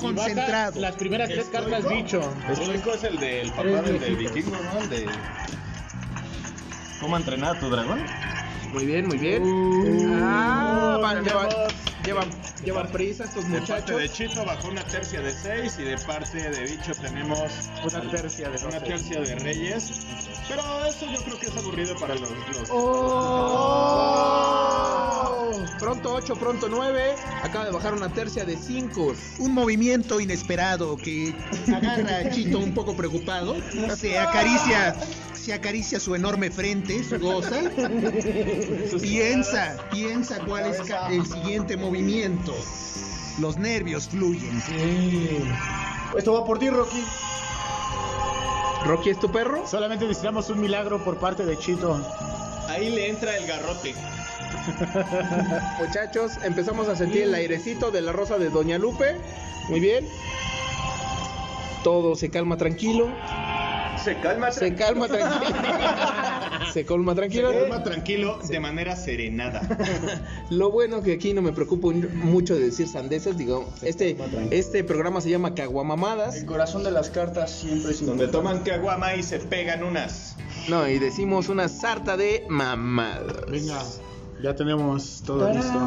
Concentrado. 0.00 0.80
Las 0.80 0.96
primeras 0.96 1.28
tres 1.28 1.46
cartas, 1.46 1.88
bicho. 1.88 2.20
Estoico 2.50 2.94
es 2.94 3.04
el 3.04 3.18
del 3.18 3.50
papá 3.50 3.82
del, 3.82 4.00
del 4.00 4.16
vikingo, 4.16 4.56
¿no? 4.62 4.80
El 4.80 4.88
de... 4.88 5.06
¿Cómo 7.00 7.16
entrenar 7.16 7.56
a 7.56 7.60
tu 7.60 7.68
dragón? 7.68 8.00
Muy 8.72 8.86
bien, 8.86 9.06
muy 9.06 9.18
bien. 9.18 9.42
ah, 10.22 10.98
van- 11.00 11.22
llevan, 11.24 11.48
llevan, 12.04 12.28
llevan 12.64 12.88
prisa 12.88 13.24
estos 13.24 13.44
De 13.50 13.58
parte 13.58 13.92
muchachos. 13.92 14.00
de 14.00 14.08
Chito 14.08 14.44
bajó 14.46 14.68
una 14.68 14.82
tercia 14.84 15.20
de 15.20 15.30
6 15.32 15.78
y 15.78 15.82
de 15.84 15.98
parte 15.98 16.50
de 16.50 16.64
Bicho 16.64 16.92
tenemos 16.94 17.52
Una 17.84 18.00
tercia 18.10 18.48
de 18.48 18.66
una 18.66 18.80
tercia 18.80 19.20
de 19.20 19.34
Reyes. 19.36 20.06
Pero 20.48 20.62
eso 20.86 21.06
yo 21.12 21.20
creo 21.22 21.38
que 21.38 21.46
es 21.46 21.56
aburrido 21.56 21.94
para 21.96 22.14
los... 22.14 22.30
los- 22.30 22.68
Oh. 22.70 24.08
Pronto 25.82 26.14
8, 26.14 26.36
pronto 26.36 26.68
9. 26.68 27.16
Acaba 27.42 27.64
de 27.64 27.72
bajar 27.72 27.92
una 27.92 28.08
tercia 28.08 28.44
de 28.44 28.56
5. 28.56 29.14
Un 29.40 29.52
movimiento 29.52 30.20
inesperado 30.20 30.96
que 30.96 31.34
agarra 31.66 32.18
a 32.18 32.30
Chito 32.30 32.60
un 32.60 32.72
poco 32.72 32.94
preocupado. 32.94 33.56
Se 33.96 34.16
acaricia, 34.16 34.94
se 35.32 35.52
acaricia 35.52 35.98
su 35.98 36.14
enorme 36.14 36.52
frente, 36.52 37.02
su 37.02 37.18
goza. 37.18 37.62
Piensa, 39.00 39.76
piensa 39.90 40.38
cuál 40.46 40.66
es 40.66 40.78
el 41.10 41.26
siguiente 41.26 41.76
movimiento. 41.76 42.54
Los 43.40 43.56
nervios 43.56 44.06
fluyen. 44.06 44.62
Esto 46.16 46.34
va 46.34 46.44
por 46.44 46.60
ti, 46.60 46.70
Rocky. 46.70 47.02
¿Rocky 48.84 49.10
es 49.10 49.18
tu 49.18 49.32
perro? 49.32 49.66
Solamente 49.66 50.04
necesitamos 50.04 50.48
un 50.48 50.60
milagro 50.60 51.02
por 51.02 51.18
parte 51.18 51.44
de 51.44 51.58
Chito. 51.58 52.00
Ahí 52.68 52.88
le 52.88 53.08
entra 53.08 53.36
el 53.36 53.48
garrote. 53.48 53.96
Muchachos, 55.80 56.32
empezamos 56.44 56.88
a 56.88 56.96
sentir 56.96 57.22
el 57.22 57.34
airecito 57.34 57.90
de 57.90 58.02
la 58.02 58.12
rosa 58.12 58.38
de 58.38 58.50
Doña 58.50 58.78
Lupe. 58.78 59.16
Muy 59.68 59.80
bien. 59.80 60.06
Todo 61.82 62.14
se 62.14 62.30
calma 62.30 62.56
tranquilo. 62.56 63.10
Se 64.02 64.18
calma 64.18 64.50
Se 64.50 64.74
calma 64.74 65.08
tranquilo. 65.08 65.56
Se 66.72 66.84
calma 66.84 67.14
tranquilo. 67.14 67.52
Se 67.52 67.58
calma 67.60 67.82
tranquilo 67.84 68.38
de 68.48 68.60
manera 68.60 68.96
serenada. 68.96 69.60
Lo 70.50 70.70
bueno 70.70 71.02
que 71.02 71.12
aquí 71.12 71.34
no 71.34 71.42
me 71.42 71.52
preocupo 71.52 71.92
mucho 71.92 72.54
de 72.54 72.62
decir 72.62 72.88
sandeces, 72.88 73.36
digo, 73.36 73.70
este, 73.82 74.16
este 74.50 74.82
programa 74.82 75.20
se 75.20 75.30
llama 75.30 75.54
Caguamamadas. 75.54 76.36
El 76.36 76.46
corazón 76.46 76.82
de 76.82 76.90
las 76.90 77.10
cartas 77.10 77.50
siempre 77.50 77.92
es 77.92 78.04
Donde 78.04 78.26
toman 78.28 78.60
caguama 78.60 79.14
y 79.14 79.22
se 79.22 79.38
pegan 79.38 79.84
unas. 79.84 80.36
No, 80.68 80.88
y 80.88 80.98
decimos 80.98 81.48
una 81.48 81.68
sarta 81.68 82.16
de 82.16 82.44
mamadas. 82.48 83.50
Venga, 83.50 83.82
ya 84.42 84.54
tenemos 84.56 85.22
todo 85.24 85.48
listo. 85.52 85.78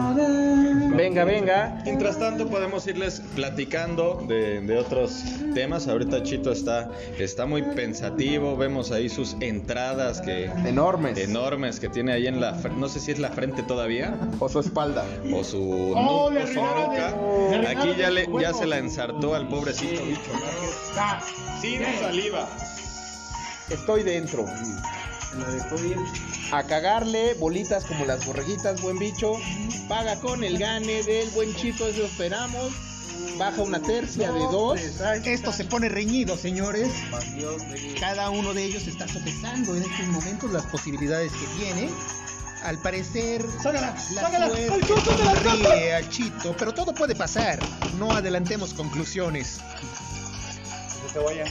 Venga, 0.95 1.23
venga. 1.25 1.81
Mientras 1.83 2.17
tanto 2.17 2.47
podemos 2.47 2.87
irles 2.87 3.21
platicando 3.35 4.23
de, 4.27 4.61
de 4.61 4.77
otros 4.77 5.23
temas. 5.53 5.87
Ahorita 5.87 6.23
Chito 6.23 6.51
está, 6.51 6.89
está 7.19 7.45
muy 7.45 7.61
pensativo. 7.61 8.55
Vemos 8.55 8.91
ahí 8.91 9.09
sus 9.09 9.35
entradas 9.41 10.21
que 10.21 10.45
Enormes. 10.45 11.17
enormes 11.17 11.79
que 11.79 11.89
tiene 11.89 12.13
ahí 12.13 12.27
en 12.27 12.39
la 12.39 12.51
no 12.77 12.87
sé 12.87 12.99
si 12.99 13.11
es 13.11 13.19
la 13.19 13.29
frente 13.29 13.63
todavía 13.63 14.15
O 14.39 14.47
su 14.49 14.59
espalda. 14.59 15.03
o 15.33 15.43
su, 15.43 15.93
Oh, 15.95 16.27
o 16.27 16.31
su 16.47 16.59
arruinaron 16.59 17.65
Aquí 17.67 17.93
ya 17.97 18.09
le 18.09 18.27
ya 18.41 18.53
se 18.53 18.65
la 18.65 18.77
ensartó 18.77 19.35
al 19.35 19.47
pobrecito 19.47 20.03
bicho. 20.05 20.31
Sin 21.61 21.81
saliva. 21.99 22.47
Estoy 23.69 24.03
dentro. 24.03 24.45
A 26.51 26.63
cagarle 26.63 27.33
bolitas 27.35 27.85
como 27.85 28.05
las 28.05 28.25
borreguitas, 28.25 28.81
buen 28.81 28.97
bicho. 28.99 29.33
Paga 29.87 30.19
con 30.19 30.43
el 30.43 30.57
gane 30.57 31.03
del 31.03 31.29
buen 31.31 31.55
chito, 31.55 31.87
eso 31.87 32.05
esperamos. 32.05 32.71
Baja 33.37 33.61
una 33.61 33.81
tercia 33.81 34.31
de 34.31 34.39
dos. 34.39 34.79
Esto 35.25 35.51
se 35.51 35.65
pone 35.65 35.89
reñido, 35.89 36.37
señores. 36.37 36.89
Cada 37.99 38.29
uno 38.29 38.53
de 38.53 38.63
ellos 38.63 38.87
está 38.87 39.07
sopesando 39.07 39.75
en 39.75 39.83
estos 39.83 40.05
momentos 40.07 40.51
las 40.51 40.65
posibilidades 40.67 41.31
que 41.31 41.63
tiene. 41.63 41.89
Al 42.63 42.79
parecer, 42.79 43.45
la 43.63 43.95
suerte 43.99 44.93
sonríe 45.17 45.93
a 45.93 46.09
Chito, 46.09 46.55
pero 46.57 46.73
todo 46.73 46.93
puede 46.93 47.15
pasar. 47.15 47.59
No 47.99 48.11
adelantemos 48.11 48.73
conclusiones. 48.73 49.59
se 51.11 51.19
vaya. 51.19 51.45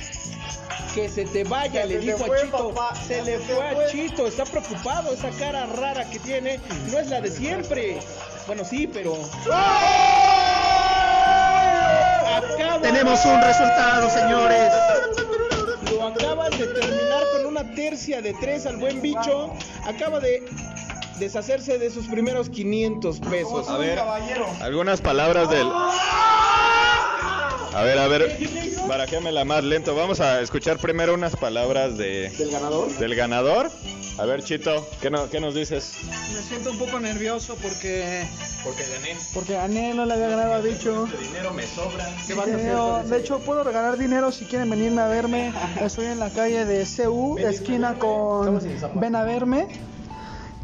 Que 0.95 1.09
se 1.09 1.24
te 1.24 1.42
vaya, 1.45 1.84
le 1.86 1.95
se 1.95 1.99
dijo 2.01 2.24
a 2.32 2.40
Chito. 2.40 2.68
papá. 2.74 2.95
Se 2.95 3.20
le 3.22 3.38
fue 3.40 3.61
a. 3.68 3.86
Chito, 3.88 4.26
está 4.28 4.45
preocupado, 4.45 5.12
esa 5.12 5.30
cara 5.30 5.66
rara 5.66 6.09
que 6.09 6.20
tiene 6.20 6.61
no 6.90 6.99
es 6.99 7.09
la 7.09 7.20
de 7.20 7.30
siempre. 7.32 7.99
Bueno, 8.47 8.64
sí, 8.64 8.86
pero. 8.86 9.14
Acaba- 12.36 12.80
Tenemos 12.80 13.24
un 13.24 13.40
resultado, 13.42 14.11
señores. 14.11 14.72
Lo 15.90 16.07
acaban 16.09 16.51
de 16.53 16.66
terminar 16.66 17.22
con 17.32 17.47
una 17.47 17.74
tercia 17.74 18.20
de 18.22 18.34
tres 18.34 18.66
al 18.66 18.76
buen 18.76 19.01
bicho. 19.03 19.53
Acaba 19.86 20.20
de 20.20 20.45
deshacerse 21.18 21.78
de 21.78 21.90
sus 21.90 22.07
primeros 22.07 22.49
500 22.51 23.20
pesos. 23.20 23.68
A 23.68 23.78
ver, 23.78 23.99
algunas 24.61 25.01
palabras 25.01 25.49
del. 25.51 25.66
A 27.74 27.82
ver, 27.82 27.98
a 27.98 28.06
ver, 28.06 28.38
barajémela 28.86 29.44
más 29.44 29.64
lento. 29.64 29.94
Vamos 29.96 30.20
a 30.20 30.40
escuchar 30.40 30.78
primero 30.78 31.14
unas 31.14 31.34
palabras 31.36 31.96
de, 31.98 32.30
¿Del 32.30 32.50
ganador? 32.50 32.88
del 32.98 33.14
ganador. 33.16 33.70
A 34.16 34.24
ver, 34.26 34.44
Chito, 34.44 34.86
¿qué, 35.00 35.10
no- 35.10 35.28
qué 35.28 35.40
nos 35.40 35.56
dices? 35.56 35.94
Me 36.32 36.40
siento 36.42 36.70
un 36.70 36.78
poco 36.78 37.00
nervioso 37.00 37.56
porque 37.60 38.24
Porque 38.62 38.84
gané. 38.84 39.16
porque 39.34 39.52
gané, 39.54 39.92
no 39.92 40.06
le 40.06 40.14
había 40.14 40.28
ganado 40.28 40.54
a 40.54 40.60
bicho. 40.60 41.08
dinero 41.20 41.52
me 41.52 41.64
sobra. 41.66 42.06
Dinero, 42.46 43.02
de 43.04 43.18
hecho, 43.18 43.40
puedo 43.40 43.64
regalar 43.64 43.98
dinero 43.98 44.30
si 44.30 44.44
quieren 44.44 44.70
venirme 44.70 45.02
a 45.02 45.08
verme. 45.08 45.52
Estoy 45.80 46.06
en 46.06 46.20
la 46.20 46.30
calle 46.30 46.64
de 46.64 46.86
CU, 46.86 47.38
esquina 47.38 47.94
con 47.98 48.60
Ven 48.94 49.16
a 49.16 49.24
verme. 49.24 49.66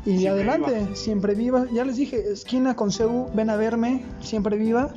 Y 0.07 0.27
adelante, 0.29 0.95
siempre 0.95 1.35
viva. 1.35 1.67
Ya 1.73 1.85
les 1.85 1.97
dije, 1.97 2.23
esquina 2.33 2.77
con 2.77 2.93
CU, 2.93 3.31
ven 3.35 3.51
a 3.51 3.57
verme, 3.57 4.05
siempre 4.23 4.57
viva. 4.57 4.91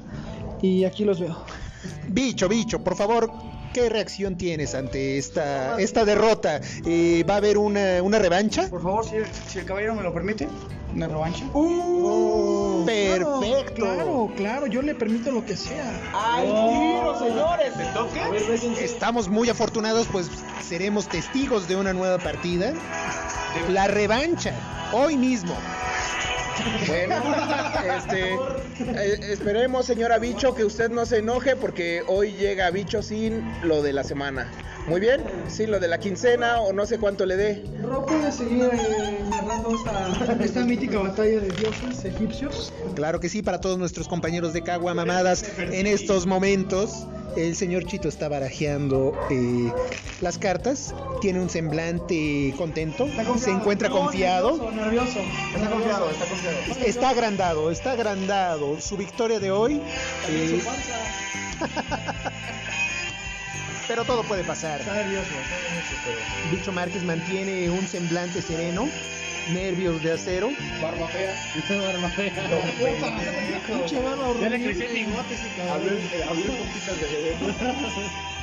Y 0.62 0.86
aquí 0.86 1.04
los 1.06 1.20
veo. 1.20 1.38
Bicho, 2.08 2.48
bicho, 2.48 2.84
por 2.84 2.96
favor, 2.96 3.32
¿qué 3.74 3.90
reacción 3.90 4.38
tienes 4.38 4.76
ante 4.76 5.18
esta, 5.18 5.80
esta 5.80 6.06
derrota? 6.06 6.62
Eh, 6.86 7.26
¿Va 7.30 7.36
a 7.36 7.38
haber 7.38 7.58
una, 7.58 8.02
una 8.04 8.20
revancha? 8.20 8.70
Por 8.70 8.82
favor, 8.82 9.06
si, 9.06 9.16
si 9.48 9.60
el 9.60 9.66
caballero 9.66 9.96
me 9.96 10.04
lo 10.04 10.14
permite, 10.14 10.48
una 10.94 11.08
revancha. 11.08 11.46
Uh, 11.54 12.86
perfecto. 12.86 13.74
Claro, 13.76 14.32
claro, 14.36 14.68
yo 14.68 14.82
le 14.82 14.94
permito 14.94 15.32
lo 15.32 15.44
que 15.46 15.56
sea. 15.56 15.92
¡Ay, 16.14 16.46
tiro, 16.46 17.20
señores! 17.20 17.74
¿Te 17.74 17.86
toque? 17.94 18.84
Estamos 18.84 19.28
muy 19.28 19.50
afortunados, 19.50 20.08
pues 20.12 20.30
seremos 20.62 21.08
testigos 21.08 21.68
de 21.68 21.76
una 21.76 21.94
nueva 21.94 22.20
partida. 22.20 22.74
La 23.70 23.88
revancha, 23.88 24.54
hoy 24.94 25.18
mismo. 25.18 25.56
Bueno, 26.88 27.16
este, 27.98 28.34
eh, 28.34 29.20
esperemos, 29.32 29.86
señora 29.86 30.18
Bicho, 30.20 30.54
que 30.54 30.64
usted 30.64 30.90
no 30.90 31.06
se 31.06 31.20
enoje 31.20 31.56
porque 31.56 32.04
hoy 32.08 32.34
llega 32.34 32.70
Bicho 32.70 33.02
sin 33.02 33.44
lo 33.64 33.82
de 33.82 33.94
la 33.94 34.04
semana. 34.04 34.52
Muy 34.88 35.00
bien, 35.00 35.24
sin 35.48 35.72
lo 35.72 35.80
de 35.80 35.88
la 35.88 35.98
quincena 35.98 36.60
o 36.60 36.74
no 36.74 36.86
sé 36.86 37.00
cuánto 37.00 37.26
le 37.26 37.38
dé. 37.38 37.64
¿No 37.82 38.06
puede 38.06 38.32
seguir 38.32 38.70
eh, 38.74 39.20
narrando 39.30 39.76
esta, 39.76 40.44
esta 40.44 40.66
mítica 40.66 41.00
batalla 41.00 41.40
de 41.40 41.50
dioses 41.52 42.04
egipcios? 42.04 42.74
Claro 42.96 43.20
que 43.20 43.30
sí, 43.30 43.42
para 43.42 43.62
todos 43.62 43.78
nuestros 43.78 44.08
compañeros 44.08 44.52
de 44.52 44.62
Cagua 44.62 44.94
Mamadas, 44.94 45.46
en 45.58 45.88
estos 45.88 46.26
momentos 46.26 47.08
el 47.36 47.56
señor 47.56 47.86
Chito 47.86 48.08
está 48.08 48.30
barajeando 48.30 49.18
eh, 49.30 49.72
las 50.22 50.38
cartas, 50.38 50.94
tiene 51.22 51.42
un 51.42 51.50
semblante 51.50 52.54
contento, 52.58 53.08
se 53.38 53.52
encuentra 53.52 53.90
confiado, 53.90 54.58
Nervioso, 54.58 54.72
nervioso. 54.76 55.20
Está 55.56 55.70
confiado, 55.70 56.10
está 56.10 56.26
confiado. 56.26 56.86
está 56.86 57.10
agrandado, 57.10 57.72
está 57.72 57.92
agrandado. 57.92 58.82
Su 58.82 58.98
victoria 58.98 59.40
de 59.40 59.52
hoy, 59.52 59.82
eh, 60.30 60.62
pero 63.88 64.06
todo 64.06 64.24
puede 64.24 64.44
pasar. 64.44 64.80
Está 64.82 64.94
nervioso, 64.94 65.30
está 65.42 65.60
nervioso, 65.60 65.96
pero... 66.04 66.52
Bicho 66.52 66.72
Márquez 66.72 67.04
mantiene 67.04 67.70
un 67.70 67.88
semblante 67.88 68.42
sereno, 68.42 68.90
nervios 69.52 70.02
de 70.04 70.14
acero. 70.14 70.50
Barba 70.82 71.08
fea. 71.08 71.34
Barba 71.82 72.10
fea. 72.10 72.32
Pinche 73.68 74.00
barba 74.00 74.34
Ya 74.42 74.50
le 74.50 74.56
horrible. 74.56 74.64
crecí 74.64 74.84
el 74.84 74.94
bigote 75.06 75.34
ese 75.34 75.48
cabrón. 75.58 76.00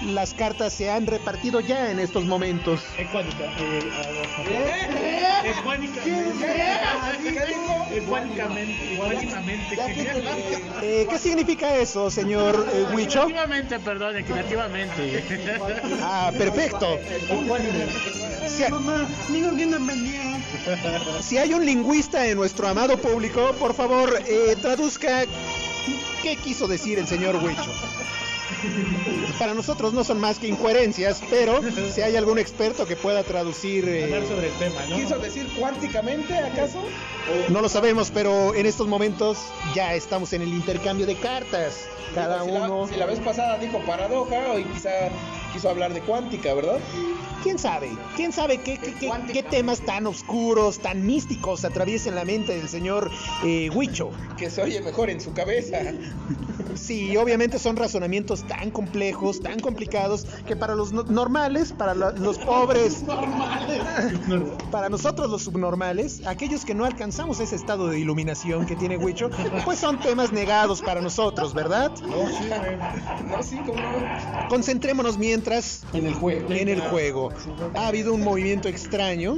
Las 0.15 0.33
cartas 0.33 0.73
se 0.73 0.91
han 0.91 1.07
repartido 1.07 1.61
ya 1.61 1.91
en 1.91 1.99
estos 1.99 2.25
momentos. 2.25 2.81
Ecuánica. 2.97 3.45
Ecuánica. 5.45 6.01
Ecuánicamente. 7.93 8.95
Ecuánicamente. 8.95 9.79
Eh, 10.83 11.07
¿Qué 11.09 11.19
significa 11.19 11.77
eso, 11.77 12.11
señor 12.11 12.67
eh, 12.73 12.87
Huicho? 12.95 13.25
Equitativamente, 13.25 13.79
perdón, 13.81 14.17
equitativamente. 14.17 15.23
Ah, 16.03 16.33
perfecto. 16.37 16.99
Mamá, 18.71 19.07
digo 19.29 19.55
que 19.55 19.67
no 19.67 19.85
vendieron. 19.85 20.43
Si 21.21 21.39
hay 21.39 21.53
un 21.55 21.65
lingüista 21.65 22.27
en 22.27 22.37
nuestro 22.37 22.69
amado 22.69 22.99
público, 22.99 23.55
por 23.59 23.75
favor, 23.75 24.23
eh, 24.27 24.57
traduzca 24.61 25.25
qué 26.23 26.37
quiso 26.37 26.69
decir 26.69 26.99
el 26.99 27.07
señor 27.07 27.37
Huicho. 27.37 27.73
Para 29.39 29.55
nosotros 29.55 29.93
no 29.95 30.05
son 30.05 30.21
más 30.21 30.39
que 30.39 30.49
incoherencias, 30.49 31.23
pero 31.31 31.61
si 31.93 32.03
hay 32.03 32.17
algún 32.17 32.39
experto 32.39 32.87
que 32.87 32.97
pueda 32.97 33.23
traducir, 33.25 33.89
eh, 33.89 34.05
Hablar 34.05 34.27
sobre 34.27 34.49
el 34.49 34.53
tema, 34.55 34.85
¿no? 34.89 34.97
¿Quiso 34.97 35.19
decir 35.19 35.49
cuánticamente, 35.59 36.37
acaso? 36.39 36.83
no 37.49 37.61
lo 37.63 37.69
sabemos, 37.69 38.11
pero 38.13 38.55
en 38.55 38.67
estos 38.67 38.87
momentos 38.89 39.39
ya 39.75 39.95
estamos 39.95 40.33
en 40.33 40.43
el 40.43 40.49
intercambio 40.49 41.07
de 41.07 41.17
cartas. 41.17 41.87
Cada 42.15 42.43
Si 42.45 42.51
la- 42.51 42.65
uno, 42.65 42.89
Si 42.89 42.97
la 42.97 43.07
vez 43.07 43.21
pasada 43.21 43.57
dijo 43.59 43.79
paradoja, 43.87 44.53
hoy 44.53 44.65
quizá 44.65 44.91
quiso 45.53 45.69
hablar 45.71 45.95
de 45.95 46.01
cuántica, 46.01 46.53
¿verdad? 46.55 46.79
quién 47.43 47.59
sabe, 47.59 47.89
quién 48.17 48.33
sabe 48.33 48.59
qué, 48.59 48.77
qué- 48.77 48.93
qué- 48.93 49.11
qué 49.33 49.43
temas 49.43 49.81
tan 49.81 50.07
oscuros, 50.07 50.79
tan 50.81 51.07
místicos 51.07 51.65
atraviesan 51.65 52.15
la 52.15 52.27
mente 52.27 52.55
del 52.55 52.69
señor 52.69 53.11
eh, 53.45 53.71
Huicho. 53.73 54.11
Que 54.37 54.51
se 54.51 54.61
oye 54.61 54.83
mejor 54.83 55.09
en 55.09 55.21
su 55.23 55.33
cabeza. 55.33 55.79
Sí, 56.75 57.17
obviamente 57.17 57.59
son 57.59 57.77
razonamientos 57.77 58.45
tan 58.51 58.73
complejos, 58.73 59.41
tan 59.41 59.61
complicados, 59.61 60.27
que 60.45 60.57
para 60.57 60.75
los 60.75 60.93
no- 60.93 61.05
normales, 61.05 61.73
para 61.73 61.95
la- 61.95 62.11
los 62.11 62.37
pobres, 62.37 63.05
para 64.73 64.89
nosotros 64.89 65.31
los 65.31 65.43
subnormales, 65.45 66.27
aquellos 66.27 66.65
que 66.65 66.75
no 66.75 66.85
alcanzamos 66.85 67.39
ese 67.39 67.55
estado 67.55 67.87
de 67.89 68.01
iluminación 68.01 68.67
que 68.67 68.75
tiene 68.75 68.97
Huicho, 68.97 69.31
pues 69.65 69.79
son 69.79 70.01
temas 70.01 70.33
negados 70.33 70.83
para 70.83 71.01
nosotros, 71.01 71.55
¿verdad? 71.55 71.93
No, 73.29 73.43
sí, 73.43 73.57
como 73.59 73.81
no. 73.81 74.49
Concentrémonos 74.49 75.17
mientras 75.17 75.85
En 75.93 76.07
el 76.07 76.15
juego. 76.15 76.51
en 76.53 76.69
el 76.69 76.81
juego. 76.81 77.33
Ha 77.77 77.87
habido 77.87 78.13
un 78.15 78.23
movimiento 78.23 78.69
extraño. 78.69 79.37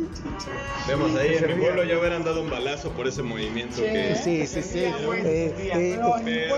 Vemos 0.88 1.14
ahí, 1.16 1.34
en 1.34 1.46
mi 1.48 1.62
pueblo 1.62 1.84
ya 1.84 1.98
hubieran 1.98 2.24
dado 2.24 2.40
un 2.42 2.48
balazo 2.50 2.90
por 2.92 3.06
ese 3.06 3.22
movimiento 3.22 3.76
que 3.82 4.16
Sí, 4.22 4.46
sí, 4.46 4.62
sí. 4.62 4.78
Eh, 4.78 5.70
eh, 5.74 5.98
me 6.24 6.48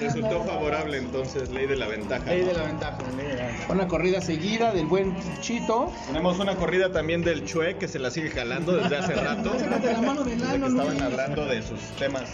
resultó 0.00 0.42
favorable, 0.44 0.96
entonces 0.98 1.50
ley 1.50 1.66
de 1.66 1.76
la 1.76 1.81
ventaja. 1.86 2.24
Ley 2.24 2.44
de 2.44 2.54
la 2.54 2.62
ventaja, 2.64 2.98
ley 3.16 3.26
de 3.26 3.34
la 3.34 3.46
ventaja. 3.46 3.72
Una 3.72 3.88
corrida 3.88 4.20
seguida 4.20 4.72
del 4.72 4.86
buen 4.86 5.14
Chito. 5.40 5.92
Tenemos 6.06 6.38
una 6.38 6.56
corrida 6.56 6.92
también 6.92 7.22
del 7.22 7.44
Chue 7.44 7.76
que 7.78 7.88
se 7.88 7.98
la 7.98 8.10
sigue 8.10 8.30
jalando 8.30 8.72
desde 8.72 8.96
hace 8.96 9.14
rato. 9.14 9.54
La 9.82 10.00
mano 10.00 10.24
del 10.24 10.38
Desde 10.38 10.60
que 10.60 10.66
estaban 10.66 11.02
hablando 11.02 11.46
de 11.46 11.62
sus 11.62 11.80
temas 11.98 12.24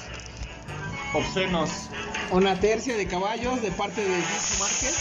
obscenos. 1.14 1.88
Una 2.30 2.58
tercia 2.58 2.96
de 2.96 3.06
caballos 3.06 3.62
de 3.62 3.70
parte 3.72 4.02
de 4.02 4.16
Bicho 4.16 4.58
Márquez. 4.58 4.96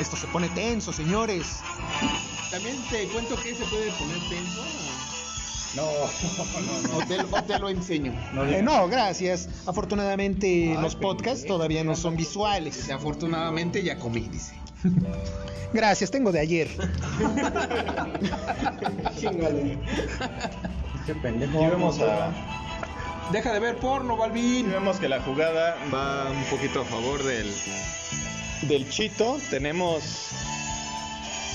esto 0.00 0.16
se 0.16 0.26
pone 0.28 0.48
tenso, 0.50 0.92
señores. 0.92 1.60
También 2.50 2.76
te 2.90 3.06
cuento 3.08 3.36
que 3.36 3.54
se 3.54 3.64
puede 3.64 3.90
poner 3.92 4.18
tenso. 4.28 4.62
No, 5.76 5.82
no, 6.60 6.88
no. 6.88 6.98
O 6.98 7.06
te, 7.06 7.20
o 7.20 7.42
te 7.42 7.58
lo 7.58 7.68
enseño. 7.68 8.12
Eh, 8.48 8.60
no, 8.62 8.88
gracias. 8.88 9.48
Afortunadamente 9.66 10.76
los 10.80 10.94
podcasts 10.94 11.46
todavía 11.46 11.82
no 11.84 11.96
son 11.96 12.16
visuales. 12.16 12.90
Afortunadamente 12.90 13.82
ya 13.82 13.96
comí, 13.96 14.20
dice. 14.28 14.54
Gracias, 15.72 16.10
tengo 16.10 16.30
de 16.30 16.40
ayer. 16.40 16.68
Qué 21.06 21.14
pendejo. 21.14 21.58
Aquí 21.58 21.70
vemos, 21.70 22.00
a, 22.00 22.32
Deja 23.32 23.52
de 23.52 23.60
ver 23.60 23.76
porno, 23.76 24.16
Balvin. 24.16 24.70
vemos 24.70 24.98
que 24.98 25.08
la 25.08 25.20
jugada 25.20 25.76
va 25.92 26.30
un 26.30 26.44
poquito 26.44 26.82
a 26.82 26.84
favor 26.84 27.22
del, 27.22 27.52
del 28.62 28.88
Chito. 28.88 29.38
Tenemos 29.50 30.28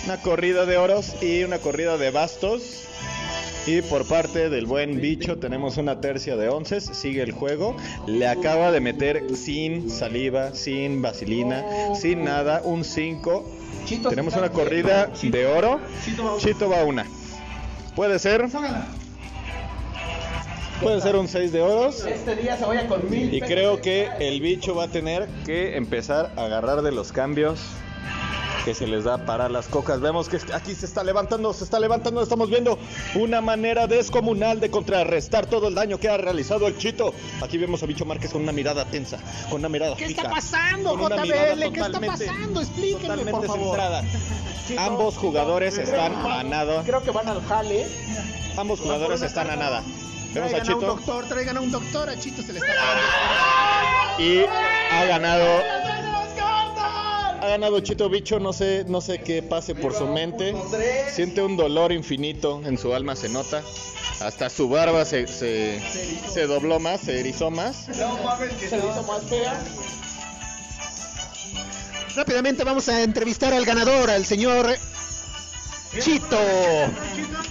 una 0.06 0.18
corrida 0.18 0.66
de 0.66 0.78
oros 0.78 1.16
y 1.22 1.44
una 1.44 1.60
corrida 1.60 1.98
de 1.98 2.12
bastos. 2.12 2.89
Y 3.66 3.82
por 3.84 4.08
parte 4.08 4.50
del 4.50 4.66
buen 4.66 5.00
bicho 5.00 5.38
tenemos 5.38 5.78
una 5.78 6.02
tercia 6.02 6.36
de 6.36 6.50
onces, 6.50 6.86
sigue 6.86 7.22
el 7.22 7.32
juego, 7.32 7.76
le 8.08 8.28
acaba 8.28 8.72
de 8.72 8.80
meter 8.80 9.36
sin 9.36 9.92
saliva, 9.92 10.56
sin 10.56 11.02
vaselina, 11.02 11.64
sin 11.94 12.24
nada, 12.24 12.62
un 12.64 12.84
5. 12.84 13.46
Chito, 13.86 14.10
Tenemos 14.10 14.36
una 14.36 14.50
corrida 14.50 15.12
de 15.22 15.46
oro, 15.46 15.80
Chito 16.40 16.70
va 16.70 16.84
una. 16.84 17.06
Puede 17.96 18.18
ser, 18.18 18.48
puede 20.82 21.02
ser 21.02 21.16
un 21.16 21.28
6 21.28 21.52
de 21.52 21.62
oros. 21.62 22.06
Este 22.06 22.36
día 22.38 22.58
se 22.58 22.66
vaya 22.66 22.88
con 22.88 23.10
mil. 23.10 23.34
Y 23.34 23.42
creo 23.42 23.82
que 23.82 24.10
el 24.20 24.42
bicho 24.42 24.74
va 24.74 24.86
a 24.86 24.88
tener 24.88 25.28
que 25.46 25.78
empezar 25.78 26.32
a 26.38 26.46
agarrar 26.46 26.82
de 26.82 26.92
los 26.92 27.12
cambios 27.12 27.60
que 28.66 28.74
se 28.74 28.88
les 28.88 29.04
da 29.04 29.26
para 29.26 29.50
las 29.50 29.68
cocas. 29.68 30.02
Vemos 30.02 30.30
que 30.30 30.40
aquí 30.54 30.74
se 30.76 30.86
está 30.86 31.04
levantando, 31.04 31.54
se 31.54 31.64
está 31.64 31.80
levantando. 31.80 32.22
Estamos 32.22 32.50
viendo 32.50 32.78
una 33.16 33.42
manera 33.42 33.88
descomunal 33.88 34.60
de 34.60 34.70
contrarrestar 34.70 35.46
todo 35.46 35.68
el 35.68 35.76
daño 35.76 36.00
que 36.00 36.10
ha 36.10 36.18
realizado 36.18 36.68
el 36.68 36.78
Chito. 36.78 37.14
Aquí 37.42 37.58
vemos 37.58 37.82
a 37.84 37.86
Bicho 37.86 38.06
Márquez 38.06 38.32
con 38.32 38.42
una 38.42 38.52
mirada 38.52 38.86
tensa, 38.86 39.18
con 39.50 39.60
una 39.60 39.70
mirada 39.70 39.96
¿Qué 39.96 40.08
fija, 40.08 40.22
está 40.22 40.34
pasando, 40.34 40.96
JBL? 40.98 41.74
¿Qué 41.74 41.80
está 41.80 42.00
pasando? 42.00 42.62
Explíquenme, 42.62 43.32
por 43.32 43.46
favor. 43.46 43.78
centrada. 43.78 44.04
Ambos 44.78 45.18
jugadores 45.18 45.78
están 45.78 46.14
a 46.14 46.44
nada. 46.44 46.84
Creo 46.84 47.02
que 47.02 47.12
van 47.12 47.28
al 47.28 47.42
jale. 47.46 47.88
Ambos 48.58 48.80
jugadores 48.80 49.22
están 49.22 49.50
a 49.50 49.56
nada. 49.56 49.84
Vemos 50.34 50.54
a 50.54 50.58
a 50.58 50.60
un 50.60 50.66
Chito 50.66 50.80
doctor, 50.82 51.26
traigan 51.26 51.58
a 51.58 51.62
un 51.62 51.72
doctor. 51.72 52.10
A 52.10 52.20
Chito 52.20 52.44
se 52.44 52.54
le 52.54 52.60
está 52.60 52.74
y 54.20 54.44
ha 54.92 55.06
ganado. 55.06 55.99
Ganado 57.50 57.80
Chito 57.80 58.10
Bicho, 58.10 58.40
no 58.40 58.54
sé, 58.54 58.86
no 58.88 59.02
sé 59.02 59.22
qué 59.22 59.42
pase 59.42 59.74
por 59.74 59.94
su 59.94 60.06
mente. 60.06 60.54
Siente 61.12 61.42
un 61.42 61.58
dolor 61.58 61.92
infinito 61.92 62.62
en 62.64 62.78
su 62.78 62.94
alma, 62.94 63.16
se 63.16 63.28
nota. 63.28 63.64
Hasta 64.22 64.52
su 64.52 64.70
barba 64.70 65.04
se, 65.04 65.26
se, 65.26 65.82
se 66.32 66.46
dobló 66.46 66.80
más, 66.80 67.02
se 67.02 67.20
erizó 67.20 67.50
más. 67.50 67.86
Se 67.86 67.92
hizo 67.94 69.04
más 69.04 69.24
fea. 69.24 69.60
Rápidamente 72.16 72.64
vamos 72.64 72.88
a 72.88 73.02
entrevistar 73.02 73.52
al 73.52 73.66
ganador, 73.66 74.12
al 74.12 74.26
señor 74.26 74.76
Chito. 76.00 76.38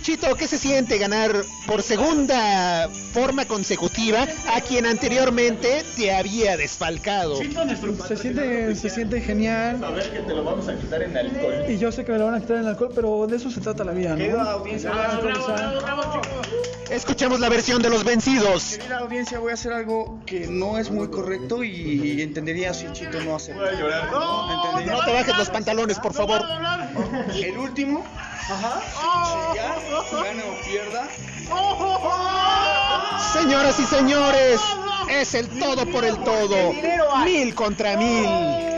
Chito, 0.08 0.34
¿qué 0.36 0.48
se 0.48 0.56
siente 0.56 0.96
ganar 0.96 1.32
por 1.66 1.82
segunda 1.82 2.88
forma 3.12 3.44
consecutiva 3.44 4.26
a 4.50 4.62
quien 4.62 4.86
anteriormente 4.86 5.84
te 5.98 6.14
había 6.16 6.56
desfalcado? 6.56 7.36
Se 7.36 8.16
siente, 8.16 8.74
se 8.74 8.88
siente 8.88 9.20
genial. 9.20 9.84
A 9.84 9.90
ver 9.90 10.10
que 10.10 10.20
te 10.20 10.34
lo 10.34 10.44
vamos 10.44 10.66
a 10.66 10.78
quitar 10.78 11.02
en 11.02 11.14
alcohol. 11.14 11.62
Y 11.68 11.76
yo 11.76 11.92
sé 11.92 12.06
que 12.06 12.12
me 12.12 12.16
lo 12.16 12.24
van 12.24 12.36
a 12.36 12.40
quitar 12.40 12.56
en 12.56 12.68
alcohol, 12.68 12.90
pero 12.94 13.26
de 13.26 13.36
eso 13.36 13.50
se 13.50 13.60
trata 13.60 13.84
la 13.84 13.92
vida, 13.92 14.16
Querida 14.16 14.44
¿no? 14.44 14.48
audiencia. 14.48 14.92
Escuchemos 16.88 17.38
la 17.38 17.50
versión 17.50 17.82
de 17.82 17.90
los 17.90 18.02
vencidos. 18.02 18.78
Querida 18.78 19.00
audiencia, 19.00 19.38
voy 19.40 19.50
a 19.50 19.54
hacer 19.54 19.74
algo 19.74 20.20
que 20.24 20.46
no 20.46 20.78
es 20.78 20.90
muy 20.90 21.08
correcto 21.08 21.62
y 21.62 22.22
entendería 22.22 22.72
si 22.72 22.90
Chito 22.94 23.20
no 23.20 23.36
hace. 23.36 23.52
Voy 23.52 23.68
a 23.68 23.72
llorar. 23.72 24.10
No, 24.10 24.80
No 24.80 25.04
te 25.04 25.12
bajes 25.12 25.36
los 25.36 25.50
pantalones, 25.50 25.98
por 25.98 26.14
favor. 26.14 26.40
El 27.34 27.58
último. 27.58 28.06
Ajá. 28.50 28.80
O 29.98 30.04
pierda. 30.64 31.08
Señoras 33.32 33.78
y 33.80 33.84
señores, 33.84 34.60
es 35.10 35.34
el 35.34 35.48
todo 35.58 35.86
por 35.86 36.04
el 36.04 36.16
todo. 36.18 36.72
Mil 37.24 37.54
contra 37.54 37.96
mil. 37.96 38.77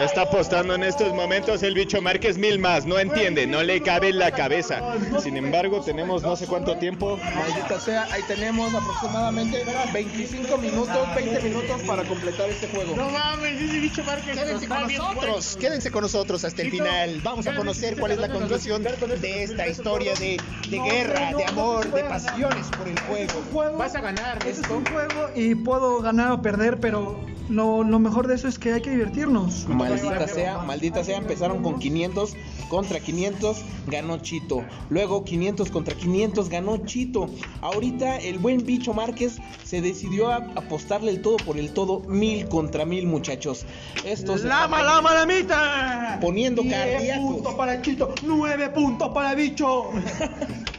Está 0.00 0.22
apostando 0.22 0.74
en 0.74 0.82
estos 0.82 1.12
momentos 1.14 1.62
el 1.62 1.74
bicho 1.74 2.00
Márquez 2.00 2.38
mil 2.38 2.58
más, 2.58 2.86
no 2.86 2.98
entiende, 2.98 3.46
no 3.46 3.62
le 3.62 3.80
cabe 3.80 4.08
en 4.08 4.18
la 4.18 4.30
cabeza. 4.30 4.80
Sin 5.20 5.36
embargo, 5.36 5.80
tenemos 5.80 6.22
no 6.22 6.36
sé 6.36 6.46
cuánto 6.46 6.76
tiempo. 6.76 7.18
Maldita 7.34 7.80
sea, 7.80 8.04
ahí 8.12 8.22
tenemos 8.26 8.74
aproximadamente 8.74 9.64
25 9.92 10.58
minutos, 10.58 11.14
20 11.14 11.40
minutos 11.40 11.82
para 11.82 12.04
completar 12.04 12.48
este 12.50 12.68
juego. 12.68 12.96
No 12.96 13.10
mames, 13.10 13.60
ese 13.60 13.78
bicho 13.78 14.04
Márquez. 14.04 14.36
Quédense 14.36 14.68
con 14.68 14.82
nosotros, 14.82 15.56
quédense 15.60 15.90
con 15.90 16.02
nosotros 16.02 16.44
hasta 16.44 16.62
el 16.62 16.70
final. 16.70 17.20
Vamos 17.22 17.46
a 17.46 17.54
conocer 17.54 17.96
cuál 17.98 18.12
es 18.12 18.18
la 18.18 18.28
conclusión 18.28 18.82
de 18.82 19.42
esta 19.42 19.66
historia 19.66 20.14
de, 20.14 20.40
de 20.68 20.78
guerra, 20.78 21.32
de 21.36 21.44
amor, 21.44 21.90
de 21.92 22.04
pasiones 22.04 22.66
por 22.76 22.88
el 22.88 22.98
juego. 23.00 23.78
Vas 23.78 23.94
a 23.94 24.00
ganar. 24.00 24.38
Este 24.46 24.62
es 24.62 24.70
un 24.70 24.84
juego 24.86 25.30
y 25.34 25.54
puedo 25.54 26.00
ganar 26.00 26.32
o 26.32 26.42
perder, 26.42 26.80
pero 26.80 27.20
lo, 27.48 27.84
lo 27.84 27.98
mejor 27.98 28.26
de 28.26 28.34
eso 28.34 28.48
es 28.48 28.58
que 28.58 28.72
hay 28.72 28.80
que 28.80 28.90
divertirnos. 29.12 29.68
Maldita 29.68 30.26
sea, 30.26 30.58
maldita 30.58 31.04
sea, 31.04 31.18
empezaron 31.18 31.62
con 31.62 31.78
500 31.78 32.34
contra 32.68 33.00
500, 33.00 33.58
ganó 33.86 34.18
Chito. 34.18 34.64
Luego 34.88 35.24
500 35.24 35.70
contra 35.70 35.94
500, 35.94 36.48
ganó 36.48 36.78
Chito. 36.78 37.28
Ahorita 37.60 38.18
el 38.18 38.38
buen 38.38 38.64
bicho 38.64 38.94
Márquez 38.94 39.38
se 39.64 39.80
decidió 39.80 40.30
a 40.30 40.36
apostarle 40.36 41.10
el 41.10 41.22
todo 41.22 41.36
por 41.38 41.58
el 41.58 41.72
todo, 41.72 42.00
mil 42.00 42.48
contra 42.48 42.84
mil 42.84 43.06
muchachos. 43.06 43.66
Esto 44.04 44.38
se 44.38 44.46
¡Lama, 44.46 44.78
está 44.78 44.90
lama, 44.94 45.14
lamita! 45.14 46.18
poniendo 46.20 46.62
cardíacos. 46.62 47.24
puntos 47.24 47.54
para 47.54 47.82
Chito, 47.82 48.14
9 48.22 48.70
puntos 48.70 49.08
para 49.10 49.34
Bicho. 49.34 49.90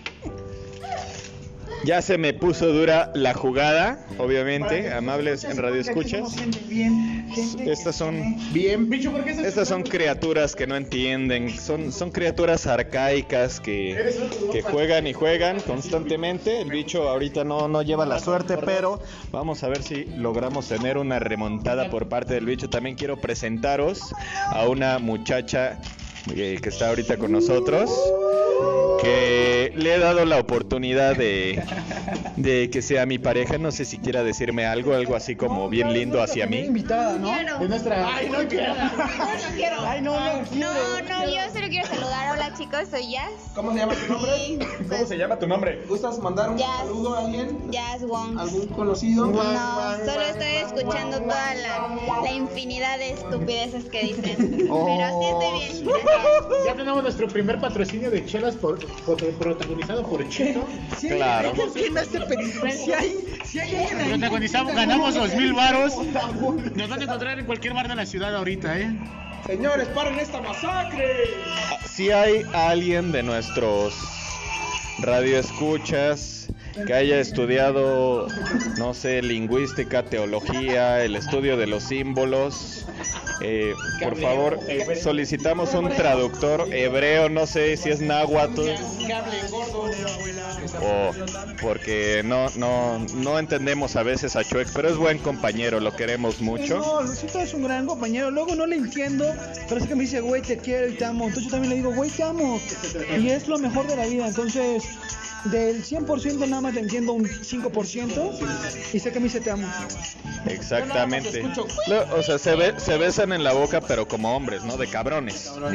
Ya 1.83 2.01
se 2.01 2.17
me 2.17 2.33
puso 2.33 2.67
dura 2.67 3.11
la 3.13 3.33
jugada, 3.33 3.99
obviamente, 4.17 4.93
amables 4.93 5.43
en 5.43 5.57
radio 5.57 5.81
escuchas. 5.81 6.33
Estas 7.59 7.95
son 7.95 8.37
bien, 8.53 8.89
Estas 9.43 9.67
son 9.67 9.83
criaturas 9.83 10.55
que 10.55 10.65
no 10.65 10.77
entienden, 10.77 11.49
son, 11.49 11.91
son 11.91 12.11
criaturas 12.11 12.67
arcaicas 12.67 13.59
que, 13.59 14.13
que 14.51 14.61
juegan 14.61 15.07
y 15.07 15.13
juegan 15.13 15.59
constantemente. 15.59 16.61
El 16.61 16.69
bicho 16.69 17.09
ahorita 17.09 17.43
no, 17.43 17.67
no 17.67 17.81
lleva 17.81 18.05
la 18.05 18.19
suerte, 18.19 18.57
pero 18.57 19.01
vamos 19.31 19.63
a 19.63 19.67
ver 19.67 19.83
si 19.83 20.05
logramos 20.05 20.69
tener 20.69 20.97
una 20.97 21.19
remontada 21.19 21.89
por 21.89 22.07
parte 22.07 22.35
del 22.35 22.45
bicho. 22.45 22.69
También 22.69 22.95
quiero 22.95 23.17
presentaros 23.17 24.13
a 24.51 24.67
una 24.69 24.99
muchacha 24.99 25.81
eh, 26.33 26.59
que 26.61 26.69
está 26.69 26.87
ahorita 26.89 27.17
con 27.17 27.33
nosotros, 27.33 27.91
que 29.01 29.73
le 29.75 29.95
he 29.95 29.99
dado 29.99 30.25
la 30.25 30.39
oportunidad 30.39 31.15
de, 31.15 31.61
de 32.37 32.69
que 32.69 32.81
sea 32.81 33.05
mi 33.05 33.17
pareja. 33.19 33.57
No 33.57 33.71
sé 33.71 33.85
si 33.85 33.97
quiera 33.97 34.23
decirme 34.23 34.65
algo, 34.65 34.93
algo 34.93 35.15
así 35.15 35.35
como 35.35 35.69
bien 35.69 35.93
lindo 35.93 36.21
hacia 36.21 36.47
mí. 36.47 36.59
invitada, 36.59 37.17
¿no? 37.17 37.33
Quiero. 37.33 37.59
Es 37.59 37.69
nuestra. 37.69 38.15
Ay, 38.15 38.29
no 38.29 38.47
quiero. 38.47 38.73
No 38.73 39.55
quiero. 39.55 39.75
Ay, 39.81 40.01
no, 40.01 40.13
no 40.19 40.43
quiero. 40.49 40.73
No, 40.73 41.01
no, 41.01 41.25
yo 41.25 41.53
solo 41.53 41.67
quiero 41.69 41.87
saludar. 41.87 42.33
Hola 42.33 42.53
chicos, 42.57 42.81
soy 42.89 43.11
Jazz. 43.11 43.31
¿Cómo 43.55 43.71
se 43.73 43.79
llama 43.79 43.93
tu 43.95 44.13
nombre? 44.13 44.59
¿Cómo 44.89 45.05
se 45.05 45.17
llama 45.17 45.39
tu 45.39 45.47
nombre? 45.47 45.81
¿Gustas 45.87 46.19
mandar 46.19 46.49
un 46.51 46.57
Jazz. 46.57 46.67
saludo 46.79 47.15
a 47.15 47.25
alguien? 47.25 47.71
Jazz 47.71 48.03
Wong. 48.05 48.39
¿Algún 48.39 48.67
conocido? 48.67 49.27
No, 49.27 49.37
solo 50.05 50.21
estoy 50.21 50.55
escuchando 50.65 51.19
toda 51.19 51.53
la, 51.55 52.21
la 52.23 52.31
infinidad 52.31 52.97
de 52.97 53.11
estupideces 53.11 53.85
que 53.85 54.01
dicen. 54.03 54.67
Oh. 54.69 54.85
Pero 54.85 55.19
sí 55.19 55.25
estoy 55.27 55.83
bien. 55.83 55.95
Ya 56.65 56.73
tenemos 56.75 57.03
nuestro 57.03 57.27
primer 57.27 57.59
patrocinio 57.59 58.09
de 58.09 58.25
chelas 58.25 58.55
por, 58.55 58.79
por- 58.79 58.82
protagonizado 59.39 60.03
por 60.07 60.27
Chito. 60.29 60.67
Claro. 60.99 61.53
¿Quién 61.73 61.97
hace 61.97 62.19
peligro? 62.21 62.71
Si 62.71 62.93
hay, 62.93 63.15
si 63.45 63.59
hay 63.59 63.75
alguien 63.75 63.99
ahí. 63.99 64.09
Protagonizamos, 64.09 64.75
ganamos 64.75 65.15
dos 65.15 65.33
mil 65.35 65.53
varos. 65.53 65.93
Nos 66.75 66.89
van 66.89 66.99
a 66.99 67.03
encontrar 67.03 67.39
en 67.39 67.45
cualquier 67.45 67.73
bar 67.73 67.87
de 67.87 67.95
la 67.95 68.05
ciudad 68.05 68.35
ahorita, 68.35 68.79
¿eh? 68.79 68.91
Señores, 69.45 69.87
paren 69.89 70.19
esta 70.19 70.41
masacre. 70.41 71.07
Si 71.89 72.11
hay 72.11 72.43
alguien 72.53 73.11
de 73.11 73.23
nuestros 73.23 73.93
radioescuchas 74.99 76.47
que 76.87 76.93
haya 76.93 77.19
estudiado, 77.19 78.27
no 78.77 78.93
sé, 78.93 79.21
lingüística, 79.21 80.03
teología, 80.03 81.03
el 81.03 81.15
estudio 81.15 81.57
de 81.57 81.67
los 81.67 81.83
símbolos, 81.83 82.85
eh, 83.41 83.73
por 84.01 84.19
favor, 84.19 84.59
solicitamos 85.01 85.73
un 85.73 85.89
traductor 85.89 86.67
hebreo, 86.73 87.29
no 87.29 87.47
sé 87.47 87.77
si 87.77 87.89
es 87.89 88.01
náhuatl 88.01 88.61
o 90.81 91.11
porque 91.61 92.21
no, 92.23 92.47
no, 92.55 92.99
no 93.15 93.39
entendemos 93.39 93.95
a 93.95 94.03
veces 94.03 94.35
a 94.35 94.43
Chuec, 94.43 94.69
pero 94.73 94.89
es 94.89 94.97
buen 94.97 95.17
compañero, 95.17 95.79
lo 95.79 95.95
queremos 95.95 96.41
mucho. 96.41 96.79
No, 96.79 97.01
Luisito 97.03 97.39
es 97.39 97.53
un 97.53 97.63
gran 97.63 97.85
compañero. 97.85 98.31
Luego 98.31 98.55
no 98.55 98.65
le 98.65 98.77
entiendo, 98.77 99.25
pero 99.67 99.81
es 99.81 99.87
que 99.87 99.95
me 99.95 100.01
dice, 100.01 100.21
güey, 100.21 100.41
te 100.41 100.57
quiero 100.57 100.87
y 100.89 100.95
te 100.95 101.05
amo. 101.05 101.27
Entonces 101.27 101.45
yo 101.45 101.51
también 101.51 101.69
le 101.69 101.75
digo, 101.77 101.93
güey, 101.93 102.09
te 102.09 102.23
amo. 102.23 102.59
Y 103.17 103.29
es 103.29 103.47
lo 103.47 103.57
mejor 103.59 103.87
de 103.87 103.95
la 103.95 104.05
vida. 104.05 104.27
Entonces, 104.27 104.83
del 105.45 105.83
100% 105.83 106.47
nada 106.47 106.61
más 106.61 106.73
te 106.73 106.79
entiendo 106.79 107.13
un 107.13 107.25
5% 107.27 108.31
y 108.93 108.99
sé 108.99 109.11
que 109.11 109.19
me 109.19 109.25
dice 109.25 109.41
te 109.41 109.51
amo. 109.51 109.67
Exactamente. 110.47 111.43
Lo- 111.87 112.15
o 112.17 112.23
sea, 112.23 112.37
se, 112.37 112.55
ve- 112.55 112.73
se 112.79 112.97
besan 112.97 113.31
en 113.33 113.43
la 113.43 113.53
boca, 113.53 113.81
pero 113.81 114.07
como 114.07 114.35
hombres, 114.35 114.63
¿no? 114.63 114.77
De 114.77 114.87
cabrones. 114.87 115.51
¿no? 115.59 115.69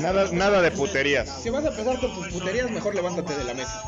Nada, 0.00 0.28
nada 0.32 0.60
de 0.62 0.70
puterías. 0.70 1.42
Si 1.42 1.50
vas 1.50 1.64
a 1.64 1.68
empezar 1.68 1.98
con 2.00 2.14
tus 2.14 2.28
puterías, 2.28 2.70
mejor 2.70 2.94
levántate 2.94 3.36
de 3.36 3.44
la 3.44 3.54
mesa. 3.54 3.82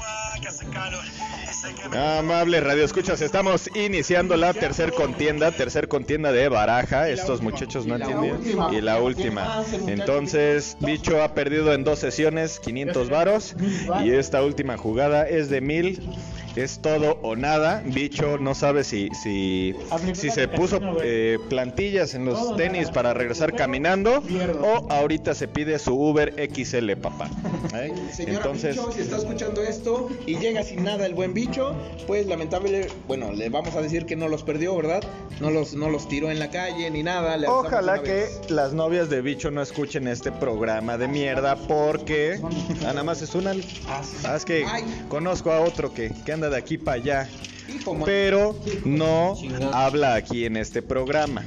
Amable 2.18 2.60
Radio 2.60 2.84
Escuchas, 2.84 3.20
estamos 3.20 3.68
iniciando 3.74 4.36
la 4.36 4.54
tercer 4.54 4.92
contienda, 4.92 5.50
tercer 5.52 5.88
contienda 5.88 6.32
de 6.32 6.48
baraja. 6.48 7.08
Estos 7.08 7.42
muchachos 7.42 7.86
no 7.86 7.96
entienden. 7.96 8.40
Y 8.72 8.80
la 8.80 9.00
última. 9.00 9.64
Entonces, 9.86 10.76
Bicho 10.80 11.22
ha 11.22 11.34
perdido 11.34 11.72
en 11.72 11.84
dos 11.84 11.98
sesiones 11.98 12.60
500 12.60 13.10
varos. 13.10 13.54
Y 14.04 14.10
esta 14.10 14.42
última 14.42 14.76
jugada 14.76 15.28
es 15.28 15.50
de 15.50 15.60
1000. 15.60 16.00
Es 16.56 16.80
todo 16.80 17.18
o 17.22 17.36
nada. 17.36 17.82
Bicho 17.84 18.38
no 18.38 18.54
sabe 18.54 18.84
si, 18.84 19.08
si, 19.10 19.74
si 20.14 20.30
se 20.30 20.48
puso 20.48 20.80
eh, 21.02 21.38
plantillas 21.48 22.14
en 22.14 22.24
los 22.24 22.56
tenis 22.56 22.90
para 22.90 23.14
regresar 23.14 23.54
caminando 23.54 24.22
o 24.62 24.90
ahorita 24.90 25.34
se 25.34 25.48
pide 25.48 25.78
su 25.78 25.94
Uber 25.94 26.34
XL, 26.52 26.92
papá. 27.00 27.30
¿eh? 27.74 27.92
Señora 28.12 28.36
Entonces, 28.36 28.76
Bicho, 28.76 28.92
si 28.92 29.00
está 29.00 29.16
escuchando 29.16 29.62
esto 29.62 30.08
y 30.26 30.38
llega 30.38 30.62
sin 30.62 30.84
nada 30.84 31.06
el 31.06 31.14
buen 31.14 31.34
bicho, 31.34 31.74
pues 32.06 32.26
lamentable, 32.26 32.88
bueno, 33.06 33.32
le 33.32 33.48
vamos 33.48 33.74
a 33.76 33.82
decir 33.82 34.06
que 34.06 34.16
no 34.16 34.28
los 34.28 34.42
perdió, 34.42 34.76
¿verdad? 34.76 35.02
No 35.40 35.50
los, 35.50 35.74
no 35.74 35.88
los 35.88 36.08
tiró 36.08 36.30
en 36.30 36.38
la 36.38 36.50
calle 36.50 36.90
ni 36.90 37.02
nada. 37.02 37.36
le 37.36 37.48
Ojalá 37.48 38.02
que 38.02 38.12
vez. 38.12 38.40
las 38.48 38.72
novias 38.72 39.08
de 39.08 39.20
bicho 39.22 39.50
no 39.50 39.62
escuchen 39.62 40.08
este 40.08 40.32
programa 40.32 40.98
de 40.98 41.08
mierda 41.08 41.56
porque 41.56 42.40
ah, 42.42 42.48
nada 42.82 43.04
más 43.04 43.22
es 43.22 43.34
una. 43.34 43.54
Ah, 43.88 44.36
es 44.36 44.44
que 44.44 44.64
conozco 45.08 45.52
a 45.52 45.60
otro 45.60 45.92
que, 45.92 46.12
que 46.24 46.32
anda 46.40 46.48
de 46.48 46.56
aquí 46.56 46.78
para 46.78 46.96
allá. 47.02 47.28
Pero 48.04 48.58
no 48.84 49.36
habla 49.72 50.14
aquí 50.14 50.44
en 50.46 50.56
este 50.56 50.80
programa. 50.82 51.44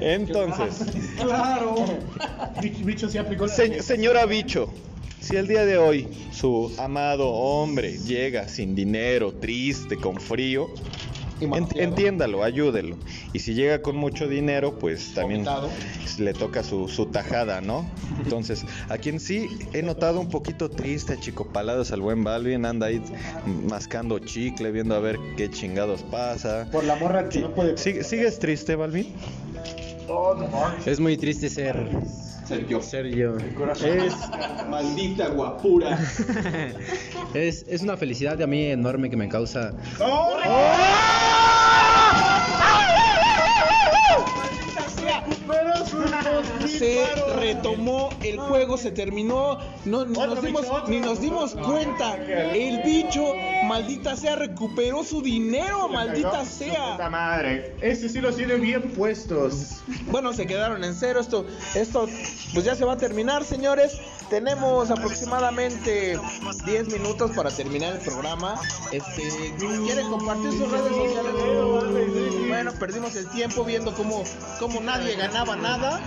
Entonces, 0.00 0.86
Claro. 1.16 1.74
Bicho 2.84 3.08
se 3.08 3.18
aplicó 3.18 3.46
la 3.46 3.52
se- 3.54 3.82
señora 3.82 4.26
Bicho, 4.26 4.68
si 5.20 5.36
el 5.36 5.48
día 5.48 5.64
de 5.64 5.78
hoy 5.78 6.06
su 6.32 6.72
amado 6.78 7.30
hombre 7.30 7.98
llega 7.98 8.46
sin 8.48 8.74
dinero, 8.74 9.32
triste, 9.32 9.96
con 9.96 10.20
frío, 10.20 10.68
entiéndalo, 11.40 12.42
ayúdelo. 12.44 12.96
Y 13.32 13.40
si 13.40 13.54
llega 13.54 13.82
con 13.82 13.96
mucho 13.96 14.28
dinero, 14.28 14.78
pues 14.78 15.14
también 15.14 15.44
le 16.18 16.32
toca 16.32 16.62
su, 16.62 16.88
su 16.88 17.06
tajada, 17.06 17.60
¿no? 17.60 17.88
Entonces, 18.22 18.64
a 18.88 18.98
quien 18.98 19.18
sí 19.20 19.48
he 19.72 19.82
notado 19.82 20.20
un 20.20 20.28
poquito 20.28 20.70
triste, 20.70 21.18
chico 21.18 21.46
palados 21.48 21.92
al 21.92 22.00
buen 22.00 22.22
Balvin, 22.24 22.64
anda 22.64 22.86
ahí 22.86 23.02
mascando 23.68 24.18
chicle, 24.20 24.70
viendo 24.70 24.94
a 24.94 25.00
ver 25.00 25.18
qué 25.36 25.50
chingados 25.50 26.02
pasa. 26.04 26.68
Por 26.70 26.84
la 26.84 26.96
morra 26.96 27.28
que 27.28 27.40
no 27.40 27.50
puede. 27.52 27.76
¿Sigue- 27.76 28.04
¿Sigues 28.04 28.38
triste, 28.38 28.76
Balvin? 28.76 29.12
Es 30.86 31.00
muy 31.00 31.16
triste 31.16 31.48
ser. 31.48 31.88
Ser 32.46 32.66
yo. 32.68 32.82
Ser 32.82 33.06
yo. 33.08 33.36
Es 33.38 34.14
maldita 34.68 35.28
guapura. 35.28 35.98
Es, 37.34 37.64
es 37.68 37.82
una 37.82 37.96
felicidad 37.96 38.40
a 38.42 38.46
mí 38.46 38.66
enorme 38.66 39.10
que 39.10 39.16
me 39.16 39.28
causa. 39.28 39.72
Se 46.66 47.06
retomó 47.36 48.10
el 48.22 48.38
juego, 48.38 48.76
se 48.76 48.90
terminó, 48.90 49.58
no, 49.84 50.04
ni 50.04 50.12
nos 50.18 50.42
dimos, 50.42 50.66
ni 50.88 51.00
nos 51.00 51.20
dimos 51.20 51.54
cuenta. 51.54 52.16
El 52.16 52.82
bicho, 52.82 53.34
maldita 53.64 54.16
sea, 54.16 54.36
recuperó 54.36 55.04
su 55.04 55.22
dinero, 55.22 55.88
maldita 55.88 56.44
sea. 56.44 56.92
Puta 56.92 57.10
madre. 57.10 57.76
Ese 57.80 58.08
sí 58.08 58.20
los 58.20 58.36
tiene 58.36 58.54
bien 58.56 58.82
puestos. 58.92 59.82
Bueno, 60.06 60.32
se 60.32 60.46
quedaron 60.46 60.84
en 60.84 60.94
cero. 60.94 61.20
Esto, 61.20 61.46
esto, 61.74 62.08
pues 62.52 62.64
ya 62.64 62.74
se 62.74 62.84
va 62.84 62.94
a 62.94 62.96
terminar, 62.96 63.44
señores. 63.44 63.98
Tenemos 64.30 64.90
aproximadamente 64.90 66.18
10 66.64 66.92
minutos 66.92 67.30
para 67.32 67.50
terminar 67.50 67.94
el 67.94 68.00
programa. 68.00 68.58
Este, 68.90 69.54
¿quieren 69.84 70.08
compartir 70.08 70.50
sus 70.52 70.70
redes 70.70 70.94
sociales? 70.94 71.34
Bueno, 72.48 72.72
perdimos 72.78 73.14
el 73.16 73.28
tiempo 73.30 73.64
viendo 73.64 73.94
cómo, 73.94 74.24
cómo 74.58 74.80
nadie 74.80 75.16
ganaba 75.16 75.56
nada. 75.56 76.00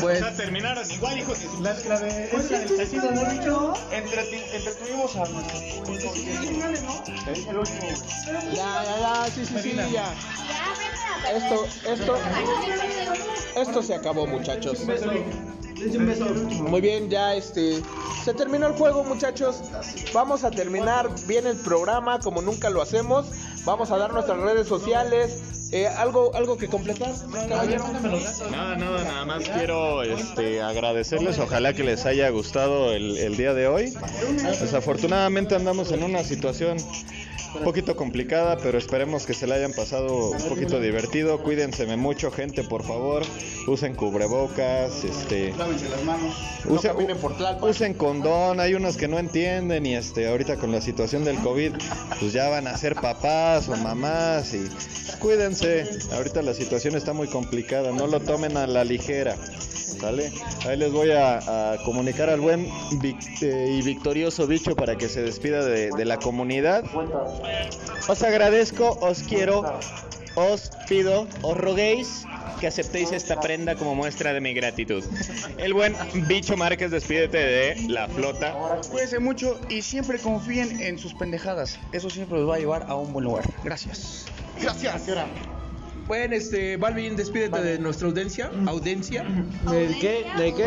Pues 0.00 0.20
terminaron 0.36 0.90
igual, 0.90 1.18
hijos 1.18 1.40
de 1.40 1.48
su 1.48 1.62
la, 1.62 1.74
la 1.88 2.00
de 2.00 2.24
esa 2.24 2.58
del 2.58 2.76
casino, 2.76 3.10
¿no, 3.10 3.24
bicho? 3.30 3.74
El 6.58 7.56
último. 7.56 7.82
ya, 8.52 8.84
ya, 8.84 8.98
ya, 9.00 9.30
sí, 9.34 9.44
sí, 9.44 9.54
sí, 9.62 9.76
ya. 9.92 10.12
Esto, 11.34 11.68
esto, 11.86 12.18
esto 13.56 13.82
se 13.82 13.94
acabó, 13.94 14.26
muchachos. 14.26 14.78
Muy 16.68 16.80
bien, 16.80 17.08
ya 17.08 17.34
este 17.34 17.82
se 18.24 18.34
terminó 18.34 18.66
el 18.66 18.72
juego, 18.74 19.04
muchachos. 19.04 19.62
Vamos 20.12 20.44
a 20.44 20.50
terminar 20.50 21.08
bien 21.26 21.46
el 21.46 21.56
programa 21.56 22.18
como 22.18 22.42
nunca 22.42 22.68
lo 22.68 22.82
hacemos. 22.82 23.26
Vamos 23.64 23.90
a 23.90 23.96
dar 23.96 24.12
nuestras 24.12 24.38
redes 24.38 24.66
sociales. 24.66 25.42
Eh, 25.70 25.86
algo, 25.86 26.34
algo 26.34 26.56
que 26.56 26.66
completar, 26.66 27.10
caballero. 27.48 27.84
Nada, 28.50 28.76
nada, 28.76 29.04
nada 29.04 29.24
más 29.26 29.48
quiero 29.48 30.02
este, 30.02 30.62
agradecerles. 30.62 31.38
Ojalá 31.38 31.74
que 31.74 31.84
les 31.84 32.06
haya 32.06 32.28
gustado 32.30 32.92
el, 32.92 33.18
el 33.18 33.36
día 33.36 33.52
de 33.54 33.68
hoy. 33.68 33.94
Desafortunadamente 34.60 35.54
andamos 35.54 35.92
en 35.92 36.02
una 36.02 36.24
situación 36.24 36.78
un 37.54 37.64
poquito 37.64 37.96
complicada, 37.96 38.56
pero 38.58 38.78
esperemos 38.78 39.26
que 39.26 39.34
se 39.34 39.46
la 39.46 39.56
hayan 39.56 39.72
pasado 39.72 40.30
un 40.30 40.48
poquito 40.48 40.80
divertido. 40.80 41.42
Cuídense 41.42 41.86
mucho, 41.96 42.30
gente, 42.30 42.64
por 42.64 42.82
favor. 42.82 43.22
Usen 43.66 43.94
cubrebocas, 43.94 45.04
este, 45.04 45.52
Lávense 45.56 45.88
las 45.88 46.04
manos. 46.04 46.36
Usen, 46.66 46.92
usen 47.60 47.94
condón, 47.94 48.60
hay 48.60 48.74
unos 48.74 48.96
que 48.96 49.08
no 49.08 49.18
entienden 49.18 49.86
y 49.86 49.94
este 49.94 50.28
ahorita 50.28 50.56
con 50.56 50.72
la 50.72 50.80
situación 50.80 51.24
del 51.24 51.38
COVID, 51.38 51.72
pues 52.20 52.32
ya 52.32 52.48
van 52.48 52.66
a 52.66 52.76
ser 52.76 52.94
papás 52.94 53.68
o 53.68 53.76
mamás 53.76 54.54
y 54.54 54.68
cuídense. 55.18 55.86
Ahorita 56.12 56.42
la 56.42 56.54
situación 56.54 56.96
está 56.96 57.12
muy 57.12 57.28
complicada, 57.28 57.92
no 57.92 58.06
lo 58.06 58.20
tomen 58.20 58.56
a 58.56 58.66
la 58.66 58.84
ligera. 58.84 59.36
¿Sale? 60.00 60.30
Ahí 60.66 60.76
les 60.76 60.92
voy 60.92 61.10
a, 61.12 61.72
a 61.72 61.76
comunicar 61.84 62.28
al 62.30 62.40
buen 62.40 62.68
vic- 63.00 63.42
eh, 63.42 63.76
y 63.78 63.82
victorioso 63.82 64.46
bicho 64.46 64.76
para 64.76 64.96
que 64.96 65.08
se 65.08 65.22
despida 65.22 65.64
de, 65.64 65.90
de 65.90 66.04
la 66.04 66.18
comunidad. 66.18 66.84
Os 68.08 68.22
agradezco, 68.22 68.98
os 69.00 69.22
quiero, 69.22 69.64
os 70.34 70.70
pido, 70.88 71.26
os 71.42 71.56
roguéis 71.56 72.24
que 72.60 72.66
aceptéis 72.66 73.12
esta 73.12 73.40
prenda 73.40 73.76
como 73.76 73.94
muestra 73.94 74.32
de 74.32 74.40
mi 74.40 74.52
gratitud. 74.52 75.04
El 75.58 75.74
buen 75.74 75.94
bicho 76.26 76.56
Márquez, 76.56 76.90
despídete 76.90 77.38
de 77.38 77.88
la 77.88 78.08
flota. 78.08 78.54
Cuídense 78.90 79.18
mucho 79.20 79.60
y 79.68 79.82
siempre 79.82 80.18
confíen 80.18 80.80
en 80.80 80.98
sus 80.98 81.14
pendejadas. 81.14 81.78
Eso 81.92 82.10
siempre 82.10 82.38
los 82.38 82.48
va 82.48 82.56
a 82.56 82.58
llevar 82.58 82.86
a 82.88 82.96
un 82.96 83.12
buen 83.12 83.24
lugar. 83.24 83.44
Gracias. 83.64 84.26
Gracias. 84.60 85.06
Bueno, 86.08 86.34
este, 86.34 86.78
Balvin, 86.78 87.16
despídete 87.16 87.60
de 87.60 87.78
nuestra 87.78 88.08
audiencia. 88.08 88.50
Audiencia. 88.66 89.24
¿De 89.70 89.94
qué? 90.00 90.24
¿De 90.38 90.54
qué? 90.54 90.66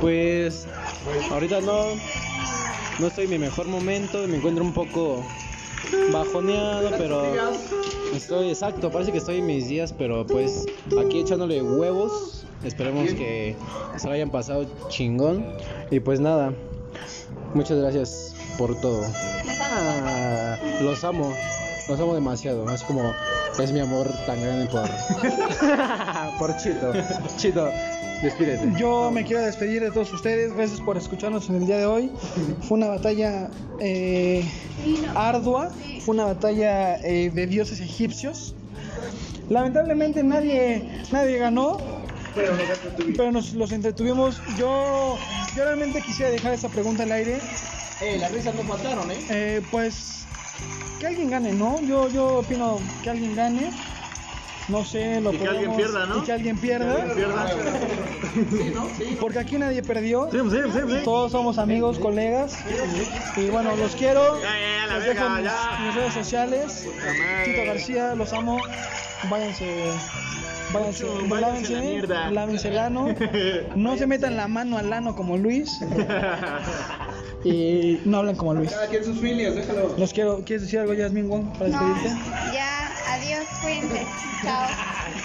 Pues 0.00 0.68
ahorita 1.32 1.60
no, 1.62 1.86
no 3.00 3.06
estoy 3.08 3.24
en 3.24 3.30
mi 3.30 3.38
mejor 3.38 3.66
momento, 3.66 4.28
me 4.28 4.36
encuentro 4.36 4.62
un 4.62 4.72
poco 4.72 5.26
bajoneado, 6.12 6.90
pero 6.96 7.24
estoy 8.14 8.50
exacto, 8.50 8.88
parece 8.88 9.10
que 9.10 9.18
estoy 9.18 9.38
en 9.38 9.46
mis 9.46 9.68
días, 9.68 9.92
pero 9.92 10.24
pues 10.24 10.66
aquí 11.04 11.20
echándole 11.20 11.60
huevos, 11.60 12.44
esperemos 12.62 13.12
que 13.14 13.56
se 13.96 14.06
lo 14.06 14.12
hayan 14.12 14.30
pasado 14.30 14.64
chingón 14.88 15.44
y 15.90 15.98
pues 15.98 16.20
nada, 16.20 16.52
muchas 17.52 17.78
gracias 17.78 18.36
por 18.58 18.80
todo. 18.80 19.04
Ah, 19.60 20.56
los 20.82 21.02
amo, 21.02 21.34
los 21.88 22.00
amo 22.00 22.14
demasiado, 22.14 22.72
es 22.72 22.82
como 22.82 23.12
es 23.58 23.72
mi 23.72 23.80
amor 23.80 24.10
tan 24.26 24.40
grande 24.40 24.66
por 24.66 24.88
por 26.38 26.56
Chito. 26.56 26.92
Chito, 27.36 27.68
despídete. 28.22 28.72
Yo 28.78 29.10
me 29.10 29.24
quiero 29.24 29.42
despedir 29.42 29.82
de 29.82 29.90
todos 29.90 30.12
ustedes. 30.12 30.52
Gracias 30.54 30.80
por 30.80 30.96
escucharnos 30.96 31.48
en 31.48 31.56
el 31.56 31.66
día 31.66 31.78
de 31.78 31.86
hoy. 31.86 32.10
Fue 32.62 32.78
una 32.78 32.88
batalla 32.88 33.50
eh, 33.80 34.44
ardua. 35.14 35.70
Fue 36.00 36.14
una 36.14 36.24
batalla 36.24 36.96
eh, 36.96 37.30
de 37.32 37.46
dioses 37.46 37.80
egipcios. 37.80 38.54
Lamentablemente 39.48 40.22
nadie, 40.22 41.02
nadie 41.12 41.38
ganó. 41.38 41.78
Pero 43.16 43.30
nos 43.30 43.52
los 43.52 43.70
entretuvimos. 43.70 44.40
Yo, 44.58 45.16
yo 45.56 45.64
realmente 45.64 46.00
quisiera 46.02 46.30
dejar 46.30 46.54
esa 46.54 46.68
pregunta 46.68 47.04
al 47.04 47.12
aire. 47.12 47.38
Eh, 48.00 48.18
las 48.18 48.32
risas 48.32 48.54
no 48.54 48.62
faltaron, 48.64 49.10
¿eh? 49.10 49.26
Eh, 49.30 49.62
pues 49.70 50.23
que 50.98 51.06
alguien 51.06 51.30
gane, 51.30 51.52
¿no? 51.52 51.80
Yo, 51.80 52.08
yo 52.08 52.38
opino 52.38 52.78
que 53.02 53.10
alguien 53.10 53.34
gane. 53.34 53.70
No 54.66 54.82
sé, 54.82 55.20
lo 55.20 55.30
Y 55.32 55.36
que 55.38 55.46
alguien 55.46 55.76
pierda, 55.76 56.06
¿no? 56.06 56.18
Y 56.18 56.22
que 56.22 56.32
alguien 56.32 56.56
pierda. 56.56 56.94
Que 56.96 57.02
alguien 57.02 57.16
pierda. 57.16 57.46
Porque 59.20 59.38
aquí 59.38 59.58
nadie 59.58 59.82
perdió. 59.82 60.28
Todos 61.04 61.32
somos 61.32 61.58
amigos, 61.58 61.98
colegas. 61.98 62.58
Y 63.36 63.50
bueno, 63.50 63.76
los 63.76 63.94
quiero. 63.94 64.40
la 64.40 64.96
Les 64.98 65.06
verga, 65.06 65.22
dejo 65.22 65.34
mis, 65.36 65.44
ya. 65.44 65.78
mis 65.84 65.94
redes 65.94 66.14
sociales. 66.14 66.88
Tito 67.44 67.64
García, 67.66 68.14
los 68.14 68.32
amo. 68.32 68.58
Váyanse. 69.28 69.90
Váyanse, 70.72 71.04
váyanse 71.28 71.40
lávense, 71.40 71.80
mierda. 71.80 72.30
lávense 72.30 72.68
el 72.68 72.78
ano. 72.78 73.08
No 73.76 73.96
se 73.98 74.06
metan 74.06 74.34
la 74.36 74.48
mano 74.48 74.78
al 74.78 74.90
ano 74.94 75.14
como 75.14 75.36
Luis. 75.36 75.78
Y 77.44 78.00
no 78.06 78.18
hablen 78.18 78.36
como 78.36 78.54
Luis. 78.54 78.70
Cada 78.70 78.88
quien 78.88 79.04
sus 79.04 79.20
filias, 79.20 79.54
déjalo. 79.54 79.94
Los 79.98 80.12
quiero. 80.12 80.42
¿Quieres 80.44 80.62
decir 80.62 80.78
algo, 80.78 80.94
Yasmin 80.94 81.28
Wong, 81.28 81.52
para 81.58 81.66
despedirte? 81.66 82.08
Ya, 82.54 82.90
adiós, 83.06 83.46
cuídense. 83.62 84.06
Chao. 84.42 84.68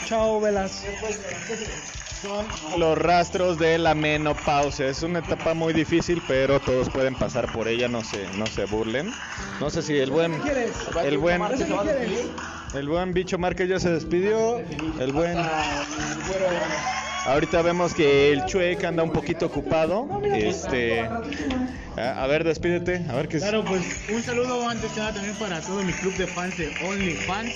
Chao, 0.05 0.41
Velas. 0.41 0.83
Son 2.21 2.45
los 2.77 2.97
rastros 2.97 3.57
de 3.57 3.77
la 3.77 3.95
menopausia. 3.95 4.87
Es 4.87 5.03
una 5.03 5.19
etapa 5.19 5.53
muy 5.53 5.73
difícil, 5.73 6.21
pero 6.27 6.59
todos 6.59 6.89
pueden 6.89 7.15
pasar 7.15 7.49
por 7.53 7.69
ella, 7.69 7.87
no 7.87 8.03
se, 8.03 8.27
no 8.37 8.45
se 8.45 8.65
burlen. 8.65 9.13
No 9.61 9.69
sé 9.69 9.81
si 9.81 9.97
el 9.97 10.11
buen, 10.11 10.33
el 11.01 11.17
buen, 11.17 11.41
el 12.73 12.87
buen 12.87 13.13
bicho 13.13 13.37
Márquez 13.37 13.69
ya 13.69 13.79
se 13.79 13.89
despidió. 13.89 14.59
El 14.99 15.11
buen, 15.11 15.37
ahorita 17.25 17.61
vemos 17.61 17.93
que 17.93 18.31
el 18.31 18.45
Chuec 18.45 18.83
anda 18.83 19.03
un 19.03 19.11
poquito 19.11 19.47
ocupado. 19.47 20.21
Este, 20.33 21.01
a, 21.01 22.27
ver, 22.27 22.43
despídete, 22.43 23.05
a 23.09 23.15
ver 23.15 23.27
qué 23.27 23.37
es. 23.37 23.43
Claro, 23.43 23.63
pues 23.65 23.83
un 24.13 24.21
saludo 24.21 24.67
antes 24.67 24.91
que 24.91 24.99
nada 24.99 25.13
también 25.13 25.35
para 25.35 25.61
todo 25.61 25.83
mi 25.83 25.93
club 25.93 26.15
de 26.15 26.27
fans 26.27 26.57
de 26.57 26.69
OnlyFans. 26.85 27.53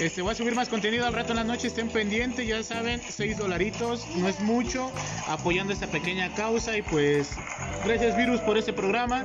Este, 0.00 0.22
voy 0.22 0.30
a 0.30 0.34
subir 0.36 0.54
más 0.54 0.68
contenido 0.68 1.06
al 1.06 1.12
rato 1.12 1.30
en 1.32 1.36
la 1.36 1.44
noche, 1.44 1.66
estén 1.66 1.88
pendientes, 1.88 2.46
ya 2.46 2.62
saben, 2.62 3.00
6 3.08 3.36
dolaritos, 3.36 4.06
no 4.16 4.28
es 4.28 4.38
mucho, 4.38 4.92
apoyando 5.26 5.72
esta 5.72 5.88
pequeña 5.88 6.32
causa 6.34 6.76
y 6.76 6.82
pues 6.82 7.30
gracias 7.84 8.16
Virus 8.16 8.40
por 8.42 8.56
este 8.56 8.72
programa 8.72 9.24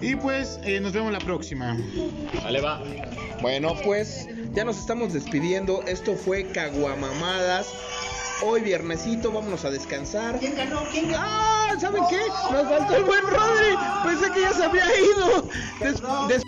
y 0.00 0.14
pues 0.14 0.60
eh, 0.62 0.78
nos 0.78 0.92
vemos 0.92 1.10
la 1.12 1.18
próxima. 1.18 1.76
Vale, 2.42 2.60
va. 2.60 2.80
Bueno, 3.40 3.74
pues 3.84 4.28
ya 4.52 4.64
nos 4.64 4.78
estamos 4.78 5.12
despidiendo. 5.12 5.82
Esto 5.88 6.14
fue 6.14 6.44
Caguamamadas. 6.52 7.66
Hoy 8.44 8.60
viernesito, 8.60 9.32
vámonos 9.32 9.64
a 9.64 9.70
descansar. 9.70 10.38
¿Quién 10.38 10.54
ganó? 10.54 10.84
¿Quién 10.92 11.10
ganó? 11.10 11.24
¡Ah! 11.26 11.74
¿Saben 11.80 12.02
qué? 12.08 12.18
Nos 12.52 12.68
faltó 12.68 12.96
el 12.96 13.04
buen 13.04 13.22
Rodri. 13.22 13.74
Pensé 14.04 14.30
que 14.32 14.40
ya 14.40 14.52
se 14.52 14.64
había 14.64 14.84
ido. 14.86 15.48
Des- 16.28 16.42